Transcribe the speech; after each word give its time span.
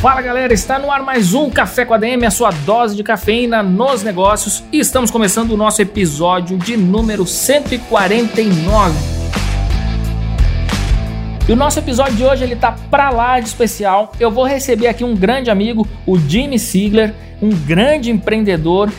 Fala 0.00 0.22
galera, 0.22 0.54
está 0.54 0.78
no 0.78 0.92
ar 0.92 1.02
mais 1.02 1.34
um 1.34 1.50
Café 1.50 1.84
com 1.84 1.92
a 1.92 1.98
DM, 1.98 2.24
a 2.24 2.30
sua 2.30 2.52
dose 2.52 2.94
de 2.94 3.02
cafeína 3.02 3.64
nos 3.64 4.04
negócios, 4.04 4.62
e 4.70 4.78
estamos 4.78 5.10
começando 5.10 5.50
o 5.50 5.56
nosso 5.56 5.82
episódio 5.82 6.56
de 6.56 6.76
número 6.76 7.26
149. 7.26 8.94
E 11.48 11.52
o 11.52 11.56
nosso 11.56 11.80
episódio 11.80 12.14
de 12.14 12.24
hoje 12.24 12.44
ele 12.44 12.54
tá 12.54 12.76
pra 12.88 13.10
lá 13.10 13.40
de 13.40 13.48
especial. 13.48 14.12
Eu 14.20 14.30
vou 14.30 14.44
receber 14.44 14.86
aqui 14.86 15.02
um 15.02 15.16
grande 15.16 15.50
amigo, 15.50 15.84
o 16.06 16.16
Jimmy 16.16 16.60
Sigler, 16.60 17.12
um 17.42 17.50
grande 17.50 18.12
empreendedor, 18.12 18.92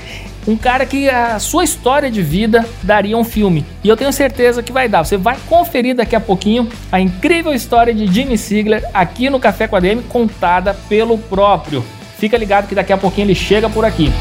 um 0.47 0.55
cara 0.55 0.85
que 0.85 1.09
a 1.09 1.39
sua 1.39 1.63
história 1.63 2.09
de 2.09 2.21
vida 2.21 2.65
daria 2.83 3.17
um 3.17 3.23
filme. 3.23 3.65
E 3.83 3.89
eu 3.89 3.97
tenho 3.97 4.11
certeza 4.11 4.63
que 4.63 4.71
vai 4.71 4.87
dar. 4.87 5.03
Você 5.03 5.17
vai 5.17 5.37
conferir 5.47 5.95
daqui 5.95 6.15
a 6.15 6.19
pouquinho 6.19 6.67
a 6.91 6.99
incrível 6.99 7.53
história 7.53 7.93
de 7.93 8.07
Jimmy 8.07 8.37
Sigler 8.37 8.83
aqui 8.93 9.29
no 9.29 9.39
Café 9.39 9.67
com 9.67 9.75
a 9.75 9.79
DM, 9.79 10.01
contada 10.03 10.73
pelo 10.87 11.17
próprio. 11.17 11.83
Fica 12.17 12.37
ligado 12.37 12.67
que 12.67 12.75
daqui 12.75 12.91
a 12.91 12.97
pouquinho 12.97 13.25
ele 13.25 13.35
chega 13.35 13.69
por 13.69 13.85
aqui. 13.85 14.11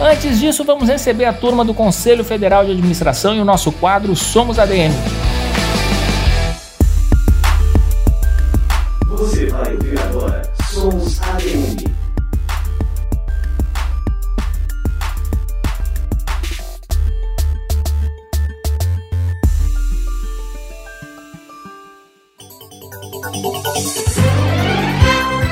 Antes 0.00 0.38
disso, 0.38 0.62
vamos 0.62 0.88
receber 0.88 1.24
a 1.24 1.32
turma 1.32 1.64
do 1.64 1.74
Conselho 1.74 2.22
Federal 2.22 2.64
de 2.64 2.70
Administração 2.70 3.34
e 3.34 3.40
o 3.40 3.44
nosso 3.44 3.72
quadro 3.72 4.14
Somos 4.14 4.58
ADM. 4.58 4.92
Somos 10.70 11.20
ADM. 11.20 11.87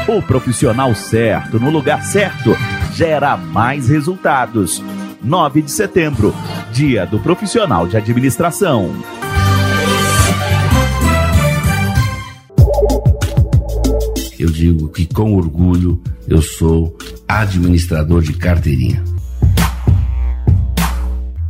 O 0.08 0.22
profissional 0.22 0.94
certo 0.94 1.58
no 1.58 1.70
lugar 1.70 2.02
certo 2.02 2.56
gera 2.94 3.36
mais 3.36 3.88
resultados. 3.88 4.82
9 5.22 5.62
de 5.62 5.70
setembro, 5.70 6.34
Dia 6.72 7.04
do 7.04 7.18
Profissional 7.18 7.86
de 7.88 7.96
Administração. 7.96 8.94
eu 14.38 14.50
digo 14.50 14.88
que 14.88 15.06
com 15.06 15.34
orgulho 15.34 16.00
eu 16.28 16.40
sou 16.40 16.96
administrador 17.26 18.22
de 18.22 18.32
carteirinha. 18.32 19.02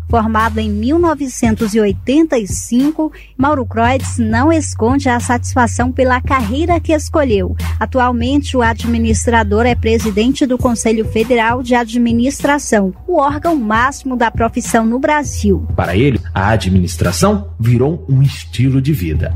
Formado 0.08 0.60
em 0.60 0.70
1985, 0.70 3.12
Mauro 3.36 3.66
Kreutz 3.66 4.18
não 4.18 4.52
esconde 4.52 5.08
a 5.08 5.18
satisfação 5.18 5.90
pela 5.90 6.20
carreira 6.20 6.78
que 6.78 6.92
escolheu. 6.92 7.56
Atualmente, 7.80 8.56
o 8.56 8.62
administrador 8.62 9.66
é 9.66 9.74
presidente 9.74 10.46
do 10.46 10.56
Conselho 10.56 11.04
Federal 11.06 11.60
de 11.60 11.74
Administração, 11.74 12.94
o 13.06 13.18
órgão 13.18 13.56
máximo 13.56 14.16
da 14.16 14.30
profissão 14.30 14.86
no 14.86 15.00
Brasil. 15.00 15.66
Para 15.74 15.96
ele, 15.96 16.20
a 16.32 16.50
administração 16.50 17.50
virou 17.58 18.06
um 18.08 18.22
estilo 18.22 18.80
de 18.80 18.92
vida. 18.92 19.34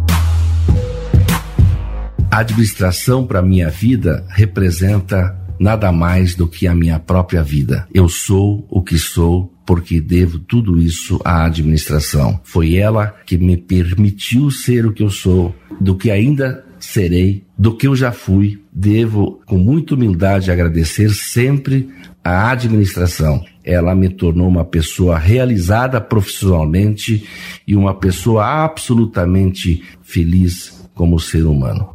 A 2.30 2.38
administração 2.38 3.26
para 3.26 3.42
minha 3.42 3.68
vida 3.68 4.24
representa 4.28 5.36
nada 5.58 5.92
mais 5.92 6.34
do 6.34 6.46
que 6.46 6.66
a 6.66 6.74
minha 6.74 6.98
própria 6.98 7.42
vida. 7.42 7.86
Eu 7.92 8.08
sou 8.08 8.66
o 8.70 8.82
que 8.82 8.98
sou 8.98 9.49
porque 9.64 10.00
devo 10.00 10.38
tudo 10.38 10.80
isso 10.80 11.20
à 11.24 11.44
administração. 11.44 12.40
Foi 12.42 12.76
ela 12.76 13.14
que 13.26 13.38
me 13.38 13.56
permitiu 13.56 14.50
ser 14.50 14.86
o 14.86 14.92
que 14.92 15.02
eu 15.02 15.10
sou, 15.10 15.54
do 15.80 15.94
que 15.94 16.10
ainda 16.10 16.64
serei, 16.78 17.44
do 17.56 17.76
que 17.76 17.86
eu 17.86 17.94
já 17.94 18.10
fui. 18.10 18.60
Devo, 18.72 19.40
com 19.46 19.58
muita 19.58 19.94
humildade, 19.94 20.50
agradecer 20.50 21.10
sempre 21.10 21.88
à 22.24 22.50
administração. 22.50 23.44
Ela 23.64 23.94
me 23.94 24.08
tornou 24.08 24.48
uma 24.48 24.64
pessoa 24.64 25.18
realizada 25.18 26.00
profissionalmente 26.00 27.26
e 27.66 27.76
uma 27.76 27.94
pessoa 27.94 28.64
absolutamente 28.64 29.82
feliz 30.02 30.88
como 30.94 31.18
ser 31.18 31.44
humano. 31.44 31.88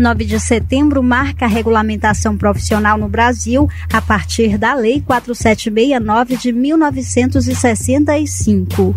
9 0.00 0.24
de 0.24 0.40
setembro 0.40 1.02
marca 1.02 1.44
a 1.44 1.48
regulamentação 1.48 2.34
profissional 2.36 2.96
no 2.96 3.08
Brasil 3.08 3.68
a 3.92 4.00
partir 4.00 4.56
da 4.56 4.72
Lei 4.74 5.02
4769 5.02 6.38
de 6.38 6.52
1965. 6.52 8.96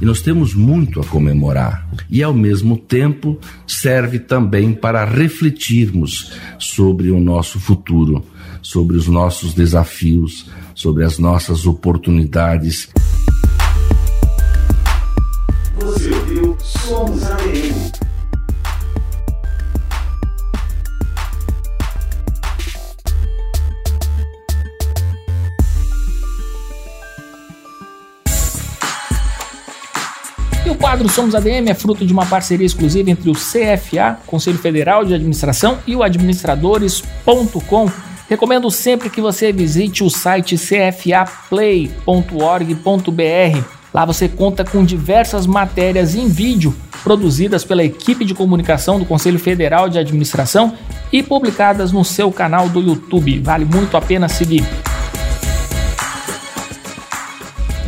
E 0.00 0.04
nós 0.04 0.20
temos 0.20 0.54
muito 0.54 1.00
a 1.00 1.04
comemorar. 1.04 1.88
E, 2.10 2.24
ao 2.24 2.34
mesmo 2.34 2.76
tempo, 2.76 3.38
serve 3.66 4.18
também 4.18 4.72
para 4.72 5.04
refletirmos 5.04 6.32
sobre 6.58 7.12
o 7.12 7.20
nosso 7.20 7.60
futuro, 7.60 8.24
sobre 8.60 8.96
os 8.96 9.06
nossos 9.06 9.54
desafios, 9.54 10.50
sobre 10.74 11.04
as 11.04 11.18
nossas 11.18 11.66
oportunidades. 11.66 12.88
O 30.72 30.74
quadro 30.74 31.08
Somos 31.08 31.34
ADM 31.34 31.68
é 31.68 31.74
fruto 31.74 32.04
de 32.06 32.12
uma 32.12 32.24
parceria 32.24 32.66
exclusiva 32.66 33.10
entre 33.10 33.28
o 33.30 33.34
CFA, 33.34 34.18
Conselho 34.26 34.56
Federal 34.58 35.04
de 35.04 35.12
Administração, 35.14 35.78
e 35.86 35.94
o 35.94 36.02
administradores.com. 36.02 37.90
Recomendo 38.28 38.70
sempre 38.70 39.10
que 39.10 39.20
você 39.20 39.52
visite 39.52 40.02
o 40.02 40.08
site 40.08 40.56
cfaplay.org.br. 40.56 41.92
Lá 43.92 44.06
você 44.06 44.26
conta 44.26 44.64
com 44.64 44.82
diversas 44.82 45.46
matérias 45.46 46.14
em 46.14 46.26
vídeo 46.26 46.74
produzidas 47.04 47.62
pela 47.64 47.84
equipe 47.84 48.24
de 48.24 48.34
comunicação 48.34 48.98
do 48.98 49.04
Conselho 49.04 49.38
Federal 49.38 49.90
de 49.90 49.98
Administração 49.98 50.72
e 51.12 51.22
publicadas 51.22 51.92
no 51.92 52.02
seu 52.02 52.32
canal 52.32 52.70
do 52.70 52.80
YouTube. 52.80 53.40
Vale 53.40 53.66
muito 53.66 53.94
a 53.94 54.00
pena 54.00 54.26
seguir. 54.26 54.64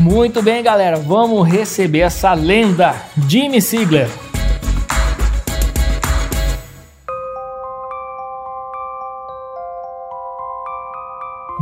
Muito 0.04 0.42
bem, 0.42 0.62
galera, 0.62 0.98
vamos 0.98 1.48
receber 1.48 2.00
essa 2.00 2.34
lenda, 2.34 2.94
Jimmy 3.26 3.62
Sigler. 3.62 4.10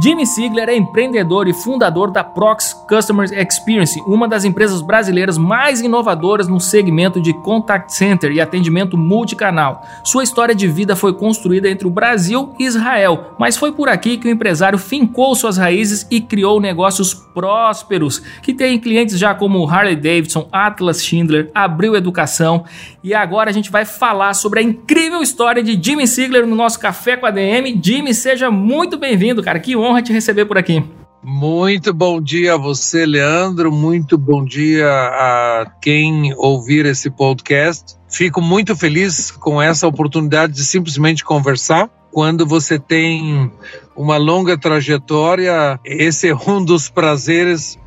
Jimmy 0.02 0.26
Sigler 0.26 0.68
é 0.68 0.74
empreendedor 0.74 1.46
e 1.46 1.52
fundador 1.52 2.10
da 2.10 2.24
Prox 2.24 2.72
Customer 2.88 3.24
Experience, 3.38 4.02
uma 4.04 4.26
das 4.26 4.44
empresas 4.44 4.82
brasileiras 4.82 5.38
mais 5.38 5.80
inovadoras 5.80 6.48
no 6.48 6.58
segmento 6.58 7.22
de 7.22 7.32
contact 7.32 7.94
center 7.94 8.32
e 8.32 8.40
atendimento 8.40 8.98
multicanal. 8.98 9.86
Sua 10.02 10.24
história 10.24 10.56
de 10.56 10.66
vida 10.66 10.96
foi 10.96 11.14
construída 11.14 11.70
entre 11.70 11.86
o 11.86 11.90
Brasil 11.90 12.52
e 12.58 12.64
Israel, 12.64 13.36
mas 13.38 13.56
foi 13.56 13.70
por 13.70 13.88
aqui 13.88 14.18
que 14.18 14.26
o 14.26 14.30
empresário 14.30 14.76
fincou 14.76 15.36
suas 15.36 15.56
raízes 15.56 16.04
e 16.10 16.20
criou 16.20 16.60
negócios 16.60 17.14
prósperos, 17.14 18.18
que 18.42 18.52
tem 18.52 18.80
clientes 18.80 19.16
já 19.16 19.32
como 19.36 19.70
Harley 19.70 19.94
Davidson, 19.94 20.48
Atlas 20.50 21.04
Schindler, 21.04 21.48
Abril 21.54 21.94
Educação, 21.94 22.64
e 23.04 23.14
agora 23.14 23.50
a 23.50 23.52
gente 23.52 23.70
vai 23.70 23.84
falar 23.84 24.34
sobre 24.34 24.58
a 24.60 24.62
incrível 24.62 25.22
história 25.22 25.62
de 25.62 25.78
Jimmy 25.80 26.08
Sigler 26.08 26.46
no 26.46 26.56
nosso 26.56 26.78
Café 26.78 27.16
com 27.16 27.26
a 27.26 27.30
DM. 27.30 27.80
Jimmy, 27.82 28.14
seja 28.14 28.50
muito 28.50 28.96
bem-vindo, 28.96 29.42
cara. 29.42 29.58
Que 29.58 29.76
honra 29.76 29.91
honra 29.92 30.02
te 30.02 30.12
receber 30.12 30.46
por 30.46 30.56
aqui. 30.56 30.82
Muito 31.22 31.94
bom 31.94 32.20
dia 32.20 32.54
a 32.54 32.56
você, 32.56 33.06
Leandro. 33.06 33.70
Muito 33.70 34.18
bom 34.18 34.44
dia 34.44 34.88
a 34.88 35.70
quem 35.80 36.34
ouvir 36.36 36.84
esse 36.86 37.10
podcast. 37.10 37.94
Fico 38.10 38.40
muito 38.40 38.74
feliz 38.74 39.30
com 39.30 39.62
essa 39.62 39.86
oportunidade 39.86 40.54
de 40.54 40.64
simplesmente 40.64 41.24
conversar. 41.24 41.88
Quando 42.10 42.44
você 42.44 42.78
tem 42.78 43.50
uma 43.94 44.16
longa 44.16 44.58
trajetória, 44.58 45.78
esse 45.84 46.28
é 46.28 46.34
um 46.34 46.64
dos 46.64 46.88
prazeres 46.88 47.78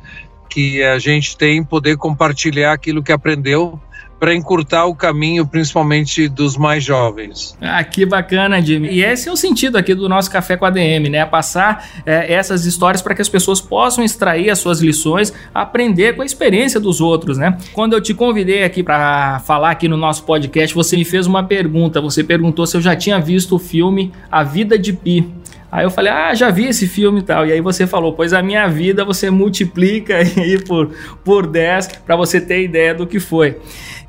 que 0.48 0.82
a 0.82 0.98
gente 0.98 1.36
tem 1.36 1.62
poder 1.62 1.96
compartilhar 1.98 2.72
aquilo 2.72 3.02
que 3.02 3.12
aprendeu 3.12 3.78
para 4.18 4.34
encurtar 4.34 4.86
o 4.86 4.94
caminho, 4.94 5.46
principalmente 5.46 6.28
dos 6.28 6.56
mais 6.56 6.82
jovens. 6.82 7.56
Ah, 7.60 7.82
que 7.84 8.06
bacana, 8.06 8.60
Jimmy. 8.60 8.88
E 8.88 9.04
esse 9.04 9.28
é 9.28 9.32
o 9.32 9.36
sentido 9.36 9.76
aqui 9.76 9.94
do 9.94 10.08
nosso 10.08 10.30
Café 10.30 10.56
com 10.56 10.64
a 10.64 10.70
DM, 10.70 11.08
né? 11.08 11.24
Passar 11.26 11.86
é, 12.06 12.32
essas 12.32 12.64
histórias 12.64 13.02
para 13.02 13.14
que 13.14 13.22
as 13.22 13.28
pessoas 13.28 13.60
possam 13.60 14.02
extrair 14.02 14.50
as 14.50 14.58
suas 14.58 14.80
lições, 14.80 15.32
aprender 15.54 16.16
com 16.16 16.22
a 16.22 16.24
experiência 16.24 16.80
dos 16.80 17.00
outros, 17.00 17.36
né? 17.36 17.56
Quando 17.72 17.92
eu 17.92 18.00
te 18.00 18.14
convidei 18.14 18.64
aqui 18.64 18.82
para 18.82 19.40
falar 19.40 19.70
aqui 19.70 19.88
no 19.88 19.96
nosso 19.96 20.24
podcast, 20.24 20.74
você 20.74 20.96
me 20.96 21.04
fez 21.04 21.26
uma 21.26 21.44
pergunta. 21.44 22.00
Você 22.00 22.24
perguntou 22.24 22.66
se 22.66 22.76
eu 22.76 22.80
já 22.80 22.96
tinha 22.96 23.20
visto 23.20 23.56
o 23.56 23.58
filme 23.58 24.12
A 24.30 24.42
Vida 24.42 24.78
de 24.78 24.92
Pi. 24.92 25.30
Aí 25.70 25.84
eu 25.84 25.90
falei, 25.90 26.12
ah, 26.12 26.34
já 26.34 26.48
vi 26.48 26.66
esse 26.66 26.86
filme 26.86 27.20
e 27.20 27.22
tal. 27.22 27.46
E 27.46 27.52
aí 27.52 27.60
você 27.60 27.86
falou, 27.86 28.12
pois 28.12 28.32
a 28.32 28.40
minha 28.40 28.66
vida 28.68 29.04
você 29.04 29.30
multiplica 29.30 30.16
aí 30.16 30.62
por, 30.62 30.90
por 31.24 31.46
10 31.46 31.88
para 32.06 32.16
você 32.16 32.40
ter 32.40 32.62
ideia 32.62 32.94
do 32.94 33.06
que 33.06 33.20
foi. 33.20 33.58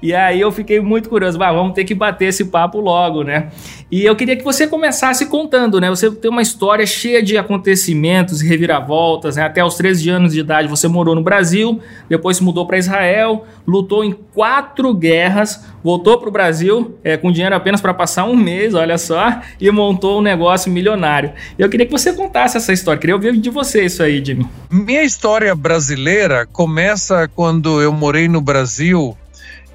E 0.01 0.13
aí 0.13 0.39
eu 0.39 0.51
fiquei 0.51 0.79
muito 0.79 1.09
curioso, 1.09 1.37
bah, 1.39 1.51
vamos 1.51 1.73
ter 1.73 1.83
que 1.83 1.95
bater 1.95 2.25
esse 2.25 2.45
papo 2.45 2.79
logo, 2.79 3.23
né? 3.23 3.49
E 3.89 4.05
eu 4.05 4.15
queria 4.15 4.35
que 4.35 4.43
você 4.43 4.67
começasse 4.67 5.25
contando, 5.25 5.81
né? 5.81 5.89
Você 5.89 6.11
tem 6.11 6.29
uma 6.29 6.41
história 6.41 6.85
cheia 6.85 7.23
de 7.23 7.37
acontecimentos 7.37 8.41
e 8.41 8.47
reviravoltas, 8.47 9.37
né? 9.37 9.43
Até 9.43 9.63
os 9.63 9.75
13 9.75 10.09
anos 10.09 10.33
de 10.33 10.39
idade 10.41 10.67
você 10.67 10.87
morou 10.87 11.15
no 11.15 11.23
Brasil, 11.23 11.79
depois 12.07 12.37
se 12.37 12.43
mudou 12.43 12.67
para 12.67 12.77
Israel, 12.77 13.45
lutou 13.65 14.03
em 14.03 14.11
quatro 14.11 14.93
guerras, 14.93 15.65
voltou 15.83 16.19
para 16.19 16.29
o 16.29 16.31
Brasil 16.31 16.97
é, 17.03 17.17
com 17.17 17.31
dinheiro 17.31 17.55
apenas 17.55 17.81
para 17.81 17.93
passar 17.93 18.25
um 18.25 18.35
mês, 18.35 18.75
olha 18.75 18.97
só, 18.97 19.39
e 19.59 19.71
montou 19.71 20.19
um 20.19 20.21
negócio 20.21 20.71
milionário. 20.71 21.31
Eu 21.57 21.69
queria 21.69 21.85
que 21.85 21.91
você 21.91 22.13
contasse 22.13 22.57
essa 22.57 22.71
história, 22.71 22.99
queria 22.99 23.15
ouvir 23.15 23.35
de 23.37 23.49
você 23.49 23.85
isso 23.85 24.03
aí, 24.03 24.23
Jimmy. 24.23 24.45
Minha 24.69 25.03
história 25.03 25.55
brasileira 25.55 26.45
começa 26.45 27.27
quando 27.33 27.81
eu 27.81 27.91
morei 27.91 28.27
no 28.27 28.41
Brasil 28.41 29.17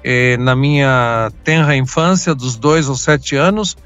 eh, 0.03 0.37
na 0.37 0.55
minha 0.55 1.31
tenra 1.43 1.75
infância, 1.75 2.35
dos 2.35 2.57
dois 2.57 2.87
aos 2.89 3.01
sete 3.01 3.35
anos. 3.35 3.77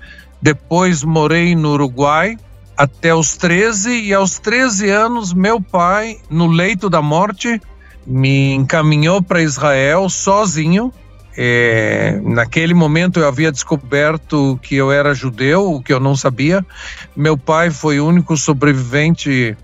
Depois 0.41 1.03
morei 1.03 1.55
no 1.55 1.73
Uruguai 1.73 2.37
até 2.75 3.13
os 3.13 3.35
13, 3.35 4.01
e 4.01 4.13
aos 4.13 4.37
13 4.37 4.89
anos, 4.89 5.33
meu 5.33 5.59
pai, 5.59 6.17
no 6.29 6.47
leito 6.47 6.89
da 6.89 7.01
morte, 7.01 7.59
me 8.05 8.53
encaminhou 8.53 9.21
para 9.21 9.41
Israel 9.41 10.07
sozinho. 10.09 10.93
É, 11.39 12.19
naquele 12.23 12.73
momento 12.73 13.19
eu 13.19 13.27
havia 13.27 13.51
descoberto 13.51 14.59
que 14.61 14.75
eu 14.75 14.91
era 14.91 15.13
judeu, 15.13 15.71
o 15.73 15.81
que 15.81 15.91
eu 15.91 15.99
não 15.99 16.15
sabia. 16.15 16.65
Meu 17.15 17.37
pai 17.37 17.71
foi 17.71 17.99
o 17.99 18.07
único 18.07 18.37
sobrevivente 18.37 19.57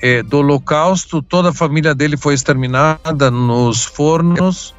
é, 0.00 0.22
do 0.22 0.38
Holocausto, 0.38 1.22
toda 1.22 1.50
a 1.50 1.54
família 1.54 1.94
dele 1.94 2.16
foi 2.16 2.34
exterminada 2.34 3.30
nos 3.30 3.84
fornos 3.84 4.74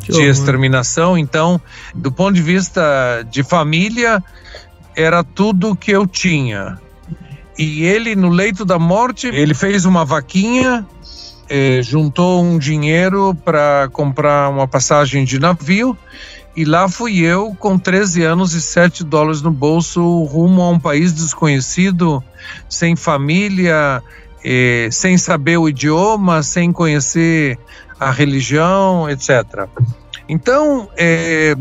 de 0.00 0.22
exterminação. 0.22 1.16
Então, 1.16 1.60
do 1.94 2.10
ponto 2.10 2.34
de 2.34 2.42
vista 2.42 3.26
de 3.30 3.42
família, 3.42 4.22
era 4.96 5.24
tudo 5.24 5.76
que 5.76 5.90
eu 5.90 6.06
tinha. 6.06 6.78
E 7.58 7.84
ele, 7.84 8.16
no 8.16 8.28
leito 8.28 8.64
da 8.64 8.78
morte, 8.78 9.28
ele 9.28 9.54
fez 9.54 9.84
uma 9.84 10.04
vaquinha, 10.04 10.84
eh, 11.48 11.80
juntou 11.82 12.42
um 12.42 12.58
dinheiro 12.58 13.34
para 13.44 13.88
comprar 13.92 14.48
uma 14.50 14.66
passagem 14.66 15.24
de 15.24 15.38
navio. 15.38 15.96
E 16.56 16.64
lá 16.64 16.88
fui 16.88 17.18
eu, 17.18 17.54
com 17.58 17.78
13 17.78 18.22
anos 18.22 18.54
e 18.54 18.62
7 18.62 19.02
dólares 19.04 19.42
no 19.42 19.50
bolso, 19.50 20.22
rumo 20.24 20.62
a 20.62 20.70
um 20.70 20.78
país 20.78 21.12
desconhecido, 21.12 22.22
sem 22.68 22.94
família, 22.94 24.02
eh, 24.44 24.88
sem 24.90 25.16
saber 25.18 25.56
o 25.56 25.68
idioma, 25.68 26.42
sem 26.42 26.72
conhecer 26.72 27.58
a 27.98 28.10
religião, 28.10 29.08
etc. 29.08 29.68
Então, 30.28 30.88
é, 30.96 31.54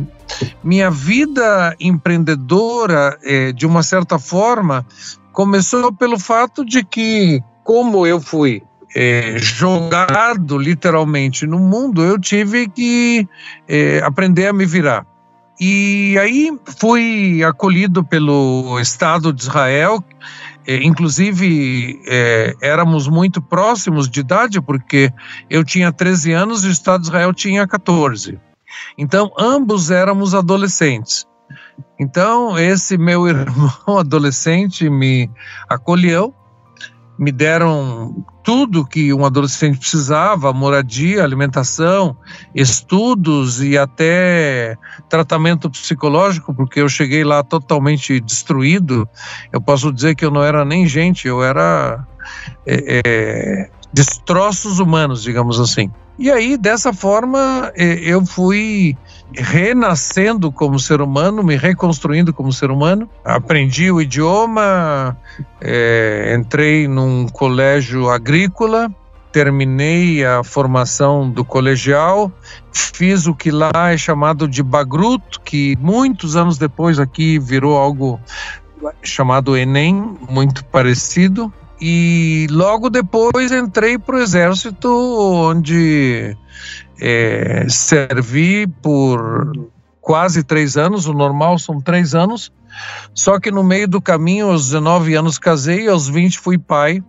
minha 0.63 0.89
vida 0.89 1.75
empreendedora, 1.79 3.17
é, 3.23 3.51
de 3.51 3.65
uma 3.65 3.83
certa 3.83 4.17
forma, 4.17 4.85
começou 5.31 5.91
pelo 5.93 6.17
fato 6.17 6.63
de 6.63 6.83
que, 6.83 7.41
como 7.63 8.07
eu 8.07 8.21
fui 8.21 8.63
é, 8.95 9.37
jogado 9.37 10.57
literalmente 10.57 11.45
no 11.45 11.59
mundo, 11.59 12.03
eu 12.03 12.19
tive 12.19 12.67
que 12.69 13.27
é, 13.67 13.99
aprender 14.03 14.47
a 14.47 14.53
me 14.53 14.65
virar. 14.65 15.05
E 15.59 16.17
aí 16.19 16.51
fui 16.77 17.43
acolhido 17.43 18.03
pelo 18.03 18.79
Estado 18.79 19.31
de 19.31 19.43
Israel, 19.43 20.03
inclusive 20.67 22.01
é, 22.05 22.53
éramos 22.61 23.07
muito 23.07 23.41
próximos 23.41 24.09
de 24.09 24.21
idade, 24.21 24.61
porque 24.61 25.11
eu 25.49 25.63
tinha 25.63 25.91
13 25.91 26.31
anos 26.31 26.63
e 26.63 26.67
o 26.67 26.71
Estado 26.71 27.01
de 27.01 27.07
Israel 27.07 27.33
tinha 27.33 27.67
14. 27.67 28.39
Então, 28.97 29.31
ambos 29.37 29.91
éramos 29.91 30.33
adolescentes. 30.33 31.25
Então, 31.99 32.57
esse 32.57 32.97
meu 32.97 33.27
irmão 33.27 33.97
adolescente 33.99 34.89
me 34.89 35.29
acolheu, 35.69 36.33
me 37.17 37.31
deram 37.31 38.25
tudo 38.43 38.85
que 38.85 39.13
um 39.13 39.25
adolescente 39.25 39.79
precisava: 39.79 40.51
moradia, 40.53 41.23
alimentação, 41.23 42.15
estudos 42.53 43.61
e 43.61 43.77
até 43.77 44.77
tratamento 45.09 45.69
psicológico, 45.69 46.53
porque 46.53 46.81
eu 46.81 46.89
cheguei 46.89 47.23
lá 47.23 47.41
totalmente 47.41 48.19
destruído. 48.19 49.07
Eu 49.51 49.61
posso 49.61 49.91
dizer 49.91 50.15
que 50.15 50.25
eu 50.25 50.31
não 50.31 50.43
era 50.43 50.65
nem 50.65 50.85
gente, 50.85 51.27
eu 51.27 51.43
era 51.43 52.05
é, 52.65 53.01
é, 53.05 53.69
destroços 53.93 54.79
humanos, 54.79 55.23
digamos 55.23 55.59
assim. 55.59 55.89
E 56.19 56.29
aí, 56.29 56.57
dessa 56.57 56.93
forma, 56.93 57.71
eu 57.75 58.23
fui 58.23 58.95
renascendo 59.35 60.51
como 60.51 60.79
ser 60.79 61.01
humano, 61.01 61.43
me 61.43 61.55
reconstruindo 61.55 62.33
como 62.33 62.51
ser 62.51 62.69
humano. 62.69 63.09
Aprendi 63.23 63.91
o 63.91 64.01
idioma, 64.01 65.17
é, 65.61 66.35
entrei 66.37 66.87
num 66.87 67.27
colégio 67.27 68.09
agrícola, 68.09 68.91
terminei 69.31 70.23
a 70.23 70.43
formação 70.43 71.29
do 71.29 71.43
colegial, 71.43 72.31
fiz 72.71 73.25
o 73.25 73.33
que 73.33 73.49
lá 73.49 73.91
é 73.91 73.97
chamado 73.97 74.47
de 74.47 74.61
Bagrut, 74.61 75.39
que 75.43 75.75
muitos 75.79 76.35
anos 76.35 76.57
depois 76.57 76.99
aqui 76.99 77.39
virou 77.39 77.77
algo 77.77 78.19
chamado 79.01 79.57
Enem, 79.57 80.17
muito 80.29 80.63
parecido. 80.65 81.51
E 81.81 82.47
logo 82.49 82.89
depois 82.89 83.51
entrei 83.51 83.97
para 83.97 84.15
o 84.15 84.19
exército, 84.19 84.87
onde 84.89 86.37
é, 87.05 87.65
servi 87.67 88.65
por 88.65 89.51
quase 89.99 90.41
três 90.41 90.77
anos, 90.77 91.05
o 91.05 91.13
normal 91.13 91.59
são 91.59 91.81
três 91.81 92.15
anos. 92.15 92.49
Só 93.13 93.41
que 93.41 93.51
no 93.51 93.61
meio 93.61 93.89
do 93.89 94.01
caminho, 94.01 94.49
aos 94.49 94.67
19 94.67 95.13
anos 95.13 95.37
casei, 95.37 95.89
aos 95.89 96.07
20 96.07 96.39
fui 96.39 96.57
pai. 96.57 97.03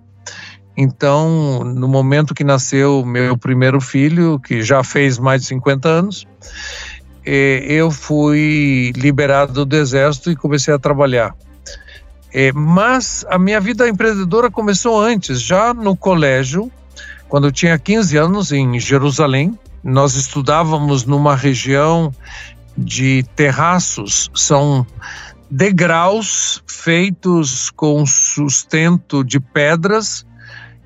Então, 0.76 1.62
no 1.62 1.87
momento 1.87 2.35
que 2.35 2.42
nasceu 2.42 3.04
meu 3.04 3.38
primeiro 3.38 3.80
filho, 3.80 4.40
que 4.40 4.62
já 4.62 4.83
fez 4.83 5.16
mais 5.16 5.42
de 5.42 5.49
50 5.49 5.88
anos, 5.88 6.26
é, 7.25 7.64
eu 7.68 7.88
fui 7.88 8.92
liberado 8.97 9.64
do 9.64 9.76
exército 9.76 10.28
e 10.28 10.37
comecei 10.37 10.75
a 10.75 10.78
trabalhar. 10.78 11.37
É, 12.33 12.50
mas 12.52 13.25
a 13.30 13.38
minha 13.38 13.61
vida 13.61 13.88
empreendedora 13.88 14.50
começou 14.50 15.00
antes, 15.00 15.40
já 15.40 15.73
no 15.73 15.97
colégio, 15.97 16.68
quando 17.28 17.47
eu 17.47 17.52
tinha 17.52 17.78
15 17.78 18.16
anos, 18.16 18.50
em 18.50 18.80
Jerusalém. 18.80 19.57
Nós 19.85 20.14
estudávamos 20.14 21.05
numa 21.05 21.37
região 21.37 22.11
de 22.76 23.23
terraços, 23.37 24.31
são 24.35 24.87
degraus 25.50 26.62
feitos 26.67 27.71
com 27.71 28.05
sustento 28.07 29.23
de 29.23 29.38
pedras, 29.38 30.26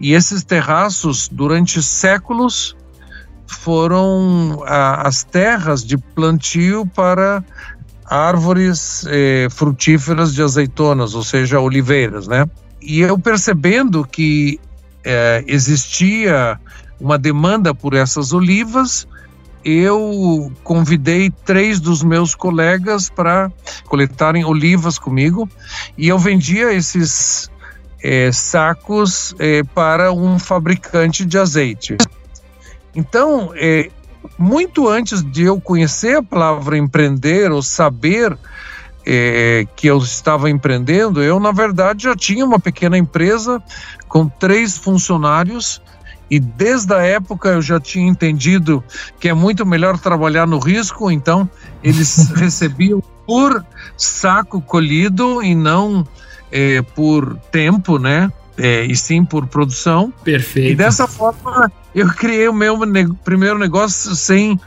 e 0.00 0.12
esses 0.12 0.44
terraços, 0.44 1.28
durante 1.28 1.82
séculos, 1.82 2.76
foram 3.46 4.62
a, 4.66 5.06
as 5.06 5.24
terras 5.24 5.84
de 5.84 5.96
plantio 5.96 6.84
para 6.86 7.42
árvores 8.04 9.04
eh, 9.08 9.48
frutíferas 9.50 10.34
de 10.34 10.42
azeitonas, 10.42 11.14
ou 11.14 11.22
seja, 11.22 11.60
oliveiras, 11.60 12.26
né? 12.26 12.48
E 12.80 13.00
eu 13.00 13.18
percebendo 13.18 14.04
que 14.04 14.58
eh, 15.04 15.44
existia 15.46 16.58
uma 17.00 17.18
demanda 17.18 17.74
por 17.74 17.94
essas 17.94 18.32
olivas, 18.32 19.06
eu 19.64 20.52
convidei 20.62 21.30
três 21.44 21.80
dos 21.80 22.02
meus 22.02 22.34
colegas 22.34 23.10
para 23.10 23.50
coletarem 23.86 24.44
olivas 24.44 24.98
comigo 24.98 25.48
e 25.96 26.08
eu 26.08 26.18
vendia 26.18 26.72
esses 26.72 27.50
eh, 28.02 28.30
sacos 28.32 29.34
eh, 29.38 29.62
para 29.74 30.12
um 30.12 30.38
fabricante 30.38 31.24
de 31.24 31.36
azeite. 31.38 31.96
Então, 32.94 33.52
eh, 33.56 33.90
muito 34.38 34.88
antes 34.88 35.22
de 35.22 35.42
eu 35.44 35.60
conhecer 35.60 36.16
a 36.16 36.22
palavra 36.22 36.78
empreender 36.78 37.50
ou 37.50 37.62
saber 37.62 38.36
é, 39.10 39.66
que 39.74 39.86
eu 39.86 39.98
estava 39.98 40.50
empreendendo, 40.50 41.22
eu 41.22 41.40
na 41.40 41.50
verdade 41.50 42.04
já 42.04 42.14
tinha 42.14 42.44
uma 42.44 42.60
pequena 42.60 42.98
empresa 42.98 43.62
com 44.06 44.28
três 44.28 44.76
funcionários 44.76 45.80
E 46.30 46.38
desde 46.38 46.94
a 46.94 47.00
época 47.02 47.48
eu 47.48 47.62
já 47.62 47.80
tinha 47.80 48.06
entendido 48.06 48.82
que 49.18 49.28
é 49.28 49.34
muito 49.34 49.64
melhor 49.64 49.98
trabalhar 49.98 50.46
no 50.46 50.58
risco, 50.58 51.10
então 51.10 51.48
eles 51.82 52.28
recebiam 52.36 53.02
por 53.26 53.64
saco 53.96 54.60
colhido 54.60 55.42
e 55.42 55.54
não 55.54 56.06
é, 56.50 56.82
por 56.82 57.36
tempo, 57.50 57.98
né? 57.98 58.30
É, 58.56 58.84
e 58.84 58.96
sim 58.96 59.24
por 59.24 59.46
produção. 59.46 60.12
Perfeito. 60.24 60.72
E 60.72 60.74
dessa 60.74 61.06
forma 61.06 61.70
eu 61.94 62.08
criei 62.08 62.48
o 62.48 62.52
meu 62.52 62.84
ne 62.84 63.08
primeiro 63.24 63.58
negócio 63.58 64.14
sem 64.14 64.58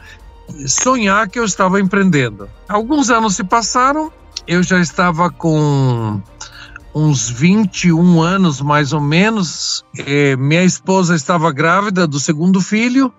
sonhar 0.65 1.27
que 1.29 1.39
eu 1.39 1.45
estava 1.45 1.79
empreendendo. 1.79 2.49
Alguns 2.67 3.09
anos 3.09 3.35
se 3.35 3.43
passaram, 3.43 4.11
eu 4.47 4.63
já 4.63 4.79
estava 4.79 5.29
com 5.29 6.21
uns 6.93 7.29
21 7.29 8.21
anos 8.21 8.61
mais 8.61 8.93
ou 8.93 9.01
menos. 9.01 9.83
É, 10.05 10.35
minha 10.35 10.63
esposa 10.63 11.15
estava 11.15 11.51
grávida 11.51 12.05
do 12.07 12.19
segundo 12.19 12.61
filho 12.61 13.13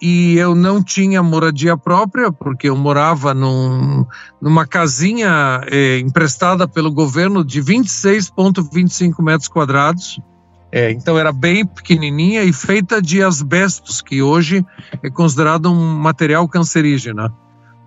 e 0.00 0.36
eu 0.36 0.54
não 0.54 0.82
tinha 0.82 1.22
moradia 1.22 1.76
própria, 1.76 2.32
porque 2.32 2.68
eu 2.68 2.76
morava 2.76 3.32
num, 3.32 4.06
numa 4.40 4.66
casinha 4.66 5.60
é, 5.66 5.98
emprestada 5.98 6.66
pelo 6.66 6.90
governo 6.90 7.44
de 7.44 7.62
26,25 7.62 9.22
metros 9.22 9.48
quadrados. 9.48 10.20
É, 10.70 10.90
então 10.90 11.18
era 11.18 11.32
bem 11.32 11.64
pequenininha 11.64 12.44
e 12.44 12.52
feita 12.52 13.00
de 13.00 13.22
asbestos, 13.22 14.02
que 14.02 14.20
hoje 14.20 14.64
é 15.02 15.08
considerado 15.08 15.72
um 15.72 15.96
material 15.96 16.46
cancerígeno. 16.46 17.32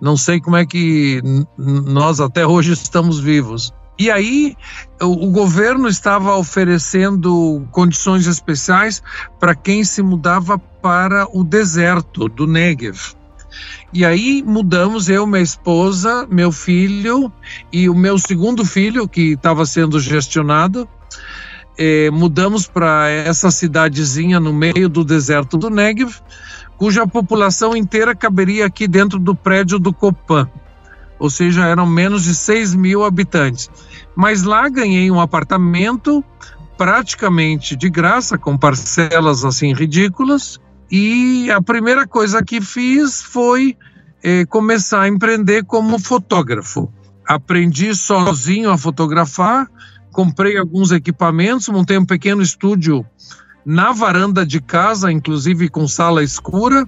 Não 0.00 0.16
sei 0.16 0.40
como 0.40 0.56
é 0.56 0.66
que 0.66 1.22
nós 1.56 2.18
até 2.18 2.44
hoje 2.44 2.72
estamos 2.72 3.20
vivos. 3.20 3.72
E 3.98 4.10
aí 4.10 4.56
o, 5.00 5.28
o 5.28 5.30
governo 5.30 5.88
estava 5.88 6.36
oferecendo 6.36 7.66
condições 7.70 8.26
especiais 8.26 9.02
para 9.38 9.54
quem 9.54 9.84
se 9.84 10.02
mudava 10.02 10.58
para 10.58 11.26
o 11.32 11.44
deserto 11.44 12.28
do 12.28 12.46
Negev. 12.46 13.14
E 13.92 14.04
aí 14.04 14.42
mudamos 14.44 15.08
eu, 15.08 15.26
minha 15.26 15.42
esposa, 15.42 16.26
meu 16.30 16.50
filho 16.50 17.30
e 17.70 17.88
o 17.88 17.94
meu 17.94 18.18
segundo 18.18 18.64
filho 18.64 19.06
que 19.06 19.32
estava 19.32 19.66
sendo 19.66 20.00
gestionado. 20.00 20.88
Eh, 21.76 22.10
mudamos 22.10 22.66
para 22.66 23.08
essa 23.08 23.50
cidadezinha 23.50 24.40
no 24.40 24.52
meio 24.52 24.88
do 24.88 25.04
deserto 25.04 25.56
do 25.56 25.70
Negev, 25.70 26.14
cuja 26.76 27.06
população 27.06 27.76
inteira 27.76 28.14
caberia 28.14 28.66
aqui 28.66 28.86
dentro 28.86 29.18
do 29.18 29.34
prédio 29.34 29.78
do 29.78 29.92
Copan, 29.92 30.48
ou 31.22 31.30
seja, 31.30 31.64
eram 31.64 31.86
menos 31.86 32.24
de 32.24 32.34
6 32.34 32.74
mil 32.74 33.04
habitantes. 33.04 33.70
Mas 34.16 34.42
lá 34.42 34.68
ganhei 34.68 35.08
um 35.08 35.20
apartamento 35.20 36.22
praticamente 36.76 37.76
de 37.76 37.88
graça, 37.88 38.36
com 38.36 38.58
parcelas 38.58 39.44
assim 39.44 39.72
ridículas, 39.72 40.58
e 40.90 41.48
a 41.52 41.62
primeira 41.62 42.08
coisa 42.08 42.42
que 42.42 42.60
fiz 42.60 43.22
foi 43.22 43.76
eh, 44.20 44.44
começar 44.46 45.02
a 45.02 45.08
empreender 45.08 45.64
como 45.64 45.96
fotógrafo. 45.96 46.92
Aprendi 47.24 47.94
sozinho 47.94 48.72
a 48.72 48.76
fotografar, 48.76 49.68
comprei 50.10 50.58
alguns 50.58 50.90
equipamentos, 50.90 51.68
montei 51.68 51.96
um 51.98 52.04
pequeno 52.04 52.42
estúdio 52.42 53.06
na 53.64 53.92
varanda 53.92 54.44
de 54.44 54.60
casa, 54.60 55.12
inclusive 55.12 55.68
com 55.68 55.86
sala 55.86 56.24
escura 56.24 56.84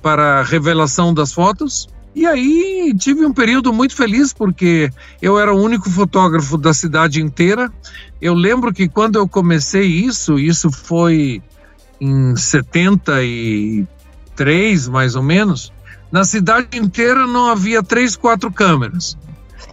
para 0.00 0.42
revelação 0.42 1.12
das 1.12 1.34
fotos. 1.34 1.86
E 2.14 2.26
aí 2.26 2.94
tive 2.96 3.26
um 3.26 3.32
período 3.32 3.72
muito 3.72 3.96
feliz 3.96 4.32
porque 4.32 4.88
eu 5.20 5.36
era 5.38 5.52
o 5.52 5.60
único 5.60 5.90
fotógrafo 5.90 6.56
da 6.56 6.72
cidade 6.72 7.20
inteira. 7.20 7.72
Eu 8.20 8.34
lembro 8.34 8.72
que 8.72 8.88
quando 8.88 9.16
eu 9.16 9.28
comecei 9.28 9.86
isso, 9.86 10.38
isso 10.38 10.70
foi 10.70 11.42
em 12.00 12.36
73 12.36 14.88
mais 14.88 15.16
ou 15.16 15.22
menos, 15.22 15.72
na 16.12 16.22
cidade 16.24 16.78
inteira 16.78 17.26
não 17.26 17.50
havia 17.50 17.82
três, 17.82 18.14
quatro 18.14 18.52
câmeras. 18.52 19.16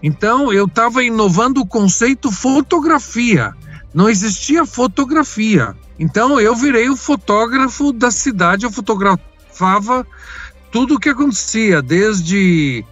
Então 0.02 0.52
eu 0.52 0.66
estava 0.66 1.04
inovando 1.04 1.62
o 1.62 1.66
conceito 1.66 2.32
fotografia. 2.32 3.54
Não 3.94 4.10
existia 4.10 4.66
fotografia. 4.66 5.76
Então 6.00 6.40
eu 6.40 6.56
virei 6.56 6.90
o 6.90 6.98
fotógrafo 6.98 7.92
da 7.92 8.10
cidade, 8.10 8.66
eu 8.66 8.72
fotografava 8.72 10.08
tudo 10.72 10.96
o 10.96 11.00
que 11.00 11.10
acontecia, 11.10 11.82
desde 11.82 12.86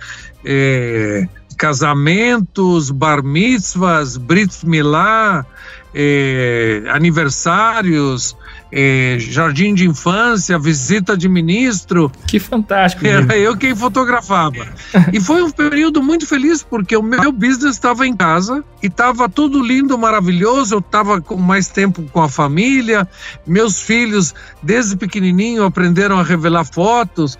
é, 0.43 1.27
casamentos, 1.57 2.91
bar 2.91 3.23
mitzvahs, 3.23 4.17
brit 4.17 4.65
milá, 4.65 5.45
é, 5.93 6.83
aniversários, 6.89 8.35
é, 8.71 9.17
jardim 9.19 9.73
de 9.73 9.87
infância, 9.87 10.57
visita 10.59 11.17
de 11.17 11.27
ministro. 11.27 12.11
Que 12.27 12.39
fantástico. 12.39 13.05
Era 13.05 13.35
eu 13.37 13.57
quem 13.57 13.75
fotografava. 13.75 14.67
e 15.11 15.19
foi 15.19 15.41
um 15.41 15.49
período 15.49 16.03
muito 16.03 16.27
feliz 16.27 16.61
porque 16.61 16.95
o 16.95 17.01
meu 17.01 17.31
business 17.31 17.75
estava 17.75 18.05
em 18.05 18.15
casa 18.15 18.63
e 18.81 18.87
estava 18.87 19.27
tudo 19.27 19.61
lindo, 19.61 19.97
maravilhoso. 19.97 20.75
Eu 20.75 20.79
estava 20.79 21.19
com 21.19 21.35
mais 21.35 21.67
tempo 21.67 22.03
com 22.11 22.21
a 22.21 22.29
família. 22.29 23.07
Meus 23.45 23.81
filhos, 23.81 24.33
desde 24.61 24.95
pequenininho, 24.95 25.63
aprenderam 25.63 26.19
a 26.19 26.23
revelar 26.23 26.65
fotos. 26.65 27.37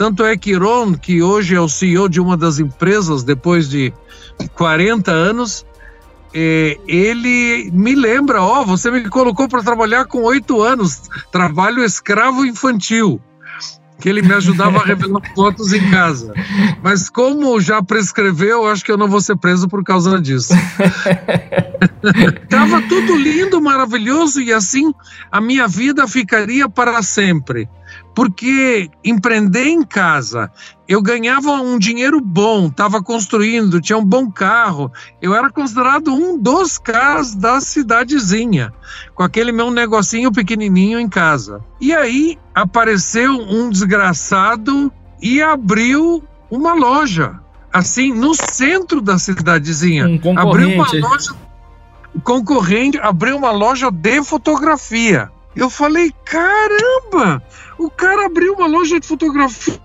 Tanto 0.00 0.24
é 0.24 0.34
que 0.34 0.54
Ron, 0.54 0.94
que 0.94 1.22
hoje 1.22 1.54
é 1.54 1.60
o 1.60 1.68
CEO 1.68 2.08
de 2.08 2.22
uma 2.22 2.34
das 2.34 2.58
empresas, 2.58 3.22
depois 3.22 3.68
de 3.68 3.92
40 4.54 5.10
anos, 5.10 5.66
é, 6.32 6.78
ele 6.88 7.70
me 7.70 7.94
lembra, 7.94 8.40
ó, 8.40 8.62
oh, 8.62 8.64
você 8.64 8.90
me 8.90 9.06
colocou 9.10 9.46
para 9.46 9.62
trabalhar 9.62 10.06
com 10.06 10.22
oito 10.22 10.62
anos, 10.62 11.02
trabalho 11.30 11.84
escravo 11.84 12.46
infantil, 12.46 13.20
que 14.00 14.08
ele 14.08 14.22
me 14.22 14.32
ajudava 14.32 14.78
a 14.78 14.84
revelar 14.86 15.20
fotos 15.36 15.70
em 15.74 15.90
casa. 15.90 16.32
Mas 16.82 17.10
como 17.10 17.60
já 17.60 17.82
prescreveu, 17.82 18.66
acho 18.68 18.82
que 18.82 18.90
eu 18.90 18.96
não 18.96 19.06
vou 19.06 19.20
ser 19.20 19.36
preso 19.36 19.68
por 19.68 19.84
causa 19.84 20.18
disso. 20.18 20.54
Tava 22.48 22.80
tudo 22.88 23.16
lindo, 23.16 23.60
maravilhoso 23.60 24.40
e 24.40 24.50
assim 24.50 24.94
a 25.30 25.42
minha 25.42 25.68
vida 25.68 26.08
ficaria 26.08 26.70
para 26.70 27.02
sempre 27.02 27.68
porque 28.14 28.90
empreender 29.04 29.66
em 29.66 29.82
casa, 29.82 30.50
eu 30.88 31.00
ganhava 31.00 31.52
um 31.52 31.78
dinheiro 31.78 32.20
bom, 32.20 32.66
estava 32.66 33.02
construindo, 33.02 33.80
tinha 33.80 33.96
um 33.96 34.04
bom 34.04 34.30
carro, 34.30 34.90
eu 35.22 35.34
era 35.34 35.50
considerado 35.50 36.12
um 36.12 36.36
dos 36.36 36.78
caras 36.78 37.34
da 37.34 37.60
cidadezinha, 37.60 38.72
com 39.14 39.22
aquele 39.22 39.52
meu 39.52 39.70
negocinho 39.70 40.32
pequenininho 40.32 40.98
em 40.98 41.08
casa. 41.08 41.60
E 41.80 41.94
aí 41.94 42.38
apareceu 42.54 43.32
um 43.32 43.70
desgraçado 43.70 44.92
e 45.22 45.40
abriu 45.40 46.22
uma 46.50 46.74
loja, 46.74 47.38
assim, 47.72 48.12
no 48.12 48.34
centro 48.34 49.00
da 49.00 49.18
cidadezinha. 49.18 50.06
Um 50.06 50.38
abriu 50.38 50.70
uma 50.70 50.88
loja 50.92 51.34
concorrente, 52.24 52.98
abriu 52.98 53.36
uma 53.36 53.52
loja 53.52 53.90
de 53.90 54.22
fotografia. 54.24 55.30
Eu 55.54 55.68
falei, 55.68 56.12
caramba, 56.24 57.42
o 57.80 57.90
cara 57.90 58.26
abriu 58.26 58.52
uma 58.52 58.66
loja 58.66 59.00
de 59.00 59.06
fotografia, 59.06 59.78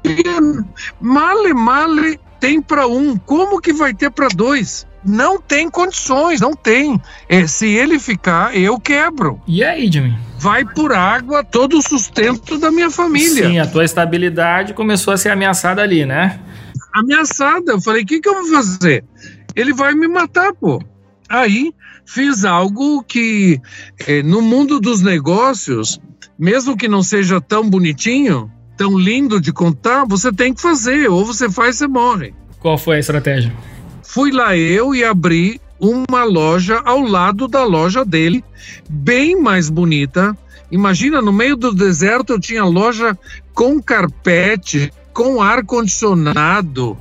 male, 0.99 1.53
male, 1.53 2.19
tem 2.41 2.61
para 2.61 2.85
um, 2.87 3.15
como 3.15 3.61
que 3.61 3.71
vai 3.71 3.93
ter 3.93 4.11
para 4.11 4.27
dois? 4.27 4.85
Não 5.03 5.39
tem 5.39 5.69
condições, 5.69 6.41
não 6.41 6.53
tem. 6.53 6.99
É, 7.29 7.47
se 7.47 7.67
ele 7.67 7.97
ficar, 7.97 8.55
eu 8.55 8.77
quebro. 8.79 9.39
E 9.47 9.63
aí, 9.63 9.89
Jimmy? 9.89 10.17
Vai 10.39 10.65
por 10.65 10.91
água 10.91 11.43
todo 11.43 11.77
o 11.77 11.81
sustento 11.81 12.57
da 12.57 12.69
minha 12.69 12.89
família. 12.89 13.47
Sim, 13.47 13.59
a 13.59 13.67
tua 13.67 13.85
estabilidade 13.85 14.73
começou 14.73 15.13
a 15.13 15.17
ser 15.17 15.29
ameaçada 15.29 15.81
ali, 15.81 16.05
né? 16.05 16.39
Ameaçada. 16.93 17.73
Eu 17.73 17.81
falei, 17.81 18.03
o 18.03 18.05
que, 18.05 18.19
que 18.19 18.27
eu 18.27 18.33
vou 18.33 18.51
fazer? 18.51 19.05
Ele 19.55 19.73
vai 19.73 19.93
me 19.93 20.07
matar, 20.07 20.51
pô. 20.53 20.81
Aí 21.29 21.73
fiz 22.05 22.45
algo 22.45 23.03
que 23.03 23.59
é, 24.07 24.21
no 24.21 24.41
mundo 24.41 24.79
dos 24.79 25.01
negócios, 25.01 25.99
mesmo 26.37 26.77
que 26.77 26.87
não 26.87 27.01
seja 27.01 27.41
tão 27.41 27.69
bonitinho, 27.69 28.51
tão 28.77 28.97
lindo 28.97 29.39
de 29.39 29.51
contar, 29.51 30.05
você 30.05 30.31
tem 30.31 30.53
que 30.53 30.61
fazer, 30.61 31.09
ou 31.09 31.25
você 31.25 31.49
faz, 31.49 31.77
você 31.77 31.87
morre. 31.87 32.33
Qual 32.59 32.77
foi 32.77 32.97
a 32.97 32.99
estratégia? 32.99 33.53
Fui 34.03 34.31
lá 34.31 34.55
eu 34.55 34.93
e 34.93 35.03
abri 35.03 35.59
uma 35.79 36.23
loja 36.23 36.81
ao 36.85 37.01
lado 37.01 37.47
da 37.47 37.63
loja 37.63 38.05
dele, 38.05 38.43
bem 38.89 39.39
mais 39.39 39.69
bonita. 39.69 40.37
Imagina, 40.71 41.21
no 41.21 41.33
meio 41.33 41.55
do 41.55 41.73
deserto 41.73 42.33
eu 42.33 42.39
tinha 42.39 42.63
loja 42.63 43.17
com 43.53 43.81
carpete, 43.81 44.91
com 45.13 45.41
ar 45.41 45.63
condicionado, 45.63 46.97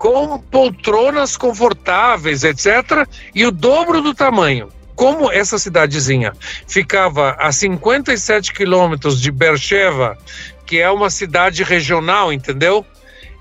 com 0.00 0.38
poltronas 0.38 1.36
confortáveis, 1.36 2.42
etc., 2.42 3.06
e 3.34 3.44
o 3.44 3.50
dobro 3.50 4.00
do 4.00 4.14
tamanho. 4.14 4.70
Como 4.96 5.30
essa 5.30 5.58
cidadezinha 5.58 6.32
ficava 6.66 7.36
a 7.38 7.52
57 7.52 8.54
quilômetros 8.54 9.20
de 9.20 9.30
Beersheba, 9.30 10.16
que 10.64 10.78
é 10.78 10.90
uma 10.90 11.10
cidade 11.10 11.62
regional, 11.62 12.32
entendeu? 12.32 12.84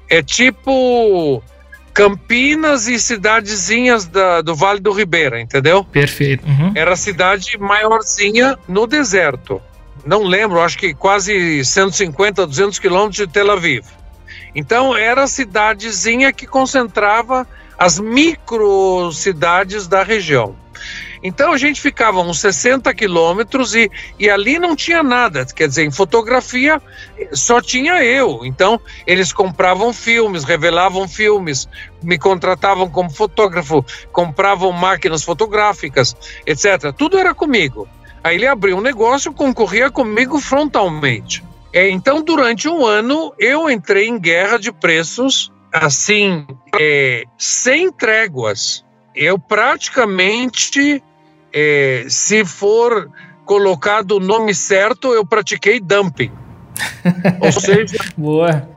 É 0.10 0.22
tipo 0.22 1.42
Campinas 1.94 2.90
e 2.90 3.00
cidadezinhas 3.00 4.06
da, 4.06 4.42
do 4.42 4.54
Vale 4.54 4.82
do 4.82 4.92
Ribeira, 4.92 5.40
entendeu? 5.40 5.86
Perfeito. 5.86 6.46
Uhum. 6.46 6.74
Era 6.76 6.92
a 6.92 6.98
cidade 6.98 7.58
maiorzinha 7.58 8.60
no 8.68 8.86
deserto. 8.86 9.62
não 10.06 10.24
lembro, 10.24 10.60
acho 10.60 10.78
que 10.78 10.94
quase 10.94 11.64
150, 11.64 12.46
200 12.46 12.80
quilômetros 12.80 13.16
de 13.16 13.28
Tel 13.28 13.50
Aviv. 13.50 13.86
Então 14.54 14.96
era 14.96 15.24
a 15.24 15.28
cidadezinha 15.28 16.34
que 16.34 16.48
concentrava 16.48 17.48
as 17.78 18.00
micro 18.00 19.12
cidades 19.12 19.88
da 19.88 20.04
região. 20.04 20.56
Então 21.22 21.52
a 21.52 21.58
gente 21.58 21.82
ficava 21.82 22.22
uns 22.22 22.40
60 22.40 22.94
quilômetros 22.94 23.76
e, 23.76 23.92
e 24.18 24.30
ali 24.30 24.58
não 24.58 24.76
tinha 24.76 25.04
nada. 25.04 25.46
Quer 25.46 25.68
dizer, 25.68 25.84
em 25.84 25.92
fotografia 25.92 26.82
só 27.34 27.62
tinha 27.62 28.04
eu. 28.04 28.42
Então 28.44 28.80
eles 29.06 29.34
compravam 29.34 29.94
filmes, 29.94 30.44
revelavam 30.44 31.08
filmes, 31.08 31.68
me 32.02 32.18
contratavam 32.18 32.90
como 32.90 33.10
fotógrafo, 33.10 33.86
compravam 34.12 34.72
máquinas 34.72 35.24
fotográficas, 35.24 36.16
etc. 36.46 36.94
Tudo 36.98 37.18
era 37.18 37.34
comigo. 37.34 37.88
Aí 38.24 38.36
ele 38.36 38.48
abriu 38.48 38.78
um 38.78 38.82
negócio, 38.82 39.34
concorria 39.34 39.90
comigo 39.90 40.40
frontalmente. 40.40 41.44
É, 41.72 41.90
então, 41.90 42.24
durante 42.24 42.68
um 42.68 42.86
ano, 42.86 43.34
eu 43.38 43.70
entrei 43.70 44.08
em 44.08 44.20
guerra 44.20 44.58
de 44.58 44.72
preços, 44.72 45.52
assim, 45.72 46.48
é, 46.80 47.24
sem 47.38 47.92
tréguas. 47.92 48.84
Eu 49.16 49.38
praticamente 49.38 51.04
é, 51.54 52.06
se 52.08 52.46
for 52.46 53.10
colocado 53.46 54.12
o 54.12 54.20
nome 54.20 54.54
certo, 54.54 55.14
eu 55.14 55.26
pratiquei 55.26 55.80
dumping. 55.80 56.32
Ou 57.42 57.52
seja, 57.52 57.98
Boa. 58.16 58.70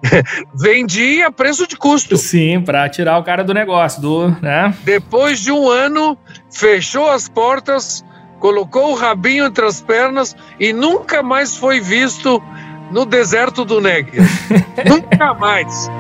vendi 0.54 1.22
a 1.22 1.30
preço 1.30 1.66
de 1.66 1.76
custo. 1.76 2.16
Sim, 2.16 2.60
para 2.60 2.88
tirar 2.88 3.18
o 3.18 3.22
cara 3.22 3.44
do 3.44 3.54
negócio, 3.54 4.00
do, 4.00 4.28
né? 4.40 4.74
Depois 4.82 5.40
de 5.40 5.52
um 5.52 5.68
ano, 5.68 6.18
fechou 6.50 7.10
as 7.10 7.28
portas, 7.28 8.04
colocou 8.40 8.90
o 8.90 8.94
rabinho 8.94 9.46
entre 9.46 9.64
as 9.64 9.80
pernas 9.80 10.34
e 10.58 10.72
nunca 10.72 11.22
mais 11.22 11.56
foi 11.56 11.80
visto 11.80 12.42
no 12.92 13.06
deserto 13.06 13.64
do 13.64 13.80
Negev. 13.80 14.22
nunca 14.86 15.34
mais. 15.34 15.90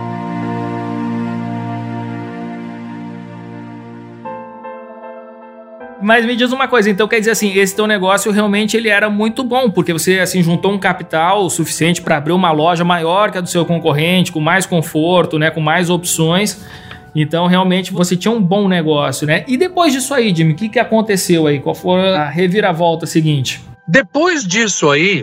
Mas 6.02 6.26
me 6.26 6.34
diz 6.34 6.50
uma 6.50 6.66
coisa, 6.66 6.90
então 6.90 7.06
quer 7.06 7.20
dizer 7.20 7.30
assim, 7.30 7.56
esse 7.56 7.76
teu 7.76 7.86
negócio 7.86 8.32
realmente 8.32 8.76
ele 8.76 8.88
era 8.88 9.08
muito 9.08 9.44
bom, 9.44 9.70
porque 9.70 9.92
você 9.92 10.18
assim 10.18 10.42
juntou 10.42 10.72
um 10.72 10.78
capital 10.78 11.48
suficiente 11.48 12.02
para 12.02 12.16
abrir 12.16 12.32
uma 12.32 12.50
loja 12.50 12.84
maior 12.84 13.30
que 13.30 13.38
a 13.38 13.40
do 13.40 13.48
seu 13.48 13.64
concorrente, 13.64 14.32
com 14.32 14.40
mais 14.40 14.66
conforto, 14.66 15.38
né, 15.38 15.48
com 15.50 15.60
mais 15.60 15.88
opções. 15.88 16.66
Então 17.14 17.46
realmente 17.46 17.92
você 17.92 18.16
tinha 18.16 18.32
um 18.32 18.42
bom 18.42 18.66
negócio, 18.66 19.26
né? 19.26 19.44
E 19.46 19.56
depois 19.56 19.92
disso 19.92 20.12
aí, 20.12 20.34
Jimmy, 20.34 20.54
o 20.54 20.56
que, 20.56 20.68
que 20.68 20.78
aconteceu 20.78 21.46
aí? 21.46 21.60
Qual 21.60 21.74
foi 21.74 22.00
a 22.16 22.28
reviravolta 22.28 23.06
seguinte? 23.06 23.62
Depois 23.86 24.44
disso 24.44 24.90
aí, 24.90 25.22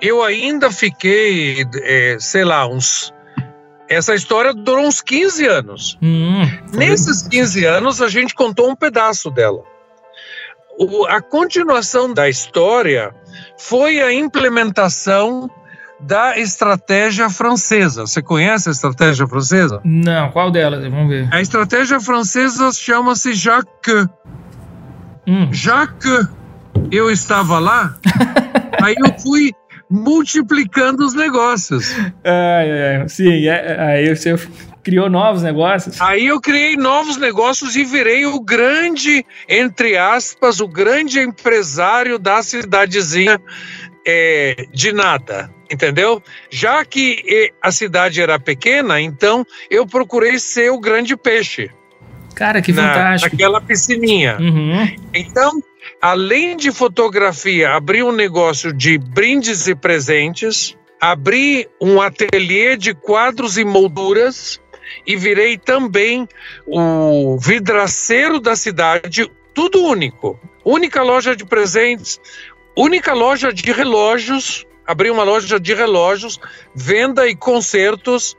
eu 0.00 0.22
ainda 0.22 0.70
fiquei, 0.70 1.64
é, 1.82 2.16
sei 2.18 2.44
lá, 2.44 2.66
uns 2.66 3.12
essa 3.88 4.16
história 4.16 4.52
durou 4.52 4.84
uns 4.84 5.00
15 5.00 5.46
anos. 5.46 5.98
Hum, 6.02 6.42
Nesses 6.72 7.22
15 7.22 7.64
anos, 7.64 8.02
a 8.02 8.08
gente 8.08 8.34
contou 8.34 8.68
um 8.68 8.74
pedaço 8.74 9.30
dela 9.30 9.62
o, 10.78 11.06
a 11.06 11.20
continuação 11.20 12.12
da 12.12 12.28
história 12.28 13.14
foi 13.58 14.00
a 14.00 14.12
implementação 14.12 15.50
da 15.98 16.38
estratégia 16.38 17.30
francesa. 17.30 18.06
Você 18.06 18.20
conhece 18.20 18.68
a 18.68 18.72
estratégia 18.72 19.26
francesa? 19.26 19.80
Não, 19.82 20.30
qual 20.30 20.50
delas? 20.50 20.84
Vamos 20.84 21.08
ver. 21.08 21.28
A 21.32 21.40
estratégia 21.40 21.98
francesa 21.98 22.70
chama-se 22.72 23.32
Jacques. 23.32 24.06
Hum. 25.26 25.48
Jacques, 25.50 26.28
eu 26.90 27.10
estava 27.10 27.58
lá, 27.58 27.96
aí 28.82 28.94
eu 28.96 29.18
fui 29.18 29.52
multiplicando 29.90 31.04
os 31.04 31.14
negócios. 31.14 31.94
É, 32.24 33.02
é, 33.04 33.08
sim, 33.08 33.46
é, 33.46 33.80
aí 33.80 34.14
você 34.14 34.34
criou 34.82 35.08
novos 35.08 35.42
negócios? 35.42 36.00
Aí 36.00 36.26
eu 36.26 36.40
criei 36.40 36.76
novos 36.76 37.16
negócios 37.16 37.74
e 37.76 37.84
virei 37.84 38.26
o 38.26 38.40
grande, 38.40 39.24
entre 39.48 39.96
aspas, 39.96 40.60
o 40.60 40.68
grande 40.68 41.20
empresário 41.20 42.18
da 42.18 42.42
cidadezinha 42.42 43.40
é, 44.06 44.66
de 44.72 44.92
nada, 44.92 45.50
entendeu? 45.70 46.22
Já 46.50 46.84
que 46.84 47.52
a 47.60 47.72
cidade 47.72 48.20
era 48.20 48.38
pequena, 48.38 49.00
então 49.00 49.44
eu 49.68 49.86
procurei 49.86 50.38
ser 50.38 50.70
o 50.70 50.78
grande 50.78 51.16
peixe. 51.16 51.70
Cara, 52.36 52.60
que 52.60 52.72
fantástico. 52.72 53.34
Naquela 53.34 53.60
piscininha. 53.60 54.36
Uhum. 54.38 54.94
Então, 55.14 55.52
além 56.00 56.56
de 56.56 56.70
fotografia, 56.72 57.74
abri 57.74 58.02
um 58.02 58.12
negócio 58.12 58.72
de 58.72 58.98
brindes 58.98 59.66
e 59.66 59.74
presentes, 59.74 60.76
abri 61.00 61.68
um 61.80 62.00
ateliê 62.00 62.76
de 62.76 62.94
quadros 62.94 63.56
e 63.58 63.64
molduras 63.64 64.60
e 65.06 65.16
virei 65.16 65.56
também 65.56 66.28
o 66.66 67.36
vidraceiro 67.38 68.40
da 68.40 68.54
cidade, 68.56 69.30
tudo 69.54 69.82
único. 69.82 70.38
Única 70.64 71.02
loja 71.02 71.34
de 71.34 71.44
presentes, 71.44 72.20
única 72.76 73.12
loja 73.12 73.52
de 73.52 73.70
relógios, 73.72 74.66
abri 74.86 75.10
uma 75.10 75.22
loja 75.22 75.58
de 75.58 75.74
relógios, 75.74 76.40
venda 76.74 77.28
e 77.28 77.34
concertos, 77.34 78.36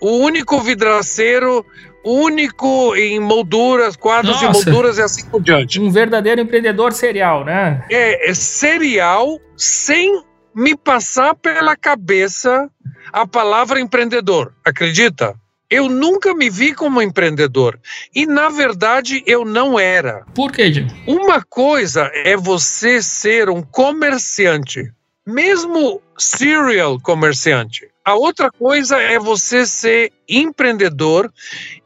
o 0.00 0.18
único 0.18 0.60
vidraceiro, 0.60 1.64
único 2.06 2.94
em 2.94 3.18
molduras, 3.18 3.96
quadros 3.96 4.40
Nossa, 4.40 4.44
e 4.46 4.64
molduras 4.64 4.98
e 4.98 5.02
assim 5.02 5.26
por 5.26 5.42
diante. 5.42 5.80
Um 5.80 5.90
verdadeiro 5.90 6.40
empreendedor 6.40 6.92
serial, 6.92 7.44
né? 7.44 7.84
É, 7.90 8.30
é 8.30 8.34
serial 8.34 9.40
sem 9.56 10.22
me 10.54 10.76
passar 10.76 11.34
pela 11.34 11.76
cabeça 11.76 12.70
a 13.12 13.26
palavra 13.26 13.80
empreendedor, 13.80 14.54
acredita? 14.64 15.34
Eu 15.68 15.88
nunca 15.88 16.32
me 16.32 16.48
vi 16.48 16.72
como 16.72 17.02
empreendedor. 17.02 17.78
E, 18.14 18.24
na 18.24 18.48
verdade, 18.48 19.22
eu 19.26 19.44
não 19.44 19.78
era. 19.78 20.24
Por 20.32 20.52
quê, 20.52 20.72
Jim? 20.72 20.86
Uma 21.08 21.42
coisa 21.42 22.08
é 22.14 22.36
você 22.36 23.02
ser 23.02 23.50
um 23.50 23.62
comerciante, 23.62 24.92
mesmo 25.26 26.00
serial 26.16 27.00
comerciante. 27.00 27.88
A 28.06 28.14
outra 28.14 28.52
coisa 28.52 28.98
é 28.98 29.18
você 29.18 29.66
ser 29.66 30.12
empreendedor 30.28 31.28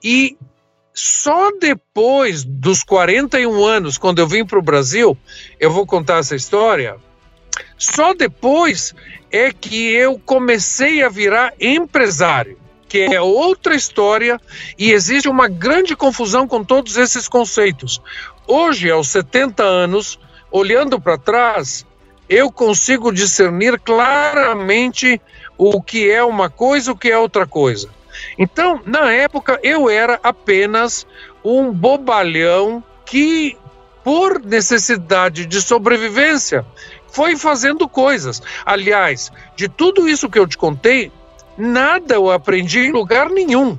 e 0.04 0.36
só 0.92 1.50
depois 1.58 2.44
dos 2.44 2.82
41 2.84 3.64
anos, 3.64 3.96
quando 3.96 4.18
eu 4.18 4.26
vim 4.26 4.44
para 4.44 4.58
o 4.58 4.62
Brasil, 4.62 5.16
eu 5.58 5.70
vou 5.70 5.86
contar 5.86 6.18
essa 6.18 6.36
história. 6.36 6.98
Só 7.78 8.12
depois 8.12 8.94
é 9.32 9.50
que 9.50 9.92
eu 9.94 10.18
comecei 10.18 11.02
a 11.02 11.08
virar 11.08 11.54
empresário 11.58 12.60
que 12.86 12.98
é 12.98 13.20
outra 13.20 13.74
história 13.74 14.38
e 14.76 14.90
existe 14.90 15.28
uma 15.28 15.48
grande 15.48 15.94
confusão 15.94 16.46
com 16.46 16.62
todos 16.64 16.96
esses 16.96 17.28
conceitos. 17.28 18.02
Hoje, 18.48 18.90
aos 18.90 19.08
70 19.08 19.62
anos, 19.62 20.18
olhando 20.50 21.00
para 21.00 21.16
trás, 21.16 21.86
eu 22.28 22.50
consigo 22.50 23.12
discernir 23.12 23.78
claramente 23.78 25.20
o 25.60 25.82
que 25.82 26.10
é 26.10 26.24
uma 26.24 26.48
coisa, 26.48 26.92
o 26.92 26.96
que 26.96 27.10
é 27.10 27.18
outra 27.18 27.46
coisa. 27.46 27.88
Então, 28.38 28.80
na 28.86 29.12
época, 29.12 29.60
eu 29.62 29.90
era 29.90 30.18
apenas 30.22 31.06
um 31.44 31.72
bobalhão 31.72 32.82
que, 33.04 33.56
por 34.02 34.40
necessidade 34.40 35.46
de 35.46 35.60
sobrevivência, 35.60 36.64
foi 37.08 37.36
fazendo 37.36 37.88
coisas. 37.88 38.42
Aliás, 38.64 39.30
de 39.54 39.68
tudo 39.68 40.08
isso 40.08 40.30
que 40.30 40.38
eu 40.38 40.46
te 40.46 40.56
contei, 40.56 41.12
Nada 41.60 42.14
eu 42.14 42.30
aprendi 42.30 42.80
em 42.80 42.90
lugar 42.90 43.28
nenhum. 43.28 43.78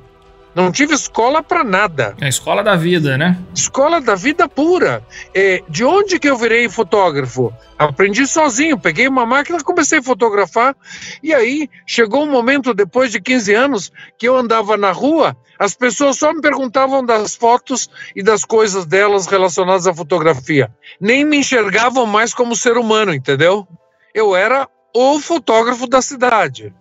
Não 0.54 0.70
tive 0.70 0.94
escola 0.94 1.42
para 1.42 1.64
nada. 1.64 2.14
É 2.20 2.26
a 2.26 2.28
escola 2.28 2.62
da 2.62 2.76
vida, 2.76 3.16
né? 3.16 3.38
Escola 3.54 4.00
da 4.00 4.14
vida 4.14 4.46
pura. 4.46 5.02
É, 5.34 5.62
de 5.66 5.82
onde 5.82 6.18
que 6.18 6.28
eu 6.28 6.36
virei 6.36 6.68
fotógrafo? 6.68 7.52
Aprendi 7.78 8.26
sozinho, 8.26 8.78
peguei 8.78 9.08
uma 9.08 9.24
máquina, 9.24 9.62
comecei 9.64 10.00
a 10.00 10.02
fotografar. 10.02 10.76
E 11.22 11.32
aí 11.32 11.70
chegou 11.86 12.24
um 12.24 12.30
momento, 12.30 12.74
depois 12.74 13.10
de 13.10 13.20
15 13.20 13.54
anos, 13.54 13.92
que 14.18 14.28
eu 14.28 14.36
andava 14.36 14.76
na 14.76 14.92
rua, 14.92 15.34
as 15.58 15.74
pessoas 15.74 16.18
só 16.18 16.34
me 16.34 16.42
perguntavam 16.42 17.04
das 17.04 17.34
fotos 17.34 17.88
e 18.14 18.22
das 18.22 18.44
coisas 18.44 18.84
delas 18.84 19.26
relacionadas 19.26 19.86
à 19.86 19.94
fotografia. 19.94 20.70
Nem 21.00 21.24
me 21.24 21.38
enxergavam 21.38 22.04
mais 22.04 22.34
como 22.34 22.54
ser 22.54 22.76
humano, 22.76 23.14
entendeu? 23.14 23.66
Eu 24.14 24.36
era 24.36 24.68
o 24.94 25.18
fotógrafo 25.18 25.86
da 25.86 26.02
cidade 26.02 26.74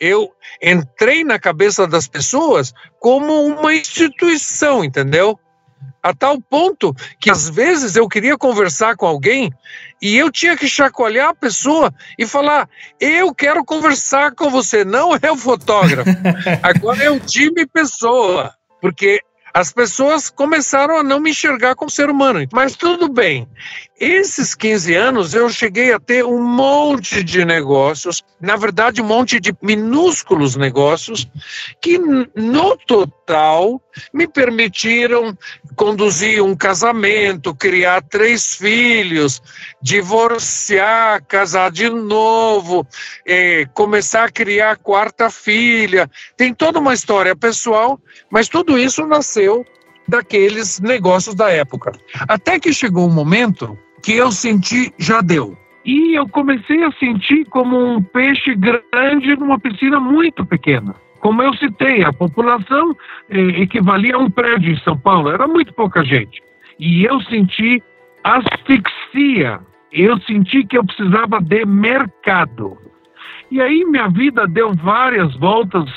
eu 0.00 0.32
entrei 0.62 1.24
na 1.24 1.38
cabeça 1.38 1.86
das 1.86 2.06
pessoas 2.06 2.72
como 3.00 3.46
uma 3.46 3.74
instituição, 3.74 4.84
entendeu? 4.84 5.38
A 6.02 6.14
tal 6.14 6.40
ponto 6.40 6.94
que 7.20 7.30
às 7.30 7.48
vezes 7.48 7.96
eu 7.96 8.08
queria 8.08 8.38
conversar 8.38 8.96
com 8.96 9.06
alguém 9.06 9.52
e 10.00 10.16
eu 10.16 10.30
tinha 10.30 10.56
que 10.56 10.68
chacoalhar 10.68 11.30
a 11.30 11.34
pessoa 11.34 11.92
e 12.18 12.26
falar: 12.26 12.68
Eu 13.00 13.34
quero 13.34 13.64
conversar 13.64 14.32
com 14.32 14.48
você, 14.48 14.84
não 14.84 15.10
é 15.20 15.30
o 15.30 15.36
fotógrafo, 15.36 16.10
agora 16.62 17.02
é 17.02 17.10
o 17.10 17.20
time 17.20 17.66
pessoa. 17.66 18.54
Porque 18.80 19.20
as 19.52 19.72
pessoas 19.72 20.30
começaram 20.30 20.98
a 20.98 21.02
não 21.02 21.18
me 21.18 21.30
enxergar 21.30 21.74
como 21.74 21.90
ser 21.90 22.08
humano. 22.08 22.46
Mas 22.52 22.76
tudo 22.76 23.08
bem. 23.08 23.48
Esses 24.00 24.54
15 24.54 24.94
anos 24.94 25.34
eu 25.34 25.48
cheguei 25.48 25.92
a 25.92 25.98
ter 25.98 26.24
um 26.24 26.42
monte 26.42 27.24
de 27.24 27.44
negócios, 27.44 28.22
na 28.40 28.54
verdade, 28.54 29.02
um 29.02 29.04
monte 29.04 29.40
de 29.40 29.52
minúsculos 29.60 30.54
negócios, 30.54 31.28
que 31.80 31.98
no 31.98 32.76
total 32.76 33.82
me 34.12 34.28
permitiram 34.28 35.36
conduzir 35.74 36.42
um 36.42 36.54
casamento, 36.54 37.54
criar 37.54 38.02
três 38.02 38.54
filhos, 38.54 39.42
divorciar, 39.82 41.24
casar 41.26 41.72
de 41.72 41.88
novo, 41.90 42.86
é, 43.26 43.66
começar 43.74 44.24
a 44.24 44.30
criar 44.30 44.72
a 44.72 44.76
quarta 44.76 45.28
filha. 45.28 46.08
Tem 46.36 46.54
toda 46.54 46.78
uma 46.78 46.94
história 46.94 47.34
pessoal, 47.34 48.00
mas 48.30 48.48
tudo 48.48 48.78
isso 48.78 49.04
nasceu 49.06 49.66
daqueles 50.06 50.78
negócios 50.78 51.34
da 51.34 51.50
época. 51.50 51.92
Até 52.28 52.58
que 52.58 52.72
chegou 52.72 53.06
um 53.06 53.12
momento 53.12 53.76
que 54.02 54.12
eu 54.12 54.30
senti 54.30 54.92
já 54.98 55.20
deu. 55.20 55.56
E 55.84 56.14
eu 56.14 56.28
comecei 56.28 56.82
a 56.84 56.92
sentir 56.92 57.44
como 57.46 57.94
um 57.94 58.02
peixe 58.02 58.54
grande 58.54 59.36
numa 59.36 59.58
piscina 59.58 59.98
muito 59.98 60.44
pequena. 60.44 60.94
Como 61.20 61.42
eu 61.42 61.54
citei, 61.54 62.04
a 62.04 62.12
população 62.12 62.94
eh, 63.30 63.62
equivalia 63.62 64.14
a 64.14 64.18
um 64.18 64.30
prédio 64.30 64.72
em 64.72 64.78
São 64.80 64.96
Paulo, 64.96 65.30
era 65.30 65.48
muito 65.48 65.72
pouca 65.74 66.04
gente. 66.04 66.42
E 66.78 67.04
eu 67.04 67.20
senti 67.22 67.82
asfixia, 68.22 69.60
eu 69.90 70.20
senti 70.20 70.64
que 70.64 70.76
eu 70.76 70.84
precisava 70.84 71.40
de 71.40 71.64
mercado. 71.64 72.76
E 73.50 73.60
aí 73.60 73.84
minha 73.84 74.08
vida 74.08 74.46
deu 74.46 74.74
várias 74.74 75.34
voltas 75.36 75.88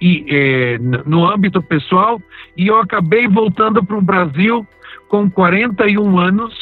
e, 0.00 0.24
eh, 0.28 0.78
no 1.06 1.24
âmbito 1.24 1.62
pessoal 1.62 2.20
e 2.56 2.66
eu 2.66 2.78
acabei 2.78 3.26
voltando 3.28 3.84
para 3.84 3.96
o 3.96 4.02
Brasil 4.02 4.66
com 5.08 5.30
41 5.30 6.18
anos 6.18 6.54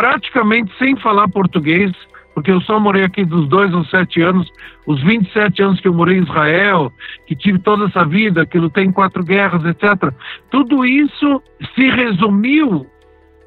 praticamente 0.00 0.72
sem 0.78 0.96
falar 0.96 1.28
português, 1.28 1.92
porque 2.34 2.50
eu 2.50 2.58
só 2.62 2.80
morei 2.80 3.04
aqui 3.04 3.22
dos 3.22 3.46
dois 3.50 3.70
aos 3.74 3.90
sete 3.90 4.22
anos, 4.22 4.50
os 4.86 5.02
27 5.02 5.62
anos 5.62 5.78
que 5.78 5.88
eu 5.88 5.92
morei 5.92 6.16
em 6.16 6.22
Israel, 6.22 6.90
que 7.26 7.36
tive 7.36 7.58
toda 7.58 7.84
essa 7.84 8.02
vida, 8.06 8.46
que 8.46 8.58
lutei 8.58 8.84
em 8.84 8.92
quatro 8.92 9.22
guerras, 9.22 9.62
etc. 9.66 10.10
Tudo 10.50 10.86
isso 10.86 11.42
se 11.74 11.90
resumiu, 11.90 12.86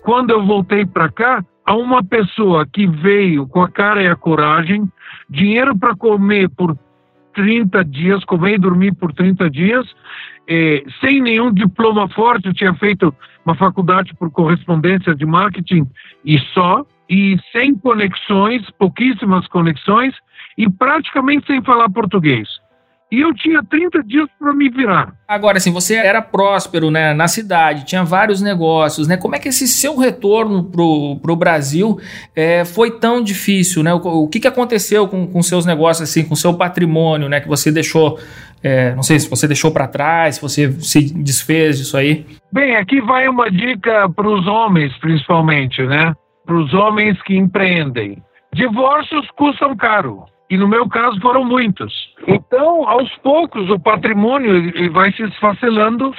quando 0.03 0.29
eu 0.29 0.45
voltei 0.45 0.85
para 0.85 1.09
cá, 1.09 1.43
a 1.65 1.75
uma 1.75 2.03
pessoa 2.03 2.67
que 2.71 2.85
veio 2.85 3.47
com 3.47 3.63
a 3.63 3.67
cara 3.67 4.03
e 4.03 4.07
a 4.07 4.15
coragem, 4.15 4.87
dinheiro 5.27 5.75
para 5.75 5.95
comer 5.95 6.49
por 6.49 6.77
30 7.33 7.83
dias, 7.85 8.23
comer 8.25 8.55
e 8.55 8.57
dormir 8.59 8.93
por 8.95 9.13
30 9.13 9.49
dias, 9.49 9.85
eh, 10.47 10.83
sem 11.01 11.21
nenhum 11.21 11.53
diploma 11.53 12.07
forte, 12.09 12.47
eu 12.47 12.53
tinha 12.53 12.73
feito 12.75 13.13
uma 13.45 13.55
faculdade 13.55 14.13
por 14.15 14.31
correspondência 14.31 15.15
de 15.15 15.25
marketing 15.25 15.87
e 16.25 16.39
só, 16.53 16.85
e 17.09 17.37
sem 17.51 17.75
conexões, 17.75 18.69
pouquíssimas 18.79 19.47
conexões, 19.47 20.15
e 20.57 20.69
praticamente 20.69 21.47
sem 21.47 21.61
falar 21.63 21.89
português. 21.89 22.47
E 23.13 23.21
eu 23.21 23.31
tinha 23.31 23.61
30 23.63 24.01
dias 24.05 24.27
para 24.39 24.51
me 24.55 24.67
virar. 24.71 25.13
Agora, 25.27 25.57
assim, 25.59 25.71
você 25.71 25.93
era 25.93 26.19
próspero 26.19 26.89
né, 26.89 27.13
na 27.13 27.27
cidade, 27.27 27.85
tinha 27.85 28.03
vários 28.03 28.41
negócios, 28.41 29.07
né? 29.07 29.17
Como 29.17 29.35
é 29.35 29.39
que 29.39 29.49
esse 29.49 29.67
seu 29.67 29.95
retorno 29.95 30.63
para 30.63 30.81
o 30.81 31.35
Brasil 31.35 31.99
é, 32.35 32.65
foi 32.65 32.89
tão 32.89 33.21
difícil, 33.21 33.83
né? 33.83 33.93
O, 33.93 33.97
o 34.23 34.27
que, 34.27 34.39
que 34.39 34.47
aconteceu 34.47 35.07
com, 35.07 35.27
com 35.27 35.43
seus 35.43 35.63
negócios, 35.63 36.09
assim, 36.09 36.27
com 36.27 36.35
seu 36.35 36.55
patrimônio, 36.55 37.29
né? 37.29 37.39
Que 37.39 37.47
você 37.47 37.71
deixou 37.71 38.17
é, 38.63 38.95
não 38.95 39.03
sei 39.03 39.19
se 39.19 39.29
você 39.29 39.47
deixou 39.47 39.69
para 39.69 39.87
trás, 39.87 40.35
se 40.35 40.41
você 40.41 40.71
se 40.71 41.13
desfez 41.13 41.77
disso 41.77 41.95
aí. 41.95 42.25
Bem, 42.51 42.77
aqui 42.77 42.99
vai 42.99 43.27
uma 43.27 43.47
dica 43.51 44.09
para 44.09 44.27
os 44.27 44.47
homens, 44.47 44.91
principalmente, 44.97 45.83
né? 45.83 46.15
Para 46.47 46.55
os 46.55 46.73
homens 46.73 47.21
que 47.21 47.37
empreendem. 47.37 48.23
Divórcios 48.55 49.29
custam 49.37 49.75
caro. 49.75 50.25
E 50.53 50.57
no 50.57 50.67
meu 50.67 50.87
caso 50.87 51.19
foram 51.19 51.43
muitos. 51.43 51.91
Então, 52.27 52.87
aos 52.87 53.09
poucos, 53.23 53.71
o 53.71 53.79
patrimônio 53.79 54.91
vai 54.91 55.11
se 55.11 55.23
esfacelando 55.23 56.13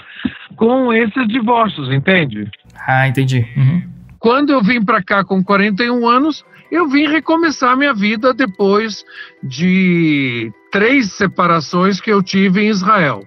com 0.56 0.92
esses 0.92 1.28
divórcios, 1.28 1.88
entende? 1.92 2.50
Ah, 2.84 3.06
entendi. 3.06 3.46
Uhum. 3.56 3.82
Quando 4.18 4.50
eu 4.50 4.60
vim 4.60 4.84
para 4.84 5.00
cá 5.04 5.22
com 5.22 5.40
41 5.44 6.04
anos, 6.08 6.44
eu 6.68 6.88
vim 6.88 7.06
recomeçar 7.06 7.76
minha 7.76 7.94
vida 7.94 8.34
depois 8.34 9.04
de 9.40 10.50
três 10.72 11.12
separações 11.12 12.00
que 12.00 12.10
eu 12.10 12.20
tive 12.20 12.62
em 12.62 12.70
Israel. 12.70 13.22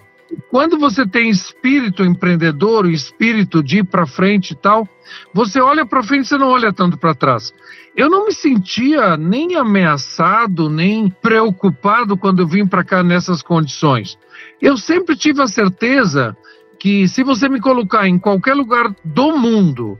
Quando 0.50 0.78
você 0.78 1.06
tem 1.06 1.30
espírito 1.30 2.04
empreendedor, 2.04 2.86
o 2.86 2.92
espírito 2.92 3.64
de 3.64 3.80
ir 3.80 3.84
para 3.86 4.06
frente 4.06 4.52
e 4.52 4.56
tal, 4.56 4.88
você 5.34 5.60
olha 5.60 5.86
para 5.86 6.04
frente, 6.04 6.28
você 6.28 6.38
não 6.38 6.50
olha 6.50 6.74
tanto 6.74 6.98
para 6.98 7.16
trás. 7.16 7.54
Eu 7.96 8.10
não 8.10 8.26
me 8.26 8.34
sentia 8.34 9.18
nem 9.18 9.56
ameaçado, 9.56 10.70
nem 10.70 11.10
preocupado 11.10 12.18
quando 12.18 12.42
eu 12.42 12.48
vim 12.48 12.68
para 12.68 12.84
cá 12.84 13.02
nessas 13.04 13.42
condições. 13.42 14.18
Eu 14.62 14.78
sempre 14.78 15.16
tive 15.16 15.42
a 15.42 15.48
certeza 15.48 16.36
que 16.80 17.08
se 17.08 17.24
você 17.24 17.50
me 17.50 17.60
colocar 17.60 18.08
em 18.08 18.20
qualquer 18.20 18.54
lugar 18.54 18.94
do 19.04 19.38
mundo 19.38 19.98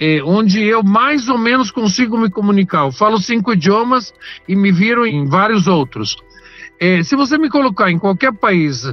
é, 0.00 0.22
onde 0.24 0.64
eu 0.64 0.82
mais 0.82 1.28
ou 1.28 1.36
menos 1.36 1.70
consigo 1.70 2.16
me 2.16 2.30
comunicar. 2.30 2.86
Eu 2.86 2.92
falo 2.92 3.18
cinco 3.18 3.52
idiomas 3.52 4.14
e 4.48 4.56
me 4.56 4.72
viro 4.72 5.06
em 5.06 5.26
vários 5.26 5.66
outros. 5.66 6.16
É, 6.80 7.02
se 7.02 7.14
você 7.14 7.36
me 7.36 7.50
colocar 7.50 7.90
em 7.90 7.98
qualquer 7.98 8.32
país 8.32 8.90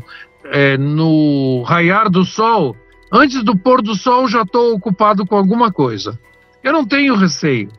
é, 0.51 0.77
no 0.77 1.63
raiar 1.63 2.09
do 2.09 2.25
sol, 2.25 2.75
antes 3.11 3.43
do 3.43 3.57
pôr 3.57 3.81
do 3.81 3.95
sol 3.95 4.27
já 4.27 4.41
estou 4.41 4.73
ocupado 4.73 5.25
com 5.25 5.35
alguma 5.35 5.71
coisa. 5.71 6.19
Eu 6.63 6.73
não 6.73 6.85
tenho 6.85 7.15
receio, 7.15 7.69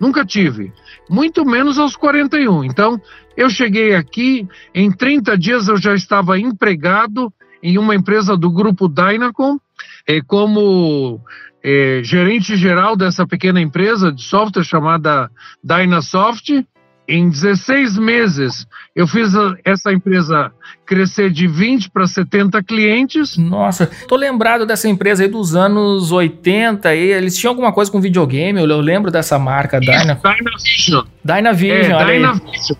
nunca 0.00 0.24
tive, 0.24 0.72
muito 1.08 1.44
menos 1.44 1.78
aos 1.78 1.96
41. 1.96 2.64
Então, 2.64 3.00
eu 3.36 3.48
cheguei 3.50 3.94
aqui, 3.94 4.46
em 4.74 4.90
30 4.90 5.36
dias 5.36 5.68
eu 5.68 5.76
já 5.76 5.94
estava 5.94 6.38
empregado 6.38 7.32
em 7.62 7.78
uma 7.78 7.94
empresa 7.94 8.36
do 8.36 8.50
grupo 8.50 8.88
Dynacom, 8.88 9.58
é, 10.06 10.20
como 10.20 11.20
é, 11.62 12.00
gerente 12.02 12.56
geral 12.56 12.96
dessa 12.96 13.26
pequena 13.26 13.60
empresa 13.60 14.12
de 14.12 14.22
software 14.22 14.64
chamada 14.64 15.30
Dynasoft. 15.62 16.66
Em 17.08 17.30
16 17.30 17.96
meses, 17.96 18.66
eu 18.94 19.06
fiz 19.06 19.32
essa 19.64 19.90
empresa 19.90 20.52
crescer 20.84 21.30
de 21.30 21.48
20 21.48 21.90
para 21.90 22.06
70 22.06 22.62
clientes. 22.62 23.38
Nossa, 23.38 23.86
tô 24.06 24.14
lembrado 24.14 24.66
dessa 24.66 24.90
empresa 24.90 25.22
aí 25.22 25.28
dos 25.28 25.56
anos 25.56 26.12
80. 26.12 26.94
E 26.94 27.12
eles 27.12 27.38
tinham 27.38 27.52
alguma 27.52 27.72
coisa 27.72 27.90
com 27.90 27.98
videogame, 27.98 28.60
eu 28.60 28.80
lembro 28.80 29.10
dessa 29.10 29.38
marca, 29.38 29.80
Dyna... 29.80 30.20
Dynavision. 30.22 31.04
Dynavision, 31.24 31.98
é, 31.98 32.04
Dynavision. 32.04 32.78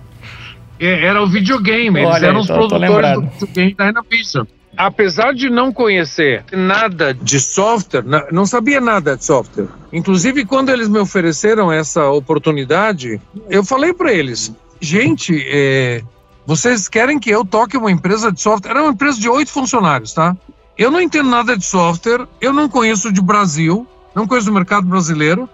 É, 0.78 1.04
era 1.06 1.22
o 1.22 1.26
videogame, 1.26 1.98
eles 1.98 2.14
olha, 2.14 2.26
eram 2.26 2.40
os 2.40 2.46
tô, 2.46 2.52
produtores 2.52 3.14
tô 3.14 3.20
do 3.20 3.30
videogame 3.30 3.74
Dynavision 3.78 4.57
apesar 4.78 5.34
de 5.34 5.50
não 5.50 5.72
conhecer 5.72 6.44
nada 6.52 7.12
de 7.12 7.40
software, 7.40 8.04
não 8.30 8.46
sabia 8.46 8.80
nada 8.80 9.16
de 9.16 9.24
software. 9.24 9.66
Inclusive, 9.92 10.44
quando 10.44 10.70
eles 10.70 10.88
me 10.88 11.00
ofereceram 11.00 11.72
essa 11.72 12.08
oportunidade, 12.08 13.20
eu 13.50 13.64
falei 13.64 13.92
para 13.92 14.12
eles: 14.12 14.54
gente, 14.80 15.44
é, 15.48 16.02
vocês 16.46 16.88
querem 16.88 17.18
que 17.18 17.28
eu 17.28 17.44
toque 17.44 17.76
uma 17.76 17.90
empresa 17.90 18.30
de 18.30 18.40
software? 18.40 18.70
Era 18.70 18.82
uma 18.82 18.92
empresa 18.92 19.18
de 19.20 19.28
oito 19.28 19.50
funcionários, 19.50 20.12
tá? 20.12 20.36
Eu 20.76 20.92
não 20.92 21.00
entendo 21.00 21.28
nada 21.28 21.56
de 21.56 21.64
software, 21.64 22.28
eu 22.40 22.52
não 22.52 22.68
conheço 22.68 23.12
de 23.12 23.20
Brasil, 23.20 23.84
não 24.14 24.28
conheço 24.28 24.48
o 24.48 24.54
mercado 24.54 24.86
brasileiro 24.86 25.48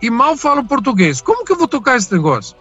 e 0.00 0.08
mal 0.08 0.36
falo 0.36 0.62
português. 0.62 1.20
Como 1.20 1.44
que 1.44 1.50
eu 1.50 1.56
vou 1.56 1.66
tocar 1.66 1.96
esse 1.96 2.12
negócio? 2.12 2.56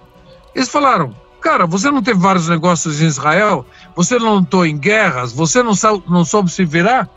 Eles 0.55 0.67
falaram: 0.67 1.13
cara, 1.39 1.67
você 1.67 1.91
não 1.91 2.01
teve 2.01 2.19
vários 2.19 2.49
negócios 2.49 3.01
em 3.01 3.05
Israel? 3.05 3.65
Você 3.97 4.19
não 4.19 4.35
lutou 4.35 4.63
em 4.63 4.77
guerras, 4.77 5.33
você 5.33 5.63
não, 5.63 5.73
não 6.07 6.23
soube 6.23 6.51
se 6.51 6.63
virar? 6.63 7.09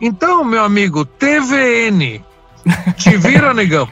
Então, 0.00 0.44
meu 0.44 0.62
amigo, 0.62 1.04
TVN, 1.04 2.22
te 2.96 3.16
vira, 3.16 3.52
negão. 3.52 3.88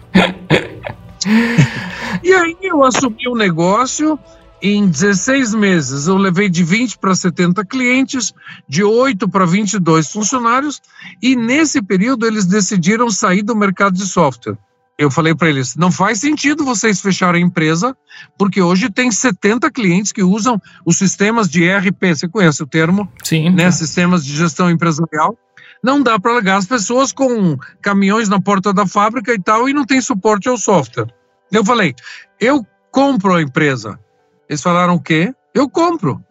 e 2.23 2.33
aí 2.33 2.57
eu 2.63 2.85
assumi 2.85 3.27
o 3.27 3.33
um 3.33 3.37
negócio, 3.37 4.17
em 4.63 4.87
16 4.87 5.55
meses 5.55 6.07
eu 6.07 6.17
levei 6.17 6.49
de 6.49 6.63
20 6.63 6.99
para 6.99 7.17
70 7.17 7.65
clientes, 7.65 8.33
de 8.69 8.85
8 8.85 9.29
para 9.29 9.45
22 9.45 10.13
funcionários, 10.13 10.81
e 11.21 11.35
nesse 11.35 11.83
período 11.83 12.29
eles 12.29 12.47
decidiram 12.47 13.11
sair 13.11 13.43
do 13.43 13.57
mercado 13.57 13.95
de 13.95 14.07
software 14.07 14.57
eu 14.99 15.11
falei 15.11 15.35
para 15.35 15.49
eles: 15.49 15.77
não 15.77 15.93
faz 15.93 16.21
sentido 16.21 16.65
vocês 16.65 17.01
fecharem 17.01 17.43
a 17.43 17.47
empresa, 17.47 17.97
porque 18.39 18.63
hoje 18.63 18.91
tem 18.91 19.11
70 19.11 19.71
clientes 19.71 20.13
que 20.13 20.23
usam 20.23 20.61
os 20.85 20.97
sistemas 20.97 21.49
de 21.49 21.65
ERP. 21.65 22.15
Você 22.15 22.29
conhece 22.29 22.63
o 22.63 22.67
termo? 22.67 23.11
Sim. 23.23 23.51
Né? 23.51 23.71
Sistemas 23.71 24.25
de 24.25 24.35
gestão 24.35 24.71
empresarial. 24.71 25.37
Não 25.83 26.03
dá 26.03 26.19
para 26.19 26.33
largar 26.33 26.57
as 26.57 26.67
pessoas 26.67 27.13
com 27.13 27.59
caminhões 27.83 28.29
na 28.29 28.41
porta 28.41 28.73
da 28.73 28.87
fábrica 28.87 29.33
e 29.35 29.41
tal, 29.41 29.69
e 29.69 29.75
não 29.75 29.85
tem 29.85 30.01
suporte 30.01 30.49
ao 30.49 30.57
software. 30.57 31.13
Eu 31.53 31.65
falei: 31.65 31.95
eu 32.41 32.67
compro 32.91 33.35
a 33.35 33.43
empresa. 33.43 33.99
Eles 34.49 34.63
falaram 34.63 34.95
o 34.95 35.01
quê? 35.01 35.35
Eu 35.55 35.69
compro. 35.69 36.25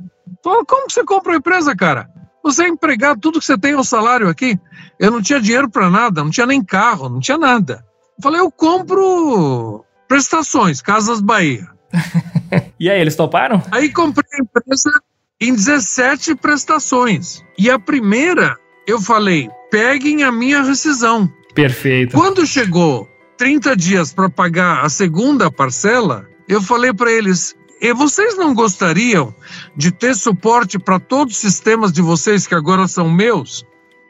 Falei, 0.44 0.64
como 0.68 0.90
você 0.90 1.04
compra 1.04 1.34
a 1.34 1.38
empresa, 1.38 1.76
cara? 1.76 2.10
Você 2.44 2.64
é 2.64 2.68
empregado, 2.68 3.20
tudo 3.20 3.40
que 3.40 3.46
você 3.46 3.58
tem 3.58 3.74
é 3.74 3.78
o 3.78 3.84
salário 3.84 4.30
aqui. 4.30 4.60
Eu 5.00 5.12
não 5.12 5.22
tinha 5.22 5.42
dinheiro 5.42 5.70
para 5.70 5.90
nada, 5.90 6.24
não 6.24 6.32
tinha 6.32 6.46
nem 6.46 6.64
carro, 6.64 7.10
não 7.10 7.20
tinha 7.20 7.38
nada. 7.38 7.85
Eu 8.18 8.24
falei, 8.24 8.42
eu 8.42 8.52
compro 8.52 9.84
prestações, 10.08 10.82
Casas 10.82 11.22
Bahia. 11.22 11.68
e 12.80 12.90
aí, 12.90 13.00
eles 13.00 13.16
toparam? 13.16 13.62
Aí 13.72 13.90
comprei 13.90 14.26
a 14.40 14.44
empresa 14.44 14.92
em 15.42 15.54
17 15.54 16.36
prestações. 16.36 17.44
E 17.58 17.70
a 17.70 17.78
primeira, 17.78 18.56
eu 18.88 19.02
falei, 19.02 19.50
peguem 19.70 20.24
a 20.24 20.32
minha 20.32 20.62
rescisão. 20.64 21.30
Perfeito. 21.54 22.16
Quando 22.16 22.46
chegou 22.46 23.10
30 23.38 23.76
dias 23.76 24.14
para 24.14 24.30
pagar 24.30 24.86
a 24.86 24.90
segunda 24.90 25.52
parcela, 25.52 26.26
eu 26.48 26.62
falei 26.62 26.94
para 26.94 27.12
eles: 27.12 27.56
e 27.82 27.94
vocês 27.94 28.38
não 28.38 28.54
gostariam 28.54 29.34
de 29.76 29.92
ter 29.92 30.16
suporte 30.16 30.80
para 30.80 31.00
todos 31.00 31.36
os 31.36 31.40
sistemas 31.40 31.92
de 31.92 32.02
vocês 32.02 32.48
que 32.48 32.56
agora 32.56 32.88
são 32.88 33.10
meus? 33.10 33.66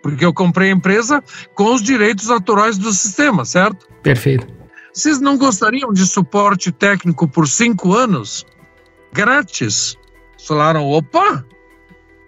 Porque 0.05 0.23
eu 0.23 0.31
comprei 0.31 0.69
a 0.69 0.71
empresa 0.71 1.19
com 1.55 1.73
os 1.73 1.81
direitos 1.81 2.29
autorais 2.29 2.77
do 2.77 2.93
sistema, 2.93 3.43
certo? 3.43 3.87
Perfeito. 4.03 4.45
Vocês 4.93 5.19
não 5.19 5.35
gostariam 5.35 5.91
de 5.91 6.05
suporte 6.05 6.71
técnico 6.71 7.27
por 7.27 7.47
cinco 7.47 7.91
anos? 7.91 8.45
Grátis? 9.11 9.97
Falaram: 10.47 10.87
opa, 10.87 11.43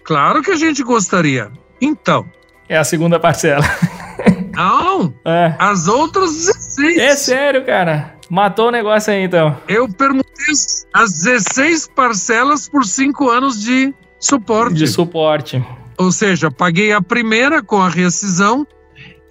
claro 0.04 0.42
que 0.42 0.50
a 0.50 0.56
gente 0.56 0.82
gostaria. 0.82 1.52
Então. 1.80 2.26
É 2.68 2.80
a 2.80 2.84
segunda 2.84 3.20
parcela. 3.20 3.64
Não, 4.58 5.14
é. 5.24 5.54
as 5.60 5.88
outras 5.88 6.32
16. 6.32 6.98
É 6.98 7.16
sério, 7.16 7.64
cara. 7.64 8.16
Matou 8.28 8.70
o 8.70 8.72
negócio 8.72 9.14
aí, 9.14 9.22
então. 9.22 9.56
Eu 9.68 9.88
perguntei 9.88 10.52
as 10.94 11.14
16 11.22 11.90
parcelas 11.96 12.68
por 12.68 12.84
5 12.84 13.30
anos 13.30 13.62
de 13.62 13.94
suporte. 14.20 14.74
De 14.74 14.88
suporte. 14.88 15.64
Ou 15.98 16.12
seja, 16.12 16.52
paguei 16.52 16.92
a 16.92 17.02
primeira 17.02 17.62
com 17.62 17.82
a 17.82 17.90
rescisão 17.90 18.66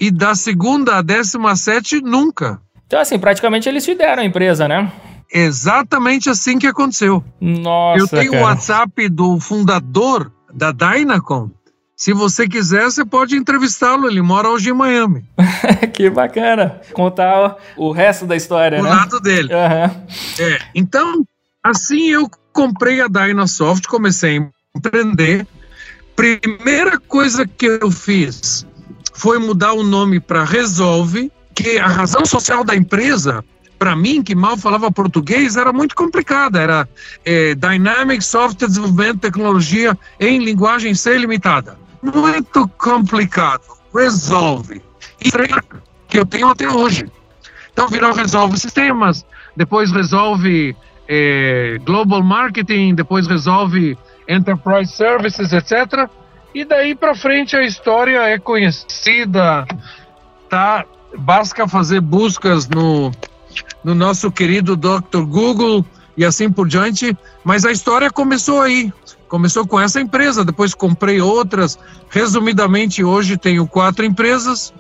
e 0.00 0.11
da 0.11 0.35
segunda 0.35 0.96
a 0.96 1.02
décima 1.02 1.55
sete 1.57 2.00
nunca. 2.00 2.61
Então, 2.87 3.00
assim, 3.00 3.18
praticamente 3.18 3.68
eles 3.68 3.85
te 3.85 3.94
deram 3.94 4.22
a 4.22 4.26
empresa, 4.26 4.68
né? 4.68 4.92
Exatamente 5.33 6.31
assim 6.31 6.59
que 6.59 6.66
aconteceu. 6.66 7.22
Nossa, 7.40 7.98
Eu 7.98 8.09
tenho 8.09 8.35
o 8.35 8.42
WhatsApp 8.42 9.09
do 9.09 9.40
fundador 9.40 10.33
da 10.52 10.70
Dynacom 10.70 11.50
se 11.96 12.12
você 12.12 12.46
quiser, 12.46 12.85
você 12.85 13.07
pode 13.07 13.37
entrevistá-lo. 13.37 14.07
Ele 14.07 14.20
mora 14.20 14.50
hoje 14.50 14.68
em 14.68 14.74
Miami. 14.74 15.24
que 15.94 16.11
bacana. 16.11 16.79
Contar 16.92 17.57
o 17.74 17.90
resto 17.90 18.26
da 18.26 18.37
história, 18.37 18.81
o 18.81 18.83
né? 18.83 18.90
O 18.90 18.92
lado 18.92 19.18
dele. 19.18 19.48
Uhum. 19.55 20.44
É. 20.44 20.59
Então, 20.74 21.24
assim 21.64 22.11
eu 22.11 22.29
comprei 22.52 23.00
a 23.00 23.09
Dynasoft, 23.09 23.88
comecei 23.88 24.38
a 24.38 24.48
empreender. 24.76 25.46
Primeira 26.16 26.98
coisa 26.98 27.46
que 27.46 27.66
eu 27.66 27.90
fiz 27.90 28.66
foi 29.14 29.38
mudar 29.38 29.74
o 29.74 29.83
nome 29.83 30.18
para 30.18 30.44
Resolve, 30.44 31.31
que 31.55 31.79
a 31.79 31.87
razão 31.87 32.24
social 32.24 32.64
da 32.64 32.74
empresa 32.74 33.44
para 33.79 33.94
mim, 33.94 34.22
que 34.22 34.35
mal 34.35 34.57
falava 34.57 34.90
português, 34.90 35.55
era 35.57 35.70
muito 35.70 35.94
complicada. 35.94 36.59
Era 36.59 36.88
é, 37.24 37.55
Dynamic 37.55 38.24
Software 38.24 38.68
Desenvolvimento 38.68 39.20
Tecnologia 39.20 39.96
em 40.18 40.42
linguagem 40.42 40.94
C 40.94 41.18
limitada 41.18 41.79
muito 42.12 42.68
complicado. 42.79 43.62
Resolve. 43.94 44.83
E 45.20 45.31
que 46.09 46.18
eu 46.18 46.26
tenho 46.26 46.48
até 46.48 46.68
hoje. 46.68 47.11
Então 47.72 47.88
virou 47.88 48.12
resolve 48.12 48.59
sistemas, 48.59 49.24
depois 49.57 49.90
resolve 49.90 50.74
é, 51.09 51.79
global 51.85 52.22
marketing, 52.22 52.94
depois 52.94 53.26
resolve 53.26 53.98
enterprise 54.29 54.93
services, 54.93 55.53
etc. 55.53 56.09
E 56.55 56.65
daí 56.65 56.95
para 56.95 57.15
frente 57.15 57.57
a 57.57 57.65
história 57.65 58.19
é 58.23 58.39
conhecida, 58.39 59.67
tá? 60.49 60.85
Basta 61.19 61.67
fazer 61.69 62.01
buscas 62.01 62.69
no, 62.69 63.12
no 63.85 63.95
nosso 63.95 64.31
querido 64.31 64.77
Dr. 64.77 65.23
Google 65.27 65.85
e 66.17 66.25
assim 66.25 66.51
por 66.51 66.67
diante, 66.67 67.17
mas 67.45 67.65
a 67.65 67.73
história 67.73 68.11
começou 68.11 68.62
aí. 68.62 68.93
Começou 69.29 69.67
com 69.67 69.79
essa 69.79 70.01
empresa, 70.01 70.45
depois 70.45 70.73
comprei 70.73 71.21
outras. 71.21 71.79
Resumidamente, 72.09 73.03
hoje 73.03 73.37
tenho 73.37 73.67
quatro 73.67 74.05
empresas, 74.05 74.73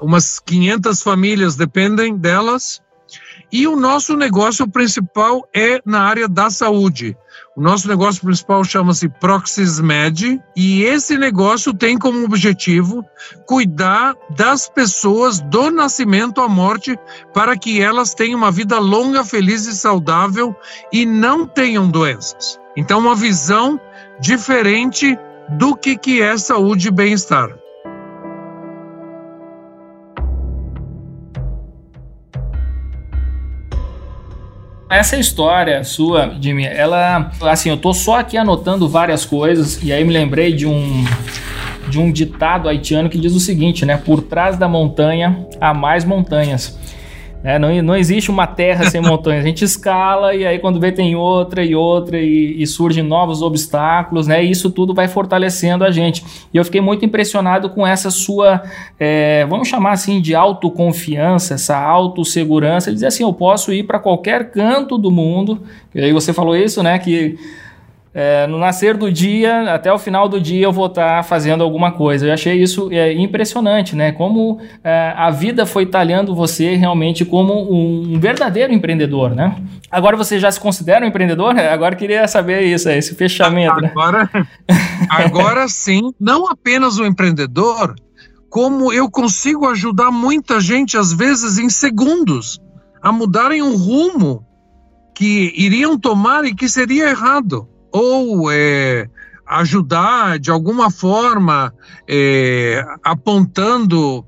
umas 0.00 0.38
500 0.38 1.02
famílias 1.02 1.56
dependem 1.56 2.16
delas. 2.16 2.80
E 3.50 3.66
o 3.66 3.76
nosso 3.76 4.16
negócio 4.16 4.68
principal 4.68 5.48
é 5.54 5.80
na 5.84 6.02
área 6.02 6.28
da 6.28 6.50
saúde. 6.50 7.16
O 7.56 7.60
nosso 7.60 7.88
negócio 7.88 8.22
principal 8.22 8.62
chama-se 8.62 9.08
ProxysMed 9.08 10.40
e 10.54 10.82
esse 10.84 11.16
negócio 11.16 11.74
tem 11.74 11.98
como 11.98 12.24
objetivo 12.24 13.04
cuidar 13.46 14.14
das 14.36 14.68
pessoas 14.68 15.40
do 15.40 15.70
nascimento 15.70 16.40
à 16.40 16.48
morte 16.48 16.96
para 17.32 17.56
que 17.56 17.80
elas 17.80 18.14
tenham 18.14 18.38
uma 18.38 18.50
vida 18.50 18.78
longa, 18.78 19.24
feliz 19.24 19.66
e 19.66 19.74
saudável 19.74 20.54
e 20.92 21.06
não 21.06 21.46
tenham 21.46 21.90
doenças. 21.90 22.60
Então, 22.76 23.00
uma 23.00 23.16
visão 23.16 23.80
diferente 24.20 25.18
do 25.48 25.74
que, 25.74 25.96
que 25.96 26.20
é 26.20 26.36
saúde 26.36 26.88
e 26.88 26.92
bem-estar. 26.92 27.48
Essa 34.90 35.18
história 35.18 35.84
sua, 35.84 36.34
Jimmy, 36.40 36.64
ela, 36.64 37.30
assim, 37.42 37.68
eu 37.68 37.76
tô 37.76 37.92
só 37.92 38.20
aqui 38.20 38.38
anotando 38.38 38.88
várias 38.88 39.24
coisas 39.24 39.82
e 39.82 39.92
aí 39.92 40.02
me 40.02 40.12
lembrei 40.12 40.52
de 40.52 40.66
um 40.66 41.04
de 41.88 41.98
um 41.98 42.12
ditado 42.12 42.68
haitiano 42.68 43.08
que 43.08 43.18
diz 43.18 43.34
o 43.34 43.40
seguinte, 43.40 43.86
né? 43.86 43.96
Por 43.96 44.22
trás 44.22 44.58
da 44.58 44.68
montanha 44.68 45.46
há 45.60 45.72
mais 45.72 46.04
montanhas. 46.04 46.78
É, 47.44 47.56
não, 47.58 47.82
não 47.82 47.94
existe 47.94 48.30
uma 48.30 48.46
terra 48.46 48.90
sem 48.90 49.00
montanhas. 49.00 49.44
A 49.44 49.46
gente 49.46 49.64
escala 49.64 50.34
e 50.34 50.44
aí 50.44 50.58
quando 50.58 50.80
vê 50.80 50.90
tem 50.90 51.14
outra 51.14 51.64
e 51.64 51.74
outra 51.74 52.18
e, 52.18 52.60
e 52.60 52.66
surgem 52.66 53.02
novos 53.02 53.42
obstáculos, 53.42 54.26
né? 54.26 54.44
E 54.44 54.50
isso 54.50 54.70
tudo 54.70 54.92
vai 54.92 55.06
fortalecendo 55.06 55.84
a 55.84 55.90
gente. 55.90 56.24
E 56.52 56.56
eu 56.56 56.64
fiquei 56.64 56.80
muito 56.80 57.04
impressionado 57.04 57.70
com 57.70 57.86
essa 57.86 58.10
sua, 58.10 58.62
é, 58.98 59.46
vamos 59.46 59.68
chamar 59.68 59.92
assim, 59.92 60.20
de 60.20 60.34
autoconfiança, 60.34 61.54
essa 61.54 61.78
autossegurança. 61.78 62.92
Dizer 62.92 63.06
assim, 63.06 63.22
eu 63.22 63.32
posso 63.32 63.72
ir 63.72 63.84
para 63.84 64.00
qualquer 64.00 64.50
canto 64.50 64.98
do 64.98 65.10
mundo. 65.10 65.62
E 65.94 66.00
aí 66.00 66.12
você 66.12 66.32
falou 66.32 66.56
isso, 66.56 66.82
né? 66.82 66.98
Que 66.98 67.38
é, 68.20 68.48
no 68.48 68.58
nascer 68.58 68.96
do 68.96 69.12
dia, 69.12 69.72
até 69.72 69.92
o 69.92 69.96
final 69.96 70.28
do 70.28 70.40
dia, 70.40 70.64
eu 70.64 70.72
vou 70.72 70.86
estar 70.86 71.18
tá 71.18 71.22
fazendo 71.22 71.62
alguma 71.62 71.92
coisa. 71.92 72.26
Eu 72.26 72.32
achei 72.32 72.60
isso 72.60 72.88
é, 72.90 73.12
impressionante, 73.12 73.94
né? 73.94 74.10
Como 74.10 74.58
é, 74.82 75.14
a 75.16 75.30
vida 75.30 75.64
foi 75.64 75.86
talhando 75.86 76.34
você 76.34 76.74
realmente 76.74 77.24
como 77.24 77.72
um 77.72 78.18
verdadeiro 78.18 78.72
empreendedor, 78.72 79.36
né? 79.36 79.54
Agora 79.88 80.16
você 80.16 80.36
já 80.36 80.50
se 80.50 80.58
considera 80.58 81.04
um 81.04 81.08
empreendedor? 81.08 81.56
Agora 81.56 81.94
queria 81.94 82.26
saber 82.26 82.62
isso, 82.62 82.90
esse 82.90 83.14
fechamento. 83.14 83.80
Né? 83.80 83.92
Agora, 83.92 84.28
agora 85.08 85.68
sim, 85.68 86.12
não 86.18 86.50
apenas 86.50 86.98
um 86.98 87.06
empreendedor, 87.06 87.94
como 88.50 88.92
eu 88.92 89.08
consigo 89.08 89.64
ajudar 89.68 90.10
muita 90.10 90.58
gente, 90.58 90.96
às 90.96 91.12
vezes 91.12 91.56
em 91.56 91.68
segundos, 91.68 92.58
a 93.00 93.12
mudarem 93.12 93.62
um 93.62 93.76
rumo 93.76 94.44
que 95.14 95.52
iriam 95.56 95.96
tomar 95.96 96.44
e 96.44 96.52
que 96.52 96.68
seria 96.68 97.10
errado 97.10 97.77
ou 97.98 98.50
é, 98.50 99.08
ajudar 99.46 100.38
de 100.38 100.50
alguma 100.50 100.90
forma, 100.90 101.72
é, 102.08 102.84
apontando 103.02 104.24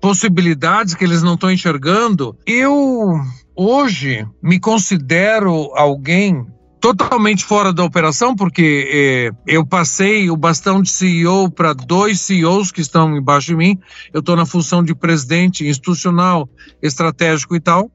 possibilidades 0.00 0.94
que 0.94 1.04
eles 1.04 1.22
não 1.22 1.34
estão 1.34 1.50
enxergando. 1.50 2.36
Eu 2.46 3.20
hoje 3.54 4.26
me 4.42 4.58
considero 4.58 5.70
alguém 5.74 6.46
totalmente 6.80 7.44
fora 7.44 7.72
da 7.72 7.84
operação, 7.84 8.34
porque 8.34 8.90
é, 8.92 9.30
eu 9.46 9.64
passei 9.64 10.28
o 10.28 10.36
bastão 10.36 10.82
de 10.82 10.90
CEO 10.90 11.48
para 11.48 11.72
dois 11.72 12.20
CEOs 12.20 12.72
que 12.72 12.80
estão 12.80 13.16
embaixo 13.16 13.48
de 13.48 13.56
mim. 13.56 13.78
Eu 14.12 14.18
estou 14.18 14.34
na 14.34 14.44
função 14.44 14.82
de 14.82 14.92
presidente 14.92 15.64
institucional, 15.64 16.48
estratégico 16.82 17.54
e 17.54 17.60
tal 17.60 17.90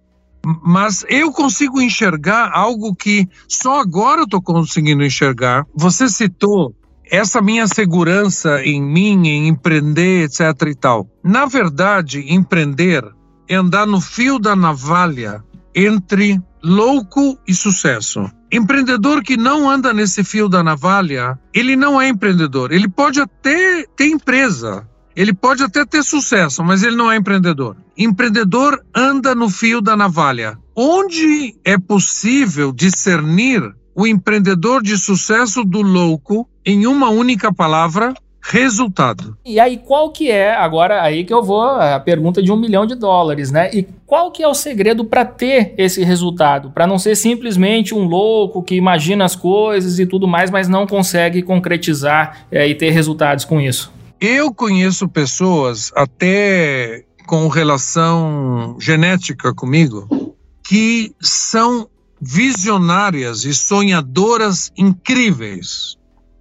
mas 0.63 1.05
eu 1.09 1.31
consigo 1.31 1.81
enxergar 1.81 2.51
algo 2.53 2.95
que 2.95 3.27
só 3.47 3.81
agora 3.81 4.21
eu 4.21 4.25
estou 4.25 4.41
conseguindo 4.41 5.03
enxergar. 5.03 5.65
Você 5.75 6.07
citou 6.07 6.73
essa 7.09 7.41
minha 7.41 7.67
segurança 7.67 8.61
em 8.63 8.81
mim, 8.81 9.27
em 9.27 9.47
empreender, 9.47 10.25
etc. 10.25 10.41
e 10.67 10.75
tal. 10.75 11.07
Na 11.23 11.45
verdade, 11.45 12.25
empreender 12.33 13.03
é 13.47 13.55
andar 13.55 13.85
no 13.87 14.01
fio 14.01 14.39
da 14.39 14.55
navalha 14.55 15.43
entre 15.73 16.41
louco 16.63 17.37
e 17.47 17.53
sucesso. 17.53 18.29
Empreendedor 18.51 19.21
que 19.21 19.37
não 19.37 19.69
anda 19.69 19.93
nesse 19.93 20.23
fio 20.23 20.47
da 20.47 20.63
navalha, 20.63 21.37
ele 21.53 21.75
não 21.75 21.99
é 21.99 22.07
empreendedor. 22.07 22.71
Ele 22.71 22.87
pode 22.87 23.19
até 23.19 23.85
ter 23.95 24.07
empresa, 24.07 24.87
ele 25.17 25.33
pode 25.33 25.63
até 25.63 25.83
ter 25.83 26.03
sucesso, 26.03 26.63
mas 26.63 26.83
ele 26.83 26.95
não 26.95 27.11
é 27.11 27.17
empreendedor. 27.17 27.75
Empreendedor 27.97 28.79
anda 28.95 29.33
no 29.33 29.49
fio 29.49 29.81
da 29.81 29.97
navalha. 29.97 30.59
Onde 30.75 31.55
é 31.65 31.75
possível 31.75 32.71
discernir 32.71 33.63
o 33.95 34.05
empreendedor 34.05 34.83
de 34.83 34.95
sucesso 34.95 35.63
do 35.63 35.81
louco 35.81 36.47
em 36.63 36.85
uma 36.85 37.09
única 37.09 37.51
palavra? 37.51 38.13
resultado. 38.49 39.35
E 39.45 39.59
aí, 39.59 39.75
qual 39.75 40.09
que 40.09 40.31
é, 40.31 40.55
agora 40.55 41.01
aí 41.01 41.25
que 41.25 41.33
eu 41.33 41.43
vou, 41.43 41.63
a 41.63 41.99
pergunta 41.99 42.41
de 42.41 42.49
um 42.49 42.55
milhão 42.55 42.85
de 42.85 42.95
dólares, 42.95 43.51
né? 43.51 43.69
E 43.73 43.85
qual 44.05 44.31
que 44.31 44.41
é 44.41 44.47
o 44.47 44.53
segredo 44.53 45.03
para 45.03 45.25
ter 45.25 45.73
esse 45.77 46.01
resultado? 46.01 46.71
Para 46.71 46.87
não 46.87 46.97
ser 46.97 47.17
simplesmente 47.17 47.93
um 47.93 48.05
louco 48.05 48.63
que 48.63 48.75
imagina 48.75 49.25
as 49.25 49.35
coisas 49.35 49.99
e 49.99 50.05
tudo 50.05 50.29
mais, 50.29 50.49
mas 50.49 50.69
não 50.69 50.87
consegue 50.87 51.41
concretizar 51.41 52.45
é, 52.49 52.65
e 52.65 52.73
ter 52.73 52.91
resultados 52.91 53.43
com 53.43 53.59
isso? 53.59 53.91
Eu 54.19 54.51
conheço 54.51 55.07
pessoas, 55.07 55.91
até 55.95 57.05
com 57.27 57.47
relação 57.47 58.75
genética 58.79 59.53
comigo, 59.53 60.35
que 60.63 61.13
são 61.21 61.87
visionárias 62.19 63.45
e 63.45 63.53
sonhadoras 63.53 64.71
incríveis, 64.75 65.97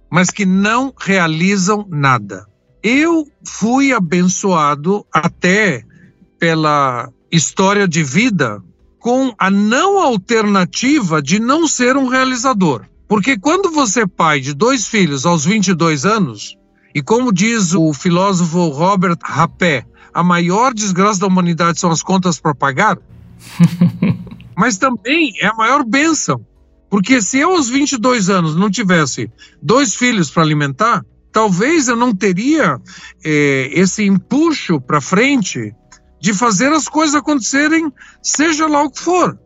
mas 0.09 0.31
que 0.31 0.43
não 0.43 0.91
realizam 0.97 1.85
nada. 1.87 2.47
Eu 2.81 3.27
fui 3.45 3.93
abençoado 3.93 5.05
até 5.13 5.83
pela 6.39 7.11
história 7.31 7.87
de 7.87 8.03
vida 8.03 8.63
com 8.97 9.33
a 9.37 9.51
não 9.51 9.99
alternativa 9.99 11.21
de 11.21 11.39
não 11.39 11.67
ser 11.67 11.95
um 11.95 12.07
realizador. 12.07 12.85
Porque 13.07 13.37
quando 13.37 13.71
você 13.71 14.01
é 14.01 14.07
pai 14.07 14.39
de 14.39 14.53
dois 14.53 14.87
filhos 14.87 15.25
aos 15.25 15.45
22 15.45 16.05
anos, 16.05 16.56
e 16.97 17.01
como 17.03 17.31
diz 17.31 17.75
o 17.75 17.93
filósofo 17.93 18.69
Robert 18.69 19.19
Rapé, 19.21 19.85
a 20.11 20.23
maior 20.23 20.73
desgraça 20.73 21.19
da 21.19 21.27
humanidade 21.27 21.79
são 21.79 21.91
as 21.91 22.01
contas 22.01 22.39
para 22.39 22.55
pagar, 22.55 22.97
mas 24.57 24.79
também 24.79 25.31
é 25.39 25.45
a 25.45 25.53
maior 25.53 25.85
bênção. 25.85 26.43
Porque 26.89 27.21
se 27.21 27.37
eu 27.37 27.51
aos 27.51 27.69
22 27.69 28.31
anos 28.31 28.55
não 28.55 28.67
tivesse 28.67 29.29
dois 29.61 29.93
filhos 29.93 30.31
para 30.31 30.41
alimentar, 30.41 31.05
talvez 31.31 31.87
eu 31.87 31.95
não 31.95 32.15
teria 32.15 32.81
é, 33.23 33.69
esse 33.73 34.03
empuxo 34.03 34.81
para 34.81 34.99
frente 34.99 35.75
de 36.19 36.33
fazer 36.33 36.73
as 36.73 36.89
coisas 36.89 37.13
acontecerem, 37.13 37.93
seja 38.23 38.65
lá 38.65 38.81
o 38.81 38.89
que 38.89 39.01
for. 39.01 39.37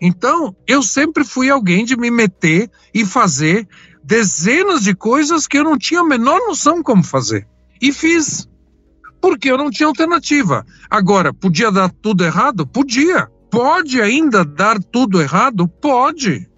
Então, 0.00 0.52
eu 0.66 0.82
sempre 0.82 1.22
fui 1.24 1.48
alguém 1.48 1.84
de 1.84 1.96
me 1.96 2.10
meter 2.10 2.68
e 2.92 3.04
fazer 3.04 3.68
dezenas 4.08 4.84
de 4.84 4.94
coisas 4.94 5.46
que 5.46 5.58
eu 5.58 5.64
não 5.64 5.76
tinha 5.76 6.00
a 6.00 6.04
menor 6.04 6.40
noção 6.48 6.82
como 6.82 7.04
fazer. 7.04 7.46
E 7.80 7.92
fiz. 7.92 8.48
Porque 9.20 9.50
eu 9.50 9.58
não 9.58 9.70
tinha 9.70 9.86
alternativa. 9.86 10.64
Agora, 10.88 11.34
podia 11.34 11.70
dar 11.70 11.90
tudo 11.90 12.24
errado? 12.24 12.66
Podia. 12.66 13.28
Pode 13.50 14.00
ainda 14.00 14.46
dar 14.46 14.82
tudo 14.82 15.20
errado? 15.20 15.68
Pode. 15.68 16.48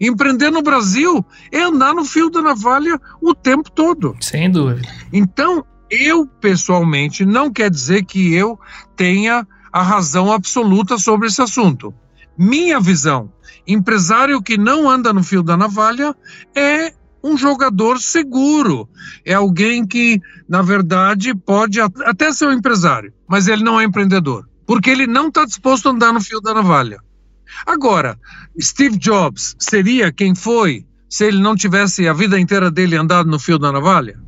Empreender 0.00 0.52
no 0.52 0.62
Brasil 0.62 1.24
é 1.50 1.60
andar 1.60 1.94
no 1.94 2.04
fio 2.04 2.30
da 2.30 2.40
navalha 2.40 2.98
o 3.20 3.34
tempo 3.34 3.72
todo. 3.72 4.16
Sem 4.20 4.48
dúvida. 4.48 4.88
Então, 5.12 5.64
eu 5.90 6.24
pessoalmente 6.24 7.26
não 7.26 7.52
quer 7.52 7.70
dizer 7.70 8.04
que 8.04 8.32
eu 8.34 8.56
tenha 8.94 9.44
a 9.72 9.82
razão 9.82 10.32
absoluta 10.32 10.96
sobre 10.96 11.26
esse 11.26 11.42
assunto. 11.42 11.92
Minha 12.38 12.78
visão, 12.78 13.32
empresário 13.66 14.40
que 14.40 14.56
não 14.56 14.88
anda 14.88 15.12
no 15.12 15.24
fio 15.24 15.42
da 15.42 15.56
navalha 15.56 16.14
é 16.54 16.99
um 17.22 17.36
jogador 17.36 17.98
seguro. 17.98 18.88
É 19.24 19.34
alguém 19.34 19.86
que, 19.86 20.20
na 20.48 20.62
verdade, 20.62 21.34
pode 21.34 21.80
até 21.80 22.32
ser 22.32 22.46
um 22.46 22.52
empresário, 22.52 23.12
mas 23.28 23.48
ele 23.48 23.62
não 23.62 23.80
é 23.80 23.84
empreendedor, 23.84 24.48
porque 24.66 24.90
ele 24.90 25.06
não 25.06 25.28
está 25.28 25.44
disposto 25.44 25.88
a 25.88 25.92
andar 25.92 26.12
no 26.12 26.20
fio 26.20 26.40
da 26.40 26.54
navalha. 26.54 27.00
Agora, 27.66 28.18
Steve 28.60 28.96
Jobs 28.96 29.56
seria 29.58 30.12
quem 30.12 30.34
foi 30.34 30.86
se 31.08 31.24
ele 31.24 31.40
não 31.40 31.56
tivesse 31.56 32.06
a 32.08 32.12
vida 32.12 32.38
inteira 32.38 32.70
dele 32.70 32.96
andado 32.96 33.28
no 33.28 33.38
fio 33.38 33.58
da 33.58 33.72
navalha? 33.72 34.18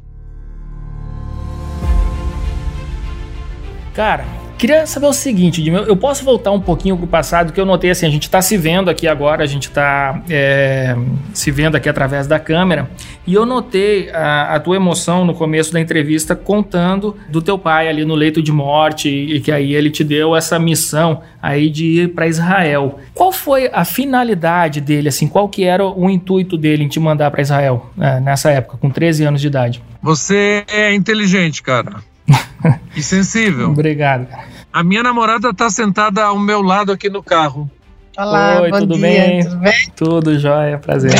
Cara, 3.95 4.27
Queria 4.62 4.87
saber 4.87 5.07
o 5.07 5.12
seguinte, 5.12 5.68
eu 5.68 5.96
posso 5.96 6.25
voltar 6.25 6.53
um 6.53 6.61
pouquinho 6.61 6.96
pro 6.96 7.09
passado, 7.09 7.53
que 7.53 7.61
eu 7.61 7.66
notei 7.66 7.90
assim, 7.90 8.07
a 8.07 8.09
gente 8.09 8.22
está 8.22 8.40
se 8.40 8.57
vendo 8.57 8.88
aqui 8.88 9.09
agora, 9.09 9.42
a 9.42 9.46
gente 9.46 9.64
está 9.64 10.22
é, 10.31 10.94
se 11.35 11.51
vendo 11.51 11.75
aqui 11.75 11.88
através 11.88 12.29
da 12.29 12.38
câmera, 12.38 12.88
e 13.27 13.35
eu 13.35 13.44
notei 13.44 14.09
a, 14.11 14.55
a, 14.55 14.61
tua 14.61 14.77
emoção 14.77 15.25
no 15.25 15.35
começo 15.35 15.72
da 15.72 15.81
entrevista 15.81 16.37
contando 16.37 17.16
do 17.29 17.42
teu 17.42 17.59
pai 17.59 17.88
ali 17.88 18.05
no 18.05 18.14
leito 18.14 18.40
de 18.40 18.53
morte 18.53 19.09
e, 19.09 19.35
e 19.35 19.40
que 19.40 19.51
aí 19.51 19.75
ele 19.75 19.90
te 19.90 20.05
deu 20.05 20.37
essa 20.37 20.61
missão 20.61 21.22
aí 21.42 21.68
de 21.68 22.03
ir 22.03 22.14
para 22.14 22.29
Israel. 22.29 23.01
Qual 23.14 23.33
foi 23.33 23.68
a 23.72 23.85
finalidade 23.85 24.81
dele, 24.81 25.09
assim, 25.09 25.27
qual 25.27 25.48
que 25.48 25.64
era 25.64 25.85
o 25.85 26.09
intuito 26.09 26.57
dele 26.57 26.85
em 26.85 26.88
te 26.88 27.01
mandar 27.01 27.33
para 27.33 27.42
Israel 27.42 27.90
né, 27.96 28.20
nessa 28.20 28.53
época, 28.53 28.77
com 28.77 28.88
13 28.90 29.25
anos 29.25 29.40
de 29.40 29.48
idade? 29.48 29.83
Você 30.01 30.64
é 30.68 30.94
inteligente, 30.94 31.61
cara. 31.64 32.12
e 32.97 33.03
sensível. 33.03 33.71
Obrigado. 33.71 34.27
A 34.73 34.83
minha 34.83 35.03
namorada 35.03 35.51
está 35.51 35.69
sentada 35.71 36.25
ao 36.25 36.39
meu 36.39 36.63
lado 36.63 36.93
aqui 36.93 37.11
no 37.11 37.23
carro. 37.23 37.71
Olá, 38.17 38.61
Oi, 38.61 38.71
tudo 38.71 38.95
dia, 38.95 39.03
bem? 39.03 39.43
Tudo 39.43 39.57
bem? 39.57 39.93
Tudo 39.97 40.39
jóia, 40.39 40.79
prazer. 40.79 41.13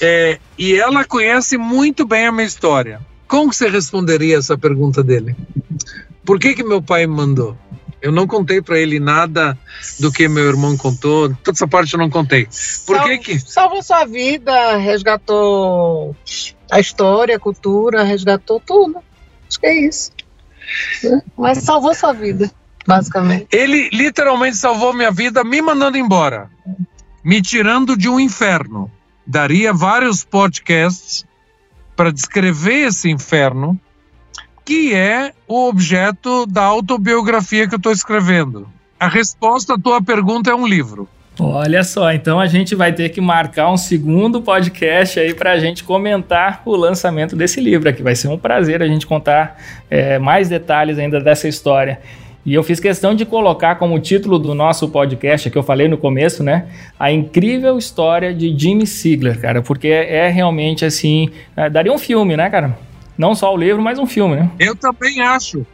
É, 0.00 0.38
e 0.58 0.74
ela 0.74 1.04
conhece 1.04 1.56
muito 1.56 2.04
bem 2.04 2.26
a 2.26 2.32
minha 2.32 2.46
história. 2.46 3.00
Como 3.28 3.52
você 3.52 3.68
responderia 3.68 4.36
essa 4.36 4.58
pergunta 4.58 5.02
dele? 5.02 5.36
Por 6.24 6.38
que 6.38 6.54
que 6.54 6.64
meu 6.64 6.82
pai 6.82 7.06
me 7.06 7.14
mandou? 7.14 7.56
Eu 8.02 8.10
não 8.10 8.26
contei 8.26 8.60
para 8.60 8.80
ele 8.80 8.98
nada 8.98 9.56
do 10.00 10.10
que 10.10 10.28
meu 10.28 10.44
irmão 10.44 10.76
contou. 10.76 11.28
Toda 11.36 11.56
essa 11.56 11.68
parte 11.68 11.94
eu 11.94 12.00
não 12.00 12.10
contei. 12.10 12.46
Por 12.84 12.96
Sal, 12.96 13.06
que 13.06 13.18
que... 13.18 13.38
Salvou 13.38 13.80
sua 13.80 14.04
vida, 14.04 14.76
resgatou 14.76 16.16
a 16.68 16.80
história, 16.80 17.36
a 17.36 17.38
cultura, 17.38 18.02
resgatou 18.02 18.58
tudo. 18.58 18.98
Acho 19.52 19.60
que 19.60 19.66
é 19.66 19.86
isso. 19.86 20.10
Mas 21.36 21.58
salvou 21.58 21.94
sua 21.94 22.14
vida, 22.14 22.50
basicamente. 22.86 23.46
Ele 23.52 23.90
literalmente 23.92 24.56
salvou 24.56 24.94
minha 24.94 25.10
vida 25.10 25.44
me 25.44 25.60
mandando 25.60 25.98
embora, 25.98 26.50
me 27.22 27.42
tirando 27.42 27.94
de 27.94 28.08
um 28.08 28.18
inferno. 28.18 28.90
Daria 29.26 29.72
vários 29.74 30.24
podcasts 30.24 31.26
para 31.94 32.10
descrever 32.10 32.88
esse 32.88 33.10
inferno, 33.10 33.78
que 34.64 34.94
é 34.94 35.34
o 35.46 35.68
objeto 35.68 36.46
da 36.46 36.64
autobiografia 36.64 37.68
que 37.68 37.74
eu 37.74 37.76
estou 37.76 37.92
escrevendo. 37.92 38.66
A 38.98 39.06
resposta 39.06 39.74
à 39.74 39.78
tua 39.78 40.00
pergunta 40.00 40.50
é 40.50 40.54
um 40.54 40.66
livro. 40.66 41.06
Olha 41.40 41.82
só, 41.82 42.12
então 42.12 42.38
a 42.38 42.46
gente 42.46 42.74
vai 42.74 42.92
ter 42.92 43.08
que 43.08 43.20
marcar 43.20 43.70
um 43.70 43.76
segundo 43.76 44.42
podcast 44.42 45.18
aí 45.18 45.32
para 45.32 45.52
a 45.52 45.58
gente 45.58 45.82
comentar 45.82 46.62
o 46.64 46.76
lançamento 46.76 47.34
desse 47.34 47.60
livro 47.60 47.88
aqui. 47.88 48.02
Vai 48.02 48.14
ser 48.14 48.28
um 48.28 48.36
prazer 48.36 48.82
a 48.82 48.86
gente 48.86 49.06
contar 49.06 49.58
é, 49.88 50.18
mais 50.18 50.48
detalhes 50.48 50.98
ainda 50.98 51.20
dessa 51.20 51.48
história. 51.48 52.00
E 52.44 52.52
eu 52.52 52.62
fiz 52.62 52.80
questão 52.80 53.14
de 53.14 53.24
colocar 53.24 53.76
como 53.76 53.98
título 54.00 54.38
do 54.38 54.52
nosso 54.52 54.88
podcast, 54.88 55.48
que 55.48 55.56
eu 55.56 55.62
falei 55.62 55.86
no 55.86 55.96
começo, 55.96 56.42
né? 56.42 56.66
A 56.98 57.10
incrível 57.10 57.78
história 57.78 58.34
de 58.34 58.56
Jimmy 58.58 58.86
Sigler, 58.86 59.40
cara, 59.40 59.62
porque 59.62 59.88
é, 59.88 60.28
realmente 60.28 60.84
assim. 60.84 61.30
É, 61.56 61.70
daria 61.70 61.92
um 61.92 61.98
filme, 61.98 62.36
né, 62.36 62.50
cara? 62.50 62.76
Não 63.16 63.34
só 63.34 63.54
o 63.54 63.56
livro, 63.56 63.80
mas 63.80 63.98
um 63.98 64.06
filme, 64.06 64.36
né? 64.36 64.50
Eu 64.58 64.74
também 64.74 65.20
acho. 65.20 65.64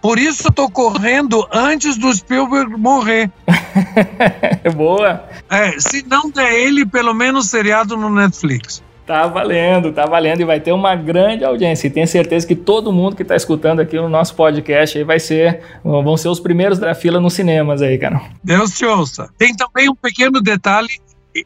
Por 0.00 0.18
isso 0.18 0.48
eu 0.48 0.52
tô 0.52 0.68
correndo 0.68 1.46
antes 1.52 1.96
do 1.96 2.12
Spielberg 2.12 2.76
morrer. 2.76 3.30
Boa. 4.76 5.24
É, 5.50 5.78
se 5.78 6.04
não 6.06 6.30
der 6.30 6.52
ele, 6.52 6.86
pelo 6.86 7.14
menos 7.14 7.48
seriado 7.48 7.96
no 7.96 8.10
Netflix. 8.10 8.82
Tá 9.06 9.26
valendo, 9.26 9.92
tá 9.92 10.06
valendo 10.06 10.40
e 10.40 10.44
vai 10.44 10.58
ter 10.60 10.72
uma 10.72 10.96
grande 10.96 11.44
audiência. 11.44 11.86
E 11.86 11.90
tenho 11.90 12.06
certeza 12.06 12.46
que 12.46 12.54
todo 12.54 12.92
mundo 12.92 13.14
que 13.14 13.22
está 13.22 13.36
escutando 13.36 13.80
aqui 13.80 13.96
no 13.96 14.08
nosso 14.08 14.34
podcast 14.34 14.96
aí 14.96 15.04
vai 15.04 15.20
ser, 15.20 15.60
vão 15.84 16.16
ser 16.16 16.28
os 16.28 16.40
primeiros 16.40 16.78
da 16.78 16.94
fila 16.94 17.20
nos 17.20 17.34
cinemas 17.34 17.82
aí, 17.82 17.98
cara. 17.98 18.22
Deus 18.42 18.70
te 18.72 18.86
ouça. 18.86 19.28
Tem 19.36 19.54
também 19.54 19.90
um 19.90 19.94
pequeno 19.94 20.40
detalhe, 20.40 20.88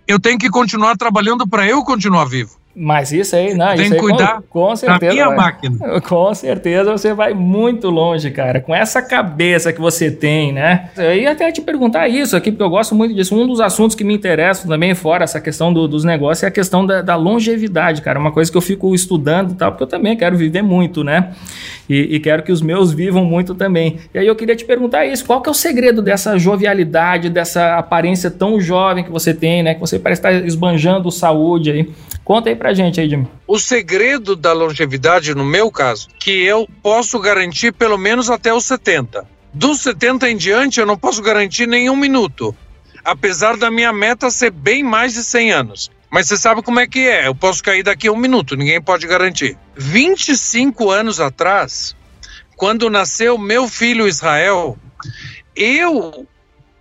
eu 0.07 0.21
tenho 0.21 0.39
que 0.39 0.49
continuar 0.49 0.97
trabalhando 0.97 1.49
para 1.49 1.67
eu 1.67 1.83
continuar 1.83 2.27
vivo. 2.27 2.59
Mas 2.81 3.11
isso 3.11 3.35
aí, 3.35 3.55
não, 3.55 3.75
Tem 3.75 3.87
isso 3.87 3.95
que 3.95 4.01
cuidar 4.01 4.41
com, 4.49 4.69
com 4.69 4.77
certeza. 4.77 5.13
Minha 5.13 5.27
vai, 5.27 5.37
máquina. 5.37 6.01
Com 6.09 6.33
certeza 6.33 6.93
você 6.93 7.13
vai 7.13 7.35
muito 7.35 7.91
longe, 7.91 8.31
cara. 8.31 8.61
Com 8.61 8.73
essa 8.73 9.03
cabeça 9.03 9.73
que 9.73 9.81
você 9.81 10.13
tem, 10.13 10.53
né? 10.53 10.91
Eu 10.97 11.15
ia 11.17 11.33
até 11.33 11.51
te 11.51 11.61
perguntar 11.61 12.07
isso 12.07 12.37
aqui, 12.37 12.53
porque 12.53 12.63
eu 12.63 12.71
gosto 12.71 12.95
muito 12.95 13.15
disso. 13.15 13.35
Um 13.35 13.49
dos 13.49 13.61
assuntos 13.61 13.97
que 13.97 14.05
me 14.05 14.15
interessam 14.15 14.69
também, 14.69 14.95
fora 14.95 15.25
essa 15.25 15.41
questão 15.41 15.73
do, 15.73 15.89
dos 15.89 16.05
negócios, 16.05 16.45
é 16.45 16.47
a 16.47 16.51
questão 16.53 16.87
da, 16.87 17.03
da, 17.03 17.17
longevidade, 17.17 18.01
cara. 18.01 18.19
Uma 18.19 18.31
coisa 18.31 18.51
que 18.51 18.57
eu 18.57 18.63
fico 18.63 18.95
estudando 18.95 19.53
e 19.53 19.55
tal, 19.55 19.73
porque 19.73 19.83
eu 19.83 19.89
também 19.89 20.17
quero 20.17 20.37
viver 20.37 20.63
muito, 20.63 21.03
né? 21.03 21.33
E, 21.89 22.17
e, 22.17 22.21
quero 22.21 22.43
que 22.43 22.53
os 22.53 22.61
meus 22.61 22.93
vivam 22.93 23.25
muito 23.25 23.55
também. 23.55 23.99
E 24.13 24.19
aí 24.19 24.27
eu 24.27 24.37
queria 24.37 24.55
te 24.55 24.65
perguntar 24.65 25.07
isso: 25.07 25.25
qual 25.25 25.41
que 25.41 25.49
é 25.49 25.53
o 25.53 25.55
segredo 25.55 26.03
dessa 26.03 26.39
jovialidade, 26.39 27.31
dessa 27.31 27.79
aparência 27.79 28.31
tão 28.31 28.61
jovem 28.61 29.03
que 29.03 29.11
você 29.11 29.33
tem, 29.33 29.63
né? 29.63 29.75
Que 29.75 29.81
você 29.81 29.99
parece 29.99 30.21
estar 30.21 30.33
esbanjando 30.33 31.11
saúde 31.11 31.71
aí. 31.71 31.91
Conta 32.23 32.51
aí 32.51 32.57
pra 32.57 32.75
gente 32.75 33.01
aí, 33.01 33.09
Jimmy. 33.09 33.27
O 33.47 33.59
segredo 33.59 34.37
da 34.37 34.53
longevidade, 34.53 35.35
no 35.35 35.45
meu 35.45 35.71
caso, 35.71 36.09
que 36.21 36.43
eu 36.43 36.69
posso 36.83 37.19
garantir 37.19 37.73
pelo 37.73 37.97
menos 37.97 38.29
até 38.29 38.53
os 38.53 38.67
70. 38.67 39.25
Dos 39.55 39.81
70 39.81 40.29
em 40.29 40.37
diante, 40.37 40.79
eu 40.79 40.85
não 40.85 40.97
posso 40.97 41.23
garantir 41.23 41.67
nenhum 41.67 41.97
minuto. 41.97 42.55
Apesar 43.03 43.57
da 43.57 43.71
minha 43.71 43.93
meta 43.95 44.29
ser 44.29 44.51
bem 44.51 44.83
mais 44.83 45.15
de 45.15 45.25
100 45.25 45.53
anos. 45.53 45.91
Mas 46.11 46.29
você 46.29 46.37
sabe 46.37 46.63
como 46.63 46.81
é 46.81 46.87
que 46.87 47.01
é. 47.01 47.27
Eu 47.27 47.35
posso 47.35 47.63
cair 47.63 47.83
daqui 47.83 48.09
a 48.09 48.13
um 48.13 48.17
minuto, 48.17 48.57
ninguém 48.57 48.81
pode 48.81 49.07
garantir. 49.07 49.57
25 49.77 50.91
anos 50.91 51.21
atrás, 51.21 51.95
quando 52.57 52.91
nasceu 52.91 53.37
meu 53.37 53.69
filho 53.69 54.09
Israel, 54.09 54.79
eu 55.55 56.27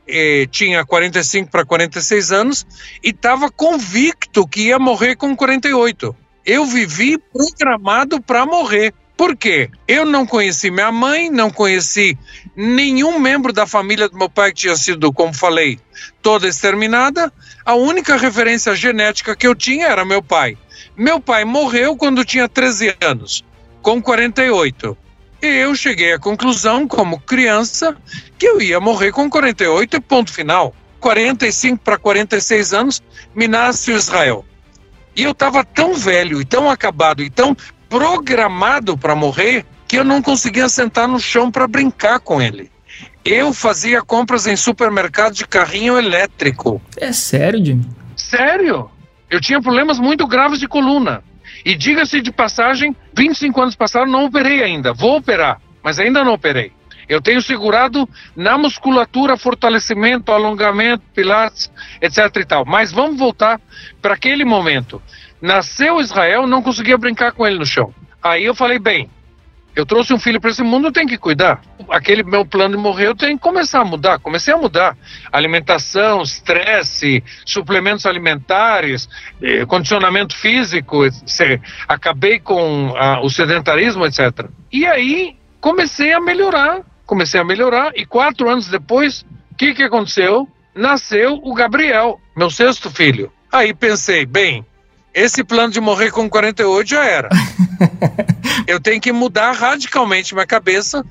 eh, 0.08 0.48
tinha 0.50 0.86
45 0.86 1.52
para 1.52 1.66
46 1.66 2.32
anos 2.32 2.66
e 3.04 3.10
estava 3.10 3.52
convicto 3.52 4.48
que 4.48 4.68
ia 4.68 4.80
morrer 4.80 5.16
com 5.16 5.36
48. 5.36 6.16
Eu 6.46 6.66
vivi 6.66 7.18
programado 7.18 8.22
para 8.22 8.46
morrer. 8.46 8.94
Por 9.18 9.36
quê? 9.36 9.72
Eu 9.88 10.06
não 10.06 10.28
conheci 10.28 10.70
minha 10.70 10.92
mãe, 10.92 11.28
não 11.32 11.50
conheci 11.50 12.16
nenhum 12.56 13.20
membro 13.20 13.52
da 13.52 13.66
família 13.66 14.08
do 14.08 14.16
meu 14.16 14.30
pai 14.30 14.52
que 14.52 14.62
tinha 14.62 14.76
sido, 14.76 15.12
como 15.12 15.34
falei, 15.34 15.80
toda 16.22 16.48
exterminada. 16.48 17.34
A 17.66 17.74
única 17.74 18.16
referência 18.16 18.76
genética 18.76 19.36
que 19.36 19.48
eu 19.48 19.56
tinha 19.56 19.88
era 19.88 20.06
meu 20.06 20.22
pai. 20.22 20.56
Meu 20.96 21.20
pai 21.20 21.44
morreu 21.46 21.98
quando 21.98 22.24
tinha 22.24 22.48
13 22.48 22.96
anos, 23.02 23.44
com 23.82 24.00
48. 24.00 24.96
E 25.42 25.48
eu 25.48 25.76
cheguei 25.76 26.14
à 26.14 26.20
conclusão, 26.20 26.88
como 26.88 27.20
criança, 27.20 27.98
que 28.38 28.48
eu 28.48 28.62
ia 28.62 28.80
morrer 28.80 29.12
com 29.12 29.28
48 29.28 29.98
e 29.98 30.00
ponto 30.00 30.32
final. 30.32 30.76
45 31.00 31.80
para 31.84 31.98
46 31.98 32.74
anos, 32.74 33.04
me 33.34 33.48
nasce 33.48 33.92
Israel. 33.92 34.46
E 35.16 35.24
eu 35.24 35.32
estava 35.32 35.64
tão 35.64 35.96
velho 35.96 36.40
e 36.40 36.46
tão 36.46 36.70
acabado 36.70 37.24
e 37.24 37.30
tão 37.30 37.58
programado 37.90 38.98
para 38.98 39.16
morrer 39.16 39.66
que 39.88 39.98
eu 39.98 40.04
não 40.04 40.22
conseguia 40.22 40.68
sentar 40.68 41.08
no 41.08 41.20
chão 41.20 41.50
para 41.50 41.68
brincar 41.68 42.20
com 42.20 42.42
ele. 42.42 42.70
Eu 43.24 43.54
fazia 43.54 44.02
compras 44.02 44.48
em 44.48 44.56
supermercado 44.56 45.34
de 45.34 45.48
carrinho 45.48 45.98
elétrico. 45.98 46.82
É 46.98 47.12
sério, 47.12 47.64
Jimmy? 47.64 47.86
Sério? 48.16 48.90
Eu 49.30 49.42
tinha 49.42 49.62
problemas 49.62 50.00
muito 50.00 50.26
graves 50.26 50.60
de 50.60 50.68
coluna. 50.68 51.24
E 51.66 51.76
diga-se 51.76 52.22
de 52.22 52.32
passagem, 52.32 52.96
25 53.14 53.62
anos 53.62 53.76
passaram, 53.76 54.10
não 54.10 54.26
operei 54.26 54.64
ainda. 54.64 54.94
Vou 54.94 55.18
operar, 55.18 55.62
mas 55.84 56.00
ainda 56.00 56.24
não 56.24 56.34
operei. 56.34 56.72
Eu 57.10 57.22
tenho 57.22 57.42
segurado 57.42 58.08
na 58.36 58.58
musculatura, 58.58 59.38
fortalecimento, 59.38 60.32
alongamento, 60.32 61.04
pilates, 61.16 61.72
etc 62.02 62.36
e 62.36 62.46
tal. 62.46 62.66
Mas 62.66 62.92
vamos 62.92 63.18
voltar 63.18 63.62
para 64.02 64.14
aquele 64.14 64.44
momento. 64.44 65.02
Nasceu 65.42 66.00
Israel, 66.00 66.48
não 66.48 66.62
conseguia 66.62 66.98
brincar 66.98 67.32
com 67.32 67.46
ele 67.46 67.58
no 67.58 67.66
chão. 67.66 67.94
Aí 68.22 68.44
eu 68.44 68.56
falei, 68.56 68.80
bem, 68.80 69.10
eu 69.78 69.86
trouxe 69.86 70.12
um 70.12 70.18
filho 70.18 70.42
para 70.42 70.50
esse 70.50 70.64
mundo, 70.64 70.88
eu 70.88 70.92
tenho 70.92 71.08
que 71.08 71.20
cuidar. 71.20 71.62
Aquele 71.88 72.24
meu 72.24 72.44
plano 72.44 72.76
de 72.76 72.82
morrer, 72.82 73.06
eu 73.06 73.16
tenho 73.16 73.38
que 73.38 73.44
começar 73.44 73.82
a 73.82 73.86
mudar. 73.86 74.18
Comecei 74.18 74.52
a 74.52 74.58
mudar. 74.58 74.98
Alimentação, 75.32 76.24
estresse, 76.24 77.24
suplementos 77.46 78.08
alimentares, 78.08 79.08
eh, 79.40 79.68
condicionamento 79.68 80.36
físico, 80.36 81.04
acabei 81.88 82.40
com 82.40 82.92
ah, 82.98 83.20
o 83.22 83.30
sedentarismo, 83.30 84.04
etc. 84.04 84.48
E 84.72 84.84
aí 84.88 85.38
comecei 85.62 86.12
a 86.12 86.20
melhorar, 86.20 86.82
comecei 87.06 87.40
a 87.40 87.44
melhorar. 87.44 87.92
E 87.96 88.04
quatro 88.04 88.50
anos 88.50 88.68
depois, 88.68 89.22
o 89.52 89.56
que, 89.56 89.76
que 89.76 89.84
aconteceu? 89.84 90.50
Nasceu 90.74 91.40
o 91.44 91.54
Gabriel, 91.54 92.20
meu 92.36 92.50
sexto 92.50 92.90
filho. 92.90 93.32
Aí 93.52 93.76
pensei, 93.76 94.26
bem, 94.26 94.66
esse 95.18 95.44
plano 95.44 95.74
de 95.74 95.82
morrer 95.82 96.12
com 96.12 96.30
48 96.30 96.88
já 96.88 97.04
era. 97.04 97.30
Eu 98.68 98.80
tenho 98.80 99.02
que 99.02 99.12
mudar 99.12 99.52
radicalmente 99.52 100.36
minha 100.36 100.46
cabeça. 100.46 101.04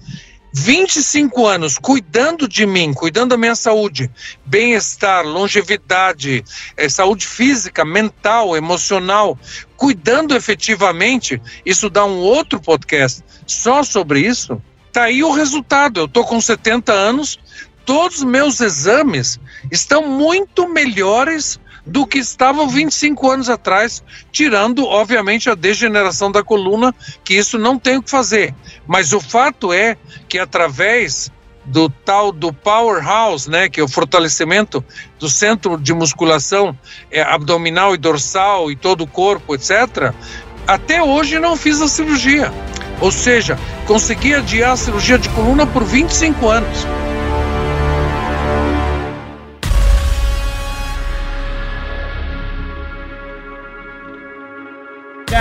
25 0.55 1.45
anos 1.47 1.77
cuidando 1.77 2.49
de 2.49 2.65
mim, 2.65 2.95
cuidando 2.95 3.31
da 3.31 3.37
minha 3.37 3.55
saúde, 3.55 4.11
bem-estar, 4.47 5.23
longevidade, 5.27 6.43
é, 6.77 6.89
saúde 6.89 7.27
física, 7.27 7.85
mental, 7.85 8.57
emocional, 8.57 9.39
cuidando 9.77 10.35
efetivamente, 10.35 11.43
isso 11.67 11.91
dá 11.91 12.07
um 12.07 12.17
outro 12.17 12.59
podcast 12.59 13.23
só 13.47 13.83
sobre 13.83 14.21
isso. 14.21 14.63
Tá 14.93 15.03
aí 15.05 15.23
o 15.23 15.33
resultado. 15.33 16.01
Eu 16.01 16.09
tô 16.09 16.25
com 16.25 16.41
70 16.41 16.91
anos, 16.91 17.39
todos 17.85 18.19
os 18.19 18.25
meus 18.25 18.61
exames 18.61 19.39
estão 19.71 20.09
muito 20.09 20.67
melhores 20.69 21.61
do 21.87 22.07
que 22.07 22.19
estavam 22.19 22.69
25 22.69 23.31
anos 23.31 23.49
atrás, 23.49 24.03
tirando, 24.33 24.85
obviamente, 24.85 25.49
a 25.49 25.55
degeneração 25.55 26.31
da 26.33 26.43
coluna, 26.43 26.95
que 27.23 27.35
isso 27.35 27.59
não 27.59 27.79
tem 27.79 27.99
o 27.99 28.03
que 28.03 28.11
fazer. 28.11 28.55
Mas 28.87 29.13
o 29.13 29.21
fato 29.21 29.73
é 29.73 29.97
que 30.29 30.39
através 30.39 31.31
do 31.65 31.89
tal 31.89 32.31
do 32.31 32.53
powerhouse, 32.53 33.51
né, 33.51 33.69
que 33.69 33.81
é 33.81 33.83
o 33.83 33.89
fortalecimento 33.89 34.85
do 35.19 35.29
centro 35.29 35.77
de 35.77 35.93
musculação 35.93 36.77
é, 37.11 37.23
abdominal 37.23 37.95
e 37.95 37.99
dorsal 37.99 38.71
e 38.71 38.77
todo 38.77 39.03
o 39.03 39.07
corpo, 39.07 39.55
etc. 39.55 40.13
Até 40.67 41.03
hoje 41.03 41.39
não 41.39 41.57
fiz 41.57 41.81
a 41.81 41.89
cirurgia. 41.89 42.53
Ou 43.01 43.11
seja, 43.11 43.59
consegui 43.87 44.35
adiar 44.35 44.73
a 44.73 44.77
cirurgia 44.77 45.19
de 45.19 45.29
coluna 45.31 45.67
por 45.67 45.85
25 45.85 46.49
anos. 46.49 46.87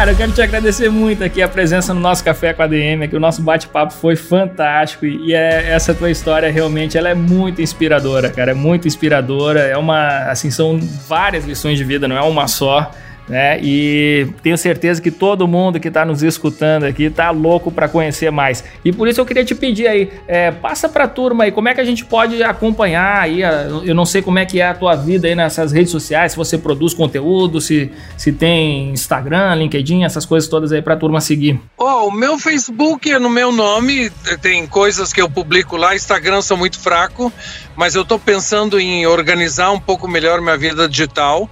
Cara, 0.05 0.13
eu 0.13 0.17
quero 0.17 0.31
te 0.33 0.41
agradecer 0.43 0.87
muito 0.87 1.23
aqui 1.23 1.41
a 1.41 1.47
presença 1.47 1.91
no 1.91 1.99
nosso 1.99 2.23
Café 2.23 2.53
com 2.53 2.61
a 2.61 2.67
DM, 2.67 3.07
que 3.07 3.15
o 3.15 3.19
nosso 3.19 3.41
bate-papo 3.41 3.91
foi 3.91 4.15
fantástico 4.15 5.03
e 5.03 5.33
é, 5.33 5.71
essa 5.71 5.95
tua 5.95 6.11
história 6.11 6.51
realmente 6.51 6.95
ela 6.95 7.09
é 7.09 7.15
muito 7.15 7.59
inspiradora, 7.59 8.29
cara, 8.29 8.51
é 8.51 8.53
muito 8.53 8.87
inspiradora, 8.87 9.61
é 9.61 9.75
uma, 9.75 10.29
assim, 10.29 10.51
são 10.51 10.79
várias 10.79 11.43
lições 11.45 11.79
de 11.79 11.83
vida, 11.83 12.07
não 12.07 12.15
é 12.15 12.21
uma 12.21 12.47
só 12.47 12.91
né? 13.27 13.59
E 13.61 14.27
tenho 14.43 14.57
certeza 14.57 15.01
que 15.01 15.11
todo 15.11 15.47
mundo 15.47 15.79
que 15.79 15.87
está 15.87 16.05
nos 16.05 16.21
escutando 16.23 16.83
aqui 16.83 17.03
está 17.03 17.31
louco 17.31 17.71
para 17.71 17.87
conhecer 17.87 18.31
mais. 18.31 18.63
E 18.83 18.91
por 18.91 19.07
isso 19.07 19.19
eu 19.19 19.25
queria 19.25 19.43
te 19.43 19.55
pedir 19.55 19.87
aí, 19.87 20.11
é, 20.27 20.51
passa 20.51 20.87
para 20.87 21.05
a 21.05 21.07
turma 21.07 21.45
aí, 21.45 21.51
como 21.51 21.67
é 21.67 21.73
que 21.73 21.81
a 21.81 21.85
gente 21.85 22.05
pode 22.05 22.41
acompanhar 22.43 23.21
aí? 23.21 23.41
Eu 23.41 23.95
não 23.95 24.05
sei 24.05 24.21
como 24.21 24.39
é 24.39 24.45
que 24.45 24.61
é 24.61 24.67
a 24.67 24.73
tua 24.73 24.95
vida 24.95 25.27
aí 25.27 25.35
nessas 25.35 25.71
redes 25.71 25.91
sociais, 25.91 26.33
se 26.33 26.37
você 26.37 26.57
produz 26.57 26.93
conteúdo, 26.93 27.59
se, 27.59 27.91
se 28.17 28.31
tem 28.31 28.91
Instagram, 28.91 29.55
LinkedIn, 29.55 30.03
essas 30.03 30.25
coisas 30.25 30.49
todas 30.49 30.71
aí 30.71 30.81
para 30.81 30.93
a 30.93 30.97
turma 30.97 31.19
seguir. 31.19 31.59
Oh, 31.77 32.07
o 32.07 32.11
meu 32.11 32.37
Facebook 32.37 33.11
é 33.11 33.17
no 33.17 33.29
meu 33.29 33.51
nome, 33.51 34.09
tem 34.41 34.65
coisas 34.67 35.11
que 35.11 35.21
eu 35.21 35.29
publico 35.29 35.75
lá, 35.77 35.95
Instagram 35.95 36.41
sou 36.41 36.57
muito 36.57 36.79
fraco, 36.79 37.31
mas 37.75 37.95
eu 37.95 38.03
estou 38.03 38.19
pensando 38.19 38.79
em 38.79 39.05
organizar 39.07 39.71
um 39.71 39.79
pouco 39.79 40.07
melhor 40.07 40.41
minha 40.41 40.57
vida 40.57 40.87
digital. 40.87 41.49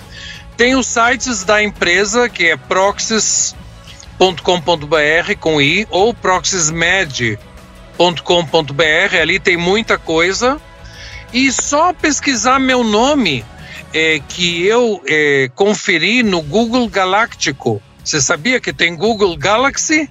Tem 0.57 0.75
os 0.75 0.87
sites 0.87 1.43
da 1.43 1.63
empresa, 1.63 2.29
que 2.29 2.47
é 2.47 2.55
proxys.com.br 2.57 3.55
com 5.39 5.61
i 5.61 5.87
ou 5.89 6.13
proxysmed.com.br, 6.13 7.37
ali 9.21 9.39
tem 9.39 9.57
muita 9.57 9.97
coisa. 9.97 10.61
E 11.33 11.51
só 11.51 11.91
pesquisar 11.93 12.59
meu 12.59 12.83
nome, 12.83 13.43
é, 13.93 14.19
que 14.27 14.65
eu 14.65 15.01
é, 15.07 15.49
conferi 15.55 16.23
no 16.23 16.41
Google 16.41 16.87
Galáctico. 16.87 17.81
Você 18.03 18.21
sabia 18.21 18.59
que 18.59 18.73
tem 18.73 18.95
Google 18.95 19.37
Galaxy? 19.37 20.09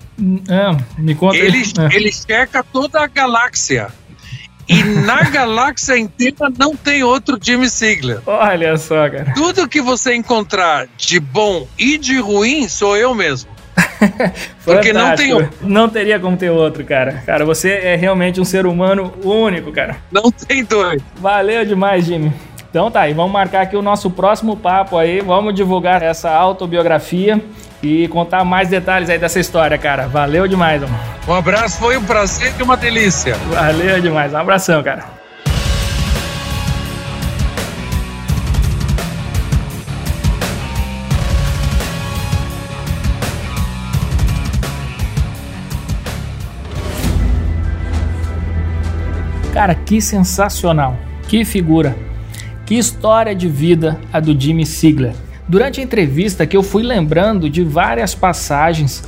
É, 0.49 1.01
me 1.01 1.15
conta 1.15 1.37
ele, 1.37 1.59
é. 1.59 1.95
ele 1.95 2.11
checa 2.11 2.65
toda 2.65 3.01
a 3.01 3.07
galáxia. 3.07 3.89
E 4.73 4.83
na 4.85 5.25
galáxia 5.25 5.99
inteira 5.99 6.51
não 6.59 6.75
tem 6.75 7.03
outro 7.03 7.39
Jimmy 7.41 7.69
Sigler. 7.69 8.21
Olha 8.25 8.75
só, 8.79 9.09
cara. 9.11 9.33
Tudo 9.35 9.69
que 9.69 9.83
você 9.83 10.15
encontrar 10.15 10.89
de 10.97 11.21
bom 11.21 11.69
e 11.79 11.99
de 11.99 12.19
ruim 12.19 12.67
sou 12.69 12.97
eu 12.97 13.15
mesmo. 13.15 13.51
Porque 14.65 14.93
não 14.93 15.15
tem 15.15 15.35
outro. 15.35 15.51
Não 15.61 15.89
teria 15.91 16.19
como 16.19 16.39
ter 16.39 16.49
outro, 16.49 16.85
cara. 16.85 17.23
Cara, 17.27 17.45
você 17.45 17.71
é 17.71 17.97
realmente 17.97 18.41
um 18.41 18.45
ser 18.47 18.65
humano 18.65 19.13
único, 19.23 19.71
cara. 19.73 19.99
Não 20.11 20.31
tem 20.31 20.65
dois. 20.65 21.03
Valeu 21.17 21.67
demais, 21.67 22.07
Jimmy. 22.07 22.33
Então 22.71 22.91
tá, 22.91 23.07
e 23.07 23.13
vamos 23.13 23.31
marcar 23.33 23.61
aqui 23.61 23.77
o 23.77 23.83
nosso 23.83 24.11
próximo 24.11 24.57
papo 24.57 24.97
aí. 24.97 25.21
Vamos 25.21 25.55
divulgar 25.55 26.03
essa 26.03 26.31
autobiografia 26.31 27.39
e 27.83 28.07
contar 28.09 28.45
mais 28.45 28.69
detalhes 28.69 29.11
aí 29.11 29.19
dessa 29.19 29.41
história, 29.41 29.77
cara. 29.77 30.07
Valeu 30.07 30.47
demais, 30.47 30.81
mano. 30.81 30.99
Um 31.27 31.35
abraço, 31.35 31.79
foi 31.79 31.97
um 31.97 32.05
prazer 32.05 32.53
e 32.59 32.63
uma 32.63 32.77
delícia. 32.77 33.35
Valeu 33.51 34.01
demais, 34.01 34.33
um 34.33 34.37
abração, 34.37 34.83
cara. 34.83 35.23
Cara, 49.53 49.75
que 49.75 50.01
sensacional. 50.01 50.97
Que 51.29 51.45
figura. 51.45 51.95
Que 52.65 52.77
história 52.79 53.35
de 53.35 53.49
vida 53.49 54.01
a 54.13 54.19
do 54.19 54.39
Jimmy 54.39 54.65
Sigler. 54.65 55.15
Durante 55.49 55.81
a 55.81 55.83
entrevista 55.83 56.47
que 56.47 56.57
eu 56.57 56.63
fui 56.63 56.83
lembrando 56.83 57.51
de 57.51 57.63
várias 57.63 58.15
passagens 58.15 59.03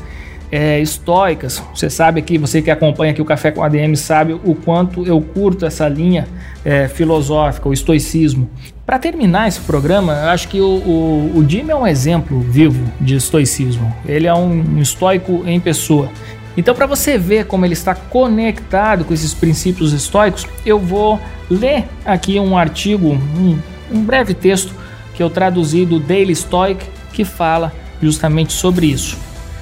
é, 0.55 0.81
estoicas. 0.81 1.61
Você 1.75 1.91
sabe 1.91 2.23
que 2.23 2.39
você 2.39 2.63
que 2.63 2.71
acompanha 2.71 3.11
aqui 3.11 3.21
o 3.21 3.25
Café 3.25 3.51
com 3.51 3.61
ADM 3.61 3.97
sabe 3.97 4.35
o 4.35 4.55
quanto 4.55 5.05
eu 5.05 5.21
curto 5.21 5.67
essa 5.67 5.89
linha 5.89 6.29
é, 6.65 6.87
filosófica, 6.87 7.69
o 7.69 7.73
estoicismo. 7.73 8.49
Para 8.87 9.01
terminar 9.01 9.49
esse 9.49 9.61
programa, 9.61 10.13
eu 10.13 10.29
acho 10.29 10.47
que 10.47 10.61
o, 10.61 10.67
o, 10.67 11.39
o 11.39 11.71
é 11.71 11.75
um 11.75 11.87
exemplo 11.87 12.39
vivo 12.39 12.85
de 13.01 13.17
estoicismo. 13.17 13.93
Ele 14.07 14.29
é 14.29 14.35
um 14.35 14.79
estoico 14.81 15.43
em 15.45 15.59
pessoa. 15.59 16.09
Então, 16.57 16.73
para 16.73 16.87
você 16.87 17.19
ver 17.19 17.47
como 17.47 17.65
ele 17.65 17.73
está 17.73 17.95
conectado 17.95 19.05
com 19.05 19.13
esses 19.13 19.35
princípios 19.35 19.93
estoicos, 19.93 20.47
eu 20.65 20.79
vou 20.79 21.19
ler 21.51 21.85
aqui 22.05 22.39
um 22.39 22.57
artigo, 22.57 23.09
um, 23.09 23.59
um 23.91 24.05
breve 24.05 24.35
texto 24.35 24.73
que 25.15 25.23
eu 25.23 25.31
traduzi 25.31 25.87
do 25.87 25.99
Daily 25.99 26.35
Stoic 26.35 26.85
que 27.13 27.25
fala 27.25 27.73
justamente 28.03 28.53
sobre 28.53 28.87
isso. 28.87 29.17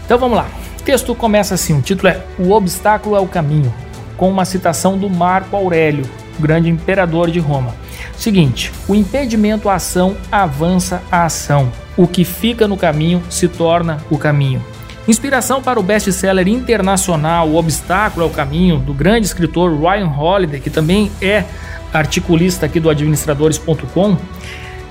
Então 0.05 0.18
vamos 0.18 0.36
lá. 0.36 0.48
O 0.80 0.82
texto 0.82 1.14
começa 1.14 1.55
assim: 1.55 1.78
o 1.78 1.82
título 1.82 2.09
é 2.09 2.24
O 2.38 2.50
Obstáculo 2.50 3.14
é 3.14 3.20
o 3.20 3.28
Caminho, 3.28 3.72
com 4.16 4.28
uma 4.28 4.44
citação 4.44 4.98
do 4.98 5.09
Marco 5.09 5.55
Aurélio, 5.55 6.05
grande 6.40 6.68
imperador 6.68 7.30
de 7.30 7.38
Roma. 7.38 7.74
Seguinte: 8.16 8.72
o 8.88 8.94
impedimento 8.94 9.68
à 9.68 9.74
ação 9.74 10.16
avança 10.30 11.03
a 11.11 11.24
ação. 11.24 11.70
O 11.96 12.07
que 12.07 12.24
fica 12.24 12.66
no 12.66 12.76
caminho 12.76 13.22
se 13.28 13.46
torna 13.46 13.98
o 14.11 14.16
caminho. 14.16 14.64
Inspiração 15.07 15.61
para 15.61 15.80
o 15.80 15.82
best-seller 15.82 16.46
internacional 16.46 17.48
O 17.48 17.57
Obstáculo 17.57 18.24
é 18.24 18.28
o 18.28 18.30
Caminho, 18.30 18.78
do 18.78 18.94
grande 18.94 19.26
escritor 19.26 19.76
Ryan 19.76 20.07
Holiday, 20.07 20.61
que 20.61 20.70
também 20.70 21.11
é 21.20 21.44
articulista 21.92 22.66
aqui 22.66 22.78
do 22.78 22.88
administradores.com. 22.88 24.16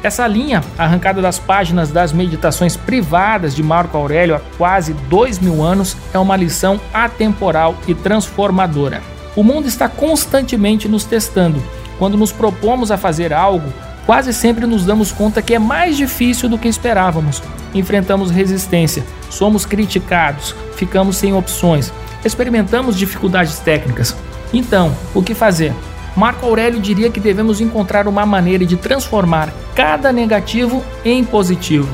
Essa 0.03 0.25
linha, 0.25 0.63
arrancada 0.79 1.21
das 1.21 1.37
páginas 1.37 1.91
das 1.91 2.11
meditações 2.11 2.75
privadas 2.75 3.55
de 3.55 3.61
Marco 3.61 3.95
Aurélio 3.95 4.35
há 4.35 4.41
quase 4.57 4.93
dois 5.07 5.37
mil 5.37 5.61
anos, 5.61 5.95
é 6.11 6.17
uma 6.17 6.35
lição 6.35 6.81
atemporal 6.91 7.75
e 7.87 7.93
transformadora. 7.93 9.01
O 9.35 9.43
mundo 9.43 9.67
está 9.67 9.87
constantemente 9.87 10.87
nos 10.87 11.03
testando. 11.03 11.61
Quando 11.99 12.17
nos 12.17 12.31
propomos 12.31 12.89
a 12.89 12.97
fazer 12.97 13.31
algo, 13.31 13.71
quase 14.07 14.33
sempre 14.33 14.65
nos 14.65 14.83
damos 14.83 15.11
conta 15.11 15.39
que 15.39 15.53
é 15.53 15.59
mais 15.59 15.95
difícil 15.95 16.49
do 16.49 16.57
que 16.57 16.67
esperávamos. 16.67 17.41
Enfrentamos 17.71 18.31
resistência, 18.31 19.03
somos 19.29 19.67
criticados, 19.67 20.55
ficamos 20.75 21.15
sem 21.15 21.31
opções, 21.33 21.93
experimentamos 22.25 22.97
dificuldades 22.97 23.59
técnicas. 23.59 24.15
Então, 24.51 24.93
o 25.13 25.21
que 25.21 25.35
fazer? 25.35 25.73
Marco 26.15 26.45
Aurélio 26.45 26.79
diria 26.79 27.09
que 27.09 27.19
devemos 27.19 27.61
encontrar 27.61 28.07
uma 28.07 28.25
maneira 28.25 28.65
de 28.65 28.75
transformar 28.75 29.53
cada 29.73 30.11
negativo 30.11 30.83
em 31.05 31.23
positivo. 31.23 31.89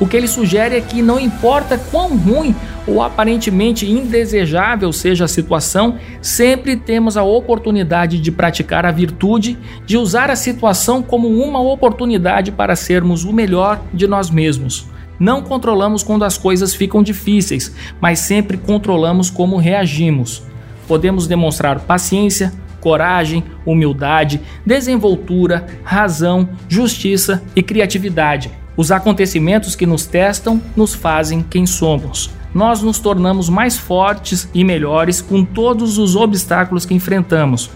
O 0.00 0.06
que 0.06 0.16
ele 0.16 0.28
sugere 0.28 0.76
é 0.76 0.80
que 0.80 1.02
não 1.02 1.18
importa 1.18 1.76
quão 1.76 2.16
ruim 2.16 2.54
ou 2.86 3.02
aparentemente 3.02 3.90
indesejável 3.90 4.92
seja 4.92 5.24
a 5.24 5.28
situação, 5.28 5.98
sempre 6.22 6.76
temos 6.76 7.16
a 7.16 7.22
oportunidade 7.24 8.18
de 8.20 8.30
praticar 8.30 8.86
a 8.86 8.92
virtude, 8.92 9.58
de 9.84 9.96
usar 9.96 10.30
a 10.30 10.36
situação 10.36 11.02
como 11.02 11.28
uma 11.28 11.60
oportunidade 11.60 12.52
para 12.52 12.76
sermos 12.76 13.24
o 13.24 13.32
melhor 13.32 13.80
de 13.92 14.06
nós 14.06 14.30
mesmos. 14.30 14.86
Não 15.18 15.42
controlamos 15.42 16.04
quando 16.04 16.24
as 16.24 16.38
coisas 16.38 16.74
ficam 16.74 17.02
difíceis, 17.02 17.74
mas 18.00 18.20
sempre 18.20 18.56
controlamos 18.56 19.28
como 19.28 19.56
reagimos. 19.56 20.44
Podemos 20.86 21.26
demonstrar 21.26 21.80
paciência, 21.80 22.52
coragem, 22.80 23.44
humildade, 23.64 24.40
desenvoltura, 24.64 25.66
razão, 25.84 26.48
justiça 26.68 27.42
e 27.54 27.62
criatividade. 27.62 28.50
Os 28.76 28.92
acontecimentos 28.92 29.74
que 29.74 29.86
nos 29.86 30.06
testam 30.06 30.62
nos 30.76 30.94
fazem 30.94 31.42
quem 31.42 31.66
somos. 31.66 32.30
Nós 32.54 32.80
nos 32.80 32.98
tornamos 32.98 33.48
mais 33.48 33.76
fortes 33.76 34.48
e 34.54 34.64
melhores 34.64 35.20
com 35.20 35.44
todos 35.44 35.98
os 35.98 36.16
obstáculos 36.16 36.86
que 36.86 36.94
enfrentamos. 36.94 37.70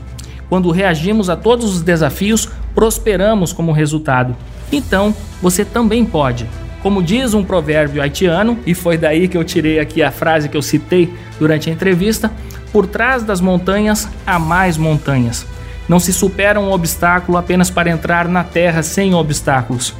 Quando 0.49 0.71
reagimos 0.71 1.29
a 1.29 1.37
todos 1.37 1.75
os 1.75 1.83
desafios, 1.83 2.49
prosperamos 2.75 3.53
como 3.53 3.73
resultado. 3.73 4.37
Então, 4.71 5.15
você 5.41 5.65
também 5.65 6.05
pode. 6.05 6.49
Como 6.83 7.03
diz 7.03 7.33
um 7.33 7.45
provérbio 7.45 8.03
haitiano, 8.03 8.59
e 8.67 8.75
foi 8.75 8.99
daí 8.99 9.29
que 9.29 9.37
eu 9.37 9.45
tirei 9.45 9.79
aqui 9.79 10.03
a 10.03 10.11
frase 10.11 10.49
que 10.49 10.57
eu 10.57 10.63
citei 10.63 11.13
durante 11.39 11.71
a 11.71 11.73
entrevista, 11.73 12.31
por 12.73 12.87
trás 12.87 13.23
das 13.23 13.41
montanhas 13.41 14.09
há 14.27 14.39
mais 14.39 14.77
montanhas. 14.77 15.47
Não 15.89 16.01
se 16.01 16.13
supera 16.13 16.59
um 16.59 16.73
obstáculo 16.73 17.37
apenas 17.37 17.71
para 17.71 17.91
entrar 17.91 18.27
na 18.29 18.43
terra 18.43 18.83
sem 18.83 19.15
obstáculos. 19.15 19.95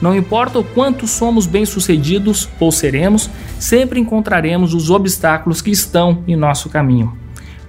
Não 0.00 0.14
importa 0.14 0.58
o 0.58 0.64
quanto 0.64 1.06
somos 1.06 1.46
bem-sucedidos 1.46 2.48
ou 2.60 2.70
seremos, 2.70 3.28
sempre 3.58 3.98
encontraremos 3.98 4.74
os 4.74 4.90
obstáculos 4.90 5.60
que 5.60 5.70
estão 5.70 6.22
em 6.28 6.36
nosso 6.36 6.68
caminho. 6.68 7.16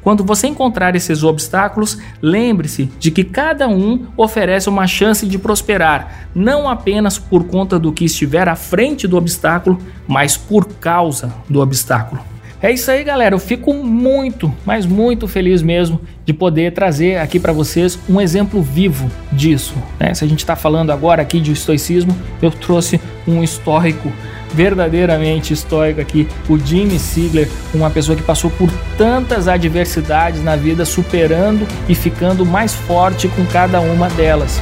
Quando 0.02 0.24
você 0.24 0.48
encontrar 0.48 0.96
esses 0.96 1.24
obstáculos, 1.24 1.98
lembre-se 2.22 2.86
de 3.00 3.12
que 3.12 3.24
cada 3.24 3.68
um 3.68 4.08
oferece 4.16 4.70
uma 4.70 4.88
chance 4.88 5.26
de 5.28 5.38
prosperar, 5.38 6.30
não 6.34 6.70
apenas 6.70 7.20
por 7.20 7.44
conta 7.46 7.78
do 7.78 7.92
que 7.92 8.06
estiver 8.06 8.48
à 8.48 8.56
frente 8.56 9.08
do 9.08 9.18
obstáculo, 9.18 9.78
mas 10.08 10.38
por 10.38 10.66
causa 10.66 11.34
do 11.50 11.60
obstáculo. 11.60 12.22
É 12.62 12.72
isso 12.72 12.92
aí, 12.92 13.06
galera. 13.06 13.34
Eu 13.34 13.40
fico 13.40 13.74
muito, 13.74 14.54
mas 14.66 14.86
muito 14.86 15.28
feliz 15.30 15.62
mesmo 15.62 16.02
de 16.26 16.34
poder 16.34 16.74
trazer 16.74 17.18
aqui 17.18 17.40
para 17.40 17.54
vocês 17.54 17.98
um 18.10 18.20
exemplo 18.20 18.62
vivo 18.62 19.10
disso. 19.32 19.76
Né? 19.98 20.14
Se 20.14 20.26
a 20.26 20.28
gente 20.28 20.40
está 20.40 20.58
falando 20.58 20.92
agora 20.92 21.22
aqui 21.22 21.40
de 21.40 21.54
estoicismo, 21.54 22.14
eu 22.42 22.52
trouxe 22.52 23.00
um 23.26 23.42
histórico, 23.42 24.12
verdadeiramente 24.54 25.54
histórico 25.54 26.02
aqui, 26.02 26.28
o 26.50 26.58
Jimmy 26.58 27.00
Sigler, 27.00 27.48
uma 27.74 27.90
pessoa 27.90 28.16
que 28.16 28.24
passou 28.24 28.52
por 28.52 28.70
tantas 28.98 29.48
adversidades 29.48 30.44
na 30.44 30.58
vida, 30.58 30.84
superando 30.84 31.66
e 31.88 31.96
ficando 31.96 32.46
mais 32.46 32.74
forte 32.74 33.30
com 33.30 33.46
cada 33.46 33.80
uma 33.80 34.10
delas. 34.10 34.60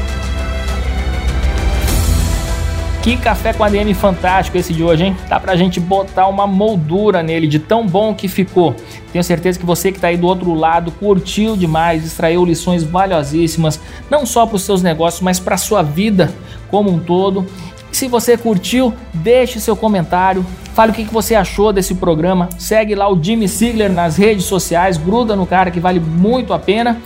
Que 3.07 3.15
café 3.15 3.53
com 3.53 3.63
ADM 3.63 3.93
fantástico 3.93 4.57
esse 4.57 4.73
de 4.73 4.83
hoje, 4.83 5.05
hein? 5.05 5.15
Dá 5.29 5.39
pra 5.39 5.55
gente 5.55 5.79
botar 5.79 6.27
uma 6.27 6.45
moldura 6.45 7.23
nele 7.23 7.47
de 7.47 7.57
tão 7.57 7.87
bom 7.87 8.13
que 8.13 8.27
ficou. 8.27 8.75
Tenho 9.13 9.23
certeza 9.23 9.57
que 9.57 9.65
você 9.65 9.93
que 9.93 9.99
tá 10.01 10.09
aí 10.09 10.17
do 10.17 10.27
outro 10.27 10.53
lado 10.53 10.91
curtiu 10.91 11.55
demais, 11.55 12.05
extraiu 12.05 12.43
lições 12.43 12.83
valiosíssimas, 12.83 13.79
não 14.09 14.25
só 14.25 14.45
para 14.45 14.57
os 14.57 14.63
seus 14.63 14.81
negócios, 14.81 15.21
mas 15.21 15.39
para 15.39 15.55
sua 15.55 15.81
vida 15.81 16.33
como 16.69 16.91
um 16.91 16.99
todo. 16.99 17.47
Se 17.93 18.09
você 18.09 18.35
curtiu, 18.35 18.93
deixe 19.13 19.61
seu 19.61 19.77
comentário, 19.77 20.45
fale 20.73 20.91
o 20.91 20.93
que 20.93 21.05
você 21.05 21.33
achou 21.33 21.71
desse 21.71 21.95
programa. 21.95 22.49
Segue 22.57 22.93
lá 22.93 23.09
o 23.09 23.17
Jimmy 23.23 23.47
Sigler 23.47 23.89
nas 23.89 24.17
redes 24.17 24.43
sociais, 24.43 24.97
gruda 24.97 25.33
no 25.33 25.45
cara 25.45 25.71
que 25.71 25.79
vale 25.79 26.01
muito 26.01 26.51
a 26.51 26.59
pena 26.59 27.01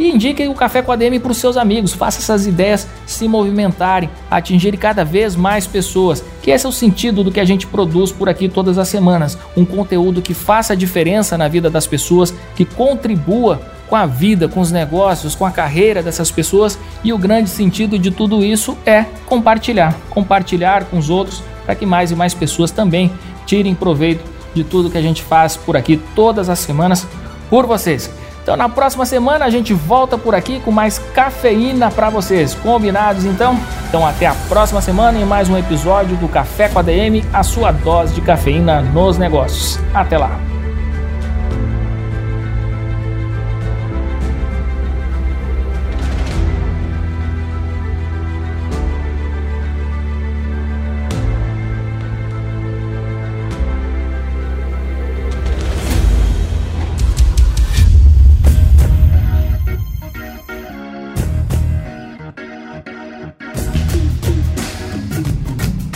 e 0.00 0.10
indique 0.10 0.48
o 0.48 0.54
Café 0.54 0.80
com 0.80 0.90
a 0.90 0.96
DM 0.96 1.20
para 1.20 1.30
os 1.30 1.36
seus 1.36 1.58
amigos. 1.58 1.92
Faça 1.92 2.20
essas 2.20 2.46
ideias 2.46 2.88
se 3.04 3.28
movimentarem, 3.28 4.08
atingirem 4.30 4.80
cada 4.80 5.04
vez 5.04 5.36
mais 5.36 5.66
pessoas. 5.66 6.24
Que 6.40 6.50
esse 6.50 6.64
é 6.64 6.68
o 6.68 6.72
sentido 6.72 7.22
do 7.22 7.30
que 7.30 7.38
a 7.38 7.44
gente 7.44 7.66
produz 7.66 8.10
por 8.10 8.26
aqui 8.26 8.48
todas 8.48 8.78
as 8.78 8.88
semanas. 8.88 9.36
Um 9.54 9.64
conteúdo 9.64 10.22
que 10.22 10.32
faça 10.32 10.74
diferença 10.74 11.36
na 11.36 11.48
vida 11.48 11.68
das 11.68 11.86
pessoas, 11.86 12.32
que 12.56 12.64
contribua 12.64 13.60
com 13.90 13.96
a 13.96 14.06
vida, 14.06 14.48
com 14.48 14.60
os 14.60 14.72
negócios, 14.72 15.34
com 15.34 15.44
a 15.44 15.50
carreira 15.50 16.02
dessas 16.02 16.30
pessoas. 16.30 16.78
E 17.04 17.12
o 17.12 17.18
grande 17.18 17.50
sentido 17.50 17.98
de 17.98 18.10
tudo 18.10 18.42
isso 18.42 18.78
é 18.86 19.04
compartilhar. 19.26 19.94
Compartilhar 20.08 20.84
com 20.84 20.96
os 20.96 21.10
outros 21.10 21.42
para 21.66 21.74
que 21.74 21.84
mais 21.84 22.10
e 22.10 22.16
mais 22.16 22.32
pessoas 22.32 22.70
também 22.70 23.12
tirem 23.44 23.74
proveito 23.74 24.24
de 24.54 24.64
tudo 24.64 24.88
que 24.88 24.96
a 24.96 25.02
gente 25.02 25.22
faz 25.22 25.58
por 25.58 25.76
aqui 25.76 26.00
todas 26.14 26.48
as 26.48 26.58
semanas 26.58 27.06
por 27.50 27.66
vocês. 27.66 28.10
Então 28.42 28.56
na 28.56 28.68
próxima 28.68 29.04
semana 29.06 29.44
a 29.44 29.50
gente 29.50 29.72
volta 29.72 30.16
por 30.16 30.34
aqui 30.34 30.60
com 30.60 30.70
mais 30.70 30.98
cafeína 30.98 31.90
para 31.90 32.10
vocês. 32.10 32.54
Combinados 32.54 33.24
então? 33.24 33.58
Então 33.88 34.06
até 34.06 34.26
a 34.26 34.34
próxima 34.48 34.80
semana 34.80 35.18
em 35.18 35.24
mais 35.24 35.48
um 35.48 35.56
episódio 35.56 36.16
do 36.16 36.28
Café 36.28 36.68
com 36.68 36.78
a 36.78 36.82
DM, 36.82 37.24
a 37.32 37.42
sua 37.42 37.72
dose 37.72 38.14
de 38.14 38.20
cafeína 38.20 38.80
nos 38.80 39.18
negócios. 39.18 39.78
Até 39.94 40.18
lá. 40.18 40.59